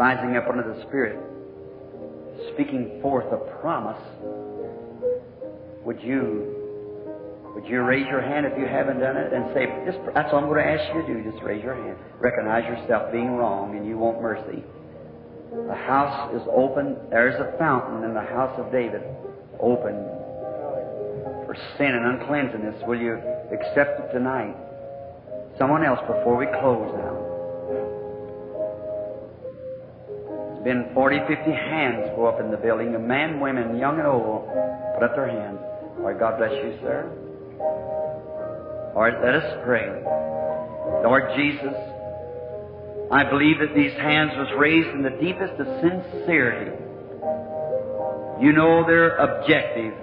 Rising 0.05 0.37
up 0.37 0.47
under 0.47 0.61
the 0.61 0.79
Spirit, 0.85 1.17
speaking 2.53 2.99
forth 3.01 3.25
a 3.33 3.41
promise. 3.59 3.97
Would 5.83 5.99
you 6.03 6.53
would 7.55 7.65
you 7.65 7.81
raise 7.81 8.05
your 8.05 8.21
hand 8.21 8.45
if 8.45 8.53
you 8.59 8.67
haven't 8.67 8.99
done 8.99 9.17
it 9.17 9.33
and 9.33 9.45
say, 9.55 9.65
that's 10.13 10.29
all 10.31 10.39
I'm 10.39 10.45
going 10.45 10.61
to 10.61 10.69
ask 10.69 10.93
you 10.93 11.01
to 11.01 11.23
do, 11.23 11.31
just 11.31 11.41
raise 11.41 11.63
your 11.63 11.73
hand. 11.73 11.97
Recognize 12.19 12.65
yourself 12.65 13.13
being 13.13 13.31
wrong 13.31 13.77
and 13.77 13.87
you 13.87 13.97
want 13.97 14.21
mercy. 14.21 14.61
The 15.67 15.73
house 15.73 16.35
is 16.35 16.41
open. 16.53 16.97
There's 17.09 17.39
a 17.39 17.57
fountain 17.57 18.03
in 18.03 18.13
the 18.13 18.27
house 18.27 18.53
of 18.59 18.71
David 18.73 19.01
open 19.59 19.95
for 21.47 21.55
sin 21.77 21.95
and 21.95 22.19
uncleanness. 22.19 22.75
Will 22.85 22.99
you 22.99 23.15
accept 23.55 24.03
it 24.03 24.11
tonight? 24.11 24.53
Someone 25.57 25.85
else 25.85 26.01
before 26.01 26.35
we 26.35 26.45
close 26.59 26.91
now. 26.93 27.34
Been 30.65 30.89
40, 30.95 31.19
50 31.27 31.51
hands 31.51 32.09
go 32.15 32.25
up 32.25 32.41
in 32.41 32.49
the 32.49 32.57
building. 32.57 32.95
A 32.95 32.99
man, 32.99 33.39
women, 33.39 33.77
young 33.77 33.99
and 33.99 34.07
old, 34.07 34.49
put 34.97 35.05
up 35.05 35.15
their 35.15 35.29
hands. 35.29 35.59
All 35.99 36.09
right, 36.09 36.19
God 36.19 36.39
bless 36.39 36.51
you, 36.51 36.73
sir. 36.81 37.05
All 38.95 39.03
right, 39.03 39.13
let 39.21 39.35
us 39.35 39.61
pray. 39.63 39.85
Lord 41.05 41.29
Jesus, 41.37 41.75
I 43.11 43.29
believe 43.29 43.59
that 43.59 43.75
these 43.75 43.93
hands 43.93 44.31
was 44.35 44.49
raised 44.57 44.89
in 44.89 45.03
the 45.03 45.13
deepest 45.21 45.53
of 45.61 45.67
sincerity. 45.85 46.73
You 48.41 48.51
know 48.51 48.83
their 48.87 49.17
objective. 49.17 49.93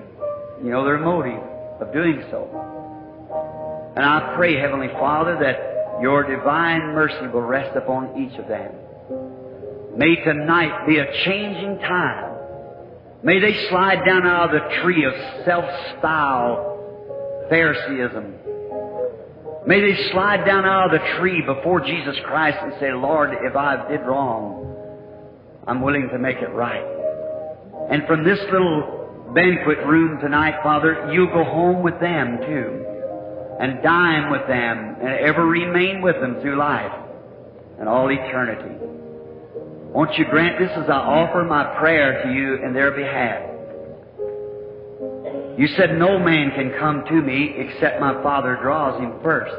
You 0.63 0.71
know 0.71 0.85
their 0.85 0.99
motive 0.99 1.43
of 1.83 1.93
doing 1.93 2.23
so. 2.31 2.47
And 3.97 4.05
I 4.07 4.33
pray, 4.37 4.57
Heavenly 4.61 4.89
Father, 4.95 5.37
that 5.43 6.01
your 6.01 6.23
divine 6.23 6.95
mercy 6.95 7.27
will 7.35 7.43
rest 7.43 7.77
upon 7.77 8.17
each 8.17 8.39
of 8.39 8.47
them. 8.47 8.71
May 9.97 10.17
tonight 10.17 10.87
be 10.87 10.99
a 10.99 11.07
changing 11.25 11.79
time. 11.81 12.37
May 13.23 13.41
they 13.41 13.69
slide 13.69 14.05
down 14.07 14.27
out 14.27 14.55
of 14.55 14.61
the 14.61 14.83
tree 14.83 15.05
of 15.05 15.13
self-style 15.45 17.47
Phariseeism. 17.51 18.35
May 19.67 19.81
they 19.81 20.11
slide 20.11 20.45
down 20.45 20.65
out 20.65 20.93
of 20.93 21.01
the 21.01 21.19
tree 21.19 21.43
before 21.43 21.81
Jesus 21.81 22.17
Christ 22.25 22.59
and 22.63 22.73
say, 22.81 22.93
Lord, 22.93 23.31
if 23.43 23.55
I 23.55 23.89
did 23.89 24.01
wrong, 24.01 24.77
I'm 25.67 25.83
willing 25.83 26.09
to 26.09 26.19
make 26.19 26.39
it 26.39 26.51
right. 26.51 26.85
And 27.91 28.07
from 28.07 28.25
this 28.25 28.41
little 28.51 29.31
banquet 29.35 29.79
room 29.87 30.21
tonight, 30.21 30.63
Father, 30.63 31.13
you'll 31.13 31.27
go 31.27 31.45
home 31.45 31.83
with 31.83 32.01
them 32.01 32.39
too. 32.39 32.87
And 33.61 33.83
dine 33.83 34.33
with 34.33 34.47
them 34.49 34.97
and 35.01 35.21
ever 35.21 35.47
remain 35.47 36.01
with 36.01 36.17
them 36.17 36.41
through 36.41 36.57
life 36.57 36.93
and 37.79 37.89
all 37.89 38.11
eternity. 38.11 38.75
Won't 39.93 40.17
you 40.17 40.25
grant 40.25 40.59
this 40.59 40.71
as 40.71 40.89
I 40.89 40.97
offer 40.97 41.45
my 41.45 41.77
prayer 41.79 42.23
to 42.25 42.33
you 42.33 42.65
in 42.65 42.73
their 42.73 42.93
behalf? 42.93 43.53
You 45.59 45.69
said 45.77 45.99
no 45.99 46.19
man 46.19 46.51
can 46.53 46.73
come 46.79 47.05
to 47.05 47.15
me 47.15 47.55
except 47.59 48.01
my 48.01 48.23
Father 48.23 48.57
draws 48.63 48.99
him 48.99 49.13
first. 49.23 49.55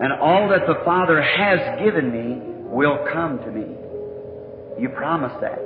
And 0.00 0.14
all 0.14 0.48
that 0.48 0.66
the 0.66 0.80
Father 0.82 1.20
has 1.20 1.78
given 1.78 2.10
me 2.10 2.40
will 2.72 3.06
come 3.12 3.38
to 3.38 3.50
me. 3.50 3.66
You 4.80 4.88
promised 4.96 5.40
that. 5.42 5.58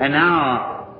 And 0.00 0.12
now, 0.12 0.94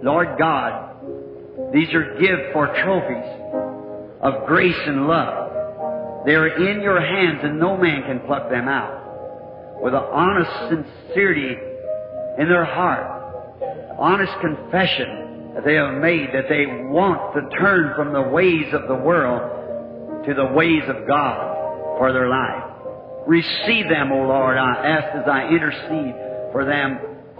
Lord 0.00 0.38
God, 0.38 1.72
these 1.72 1.92
are 1.92 2.20
give 2.20 2.52
for 2.52 2.68
trophies 2.84 3.28
of 4.20 4.46
grace 4.46 4.78
and 4.86 5.08
love. 5.08 6.24
They 6.24 6.36
are 6.36 6.46
in 6.46 6.82
your 6.82 7.00
hands 7.00 7.40
and 7.42 7.58
no 7.58 7.76
man 7.76 8.02
can 8.02 8.20
pluck 8.20 8.48
them 8.48 8.68
out. 8.68 8.97
With 9.80 9.94
an 9.94 10.02
honest 10.12 10.50
sincerity 10.68 11.56
in 12.38 12.48
their 12.48 12.64
heart, 12.64 13.58
honest 13.98 14.32
confession 14.40 15.52
that 15.54 15.64
they 15.64 15.74
have 15.74 15.94
made 16.00 16.30
that 16.32 16.48
they 16.48 16.66
want 16.88 17.34
to 17.34 17.58
turn 17.58 17.92
from 17.96 18.12
the 18.12 18.22
ways 18.22 18.72
of 18.72 18.88
the 18.88 18.94
world 18.94 20.24
to 20.26 20.34
the 20.34 20.46
ways 20.46 20.82
of 20.88 21.06
God 21.06 21.96
for 21.98 22.12
their 22.12 22.28
life. 22.28 22.64
Receive 23.26 23.88
them, 23.88 24.12
O 24.12 24.22
Lord, 24.26 24.56
I 24.56 24.72
ask 24.86 25.16
as 25.16 25.28
I 25.28 25.48
intercede 25.48 26.14
for 26.52 26.64
them. 26.64 26.98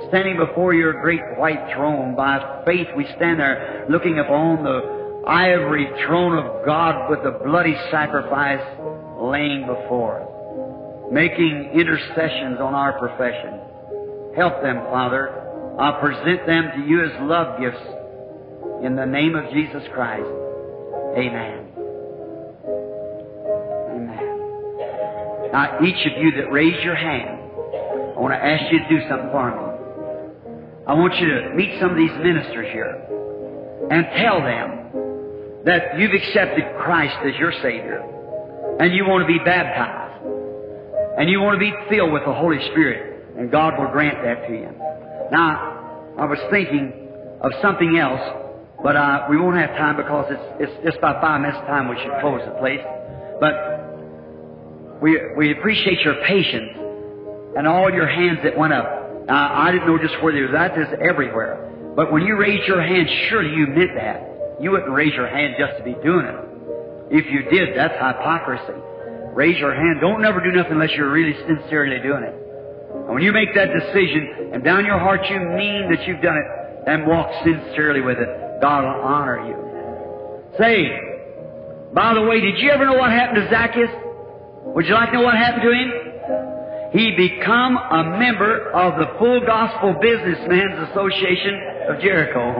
Standing 0.09 0.36
before 0.36 0.74
your 0.74 1.01
great 1.01 1.23
white 1.36 1.74
throne, 1.74 2.15
by 2.15 2.62
faith 2.65 2.89
we 2.97 3.05
stand 3.16 3.40
there 3.40 3.86
looking 3.89 4.19
upon 4.19 4.65
the 4.65 5.23
ivory 5.27 5.89
throne 6.06 6.39
of 6.39 6.65
God 6.65 7.10
with 7.10 7.23
the 7.23 7.39
bloody 7.44 7.77
sacrifice 7.90 8.62
laying 9.20 9.66
before 9.66 10.23
us, 10.23 10.28
making 11.11 11.71
intercessions 11.75 12.61
on 12.61 12.75
our 12.75 12.99
profession. 12.99 13.61
Help 14.37 14.63
them, 14.63 14.77
Father. 14.91 15.35
I 15.79 16.01
present 16.01 16.47
them 16.47 16.71
to 16.77 16.89
you 16.89 17.05
as 17.05 17.11
love 17.23 17.61
gifts 17.61 17.83
in 18.85 18.97
the 18.97 19.07
name 19.07 19.35
of 19.35 19.51
Jesus 19.53 19.83
Christ. 19.95 20.29
Amen. 21.17 21.67
Amen. 23.95 24.29
Now, 25.53 25.79
each 25.83 26.07
of 26.07 26.23
you 26.23 26.33
that 26.43 26.53
raised 26.53 26.85
your 26.85 26.97
hand, 26.97 27.41
I 28.17 28.21
want 28.21 28.35
to 28.35 28.45
ask 28.45 28.73
you 28.73 28.79
to 28.81 28.89
do 28.89 29.09
something 29.09 29.31
for 29.31 29.51
me. 29.51 29.69
I 30.87 30.95
want 30.95 31.15
you 31.17 31.29
to 31.29 31.55
meet 31.55 31.81
some 31.81 31.91
of 31.91 31.97
these 31.97 32.13
ministers 32.23 32.69
here 32.73 32.97
and 33.91 34.07
tell 34.17 34.41
them 34.41 35.65
that 35.65 35.99
you've 35.99 36.13
accepted 36.13 36.65
Christ 36.81 37.17
as 37.25 37.35
your 37.39 37.53
Savior 37.63 38.01
and 38.81 38.93
you 38.93 39.05
want 39.07 39.23
to 39.23 39.27
be 39.27 39.39
baptized 39.45 40.08
and 41.19 41.28
you 41.28 41.40
want 41.40 41.59
to 41.59 41.61
be 41.61 41.73
filled 41.90 42.12
with 42.12 42.24
the 42.24 42.32
Holy 42.32 42.61
Spirit 42.70 43.36
and 43.39 43.51
God 43.51 43.78
will 43.78 43.90
grant 43.90 44.19
that 44.24 44.47
to 44.49 44.53
you. 44.53 44.70
Now, 45.31 46.15
I 46.19 46.24
was 46.24 46.39
thinking 46.51 46.93
of 47.40 47.53
something 47.62 47.97
else, 47.99 48.20
but 48.82 48.97
uh, 48.97 49.27
we 49.31 49.36
won't 49.39 49.57
have 49.57 49.70
time 49.77 49.97
because 49.97 50.27
it's, 50.31 50.70
it's 50.70 50.85
just 50.85 50.99
about 50.99 51.20
five 51.20 51.40
minutes 51.40 51.59
time 51.66 51.89
we 51.89 51.97
should 52.03 52.15
close 52.20 52.43
the 52.45 52.59
place. 52.59 52.81
But 53.39 53.55
we, 55.01 55.19
we 55.36 55.53
appreciate 55.53 56.01
your 56.01 56.16
patience 56.27 56.74
and 57.57 57.66
all 57.66 57.90
your 57.93 58.09
hands 58.09 58.40
that 58.43 58.59
went 58.59 58.73
up. 58.73 59.27
Now, 59.27 59.55
I 59.55 59.70
didn't 59.70 59.86
know 59.86 59.99
just 59.99 60.20
where 60.23 60.32
they 60.32 60.40
were. 60.40 60.53
That 60.53 60.77
is 60.77 60.89
everywhere. 61.01 61.62
But 61.95 62.12
when 62.12 62.23
you 62.23 62.36
raised 62.36 62.66
your 62.66 62.82
hand, 62.82 63.09
surely 63.28 63.55
you 63.55 63.66
meant 63.66 63.95
that. 63.95 64.59
You 64.61 64.73
wouldn't 64.73 64.90
raise 64.90 65.15
your 65.15 65.28
hand 65.28 65.55
just 65.59 65.78
to 65.78 65.85
be 65.85 65.95
doing 66.03 66.27
it. 66.27 66.35
If 67.11 67.27
you 67.31 67.43
did, 67.51 67.77
that's 67.77 67.95
hypocrisy. 67.95 68.74
Raise 69.35 69.59
your 69.59 69.75
hand. 69.75 70.01
Don't 70.01 70.23
never 70.23 70.41
do 70.41 70.53
nothing 70.53 70.73
unless 70.73 70.91
you're 70.97 71.11
really 71.11 71.35
sincerely 71.47 72.01
doing 72.03 72.23
it. 72.23 72.35
And 72.95 73.15
when 73.15 73.23
you 73.23 73.33
make 73.33 73.55
that 73.55 73.69
decision 73.73 74.51
and 74.53 74.65
down 74.65 74.85
your 74.85 74.99
heart 74.99 75.21
you 75.31 75.39
mean 75.39 75.89
that 75.91 76.07
you've 76.07 76.23
done 76.23 76.37
it, 76.37 76.85
then 76.87 77.07
walk 77.07 77.31
sincerely 77.45 78.01
with 78.01 78.19
it. 78.19 78.61
God 78.61 78.85
will 78.85 79.03
honor 79.03 79.47
you. 79.47 79.57
Say, 80.59 80.89
by 81.93 82.15
the 82.15 82.23
way, 82.23 82.41
did 82.41 82.59
you 82.59 82.71
ever 82.71 82.85
know 82.85 82.97
what 82.97 83.11
happened 83.11 83.45
to 83.45 83.51
Zacchaeus? 83.51 83.91
Would 84.75 84.87
you 84.87 84.95
like 84.95 85.11
to 85.11 85.17
know 85.17 85.23
what 85.23 85.37
happened 85.37 85.63
to 85.63 85.73
him? 85.73 85.93
He 86.93 87.13
become 87.17 87.77
a 87.77 88.19
member 88.19 88.71
of 88.73 88.99
the 88.99 89.19
Full 89.19 89.41
Gospel 89.47 89.95
Businessmen's 90.01 90.89
Association 90.91 91.61
of 91.89 92.01
Jericho. 92.01 92.55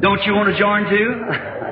Don't 0.00 0.22
you 0.24 0.34
want 0.34 0.48
to 0.52 0.58
join 0.58 0.88
too? 0.90 1.24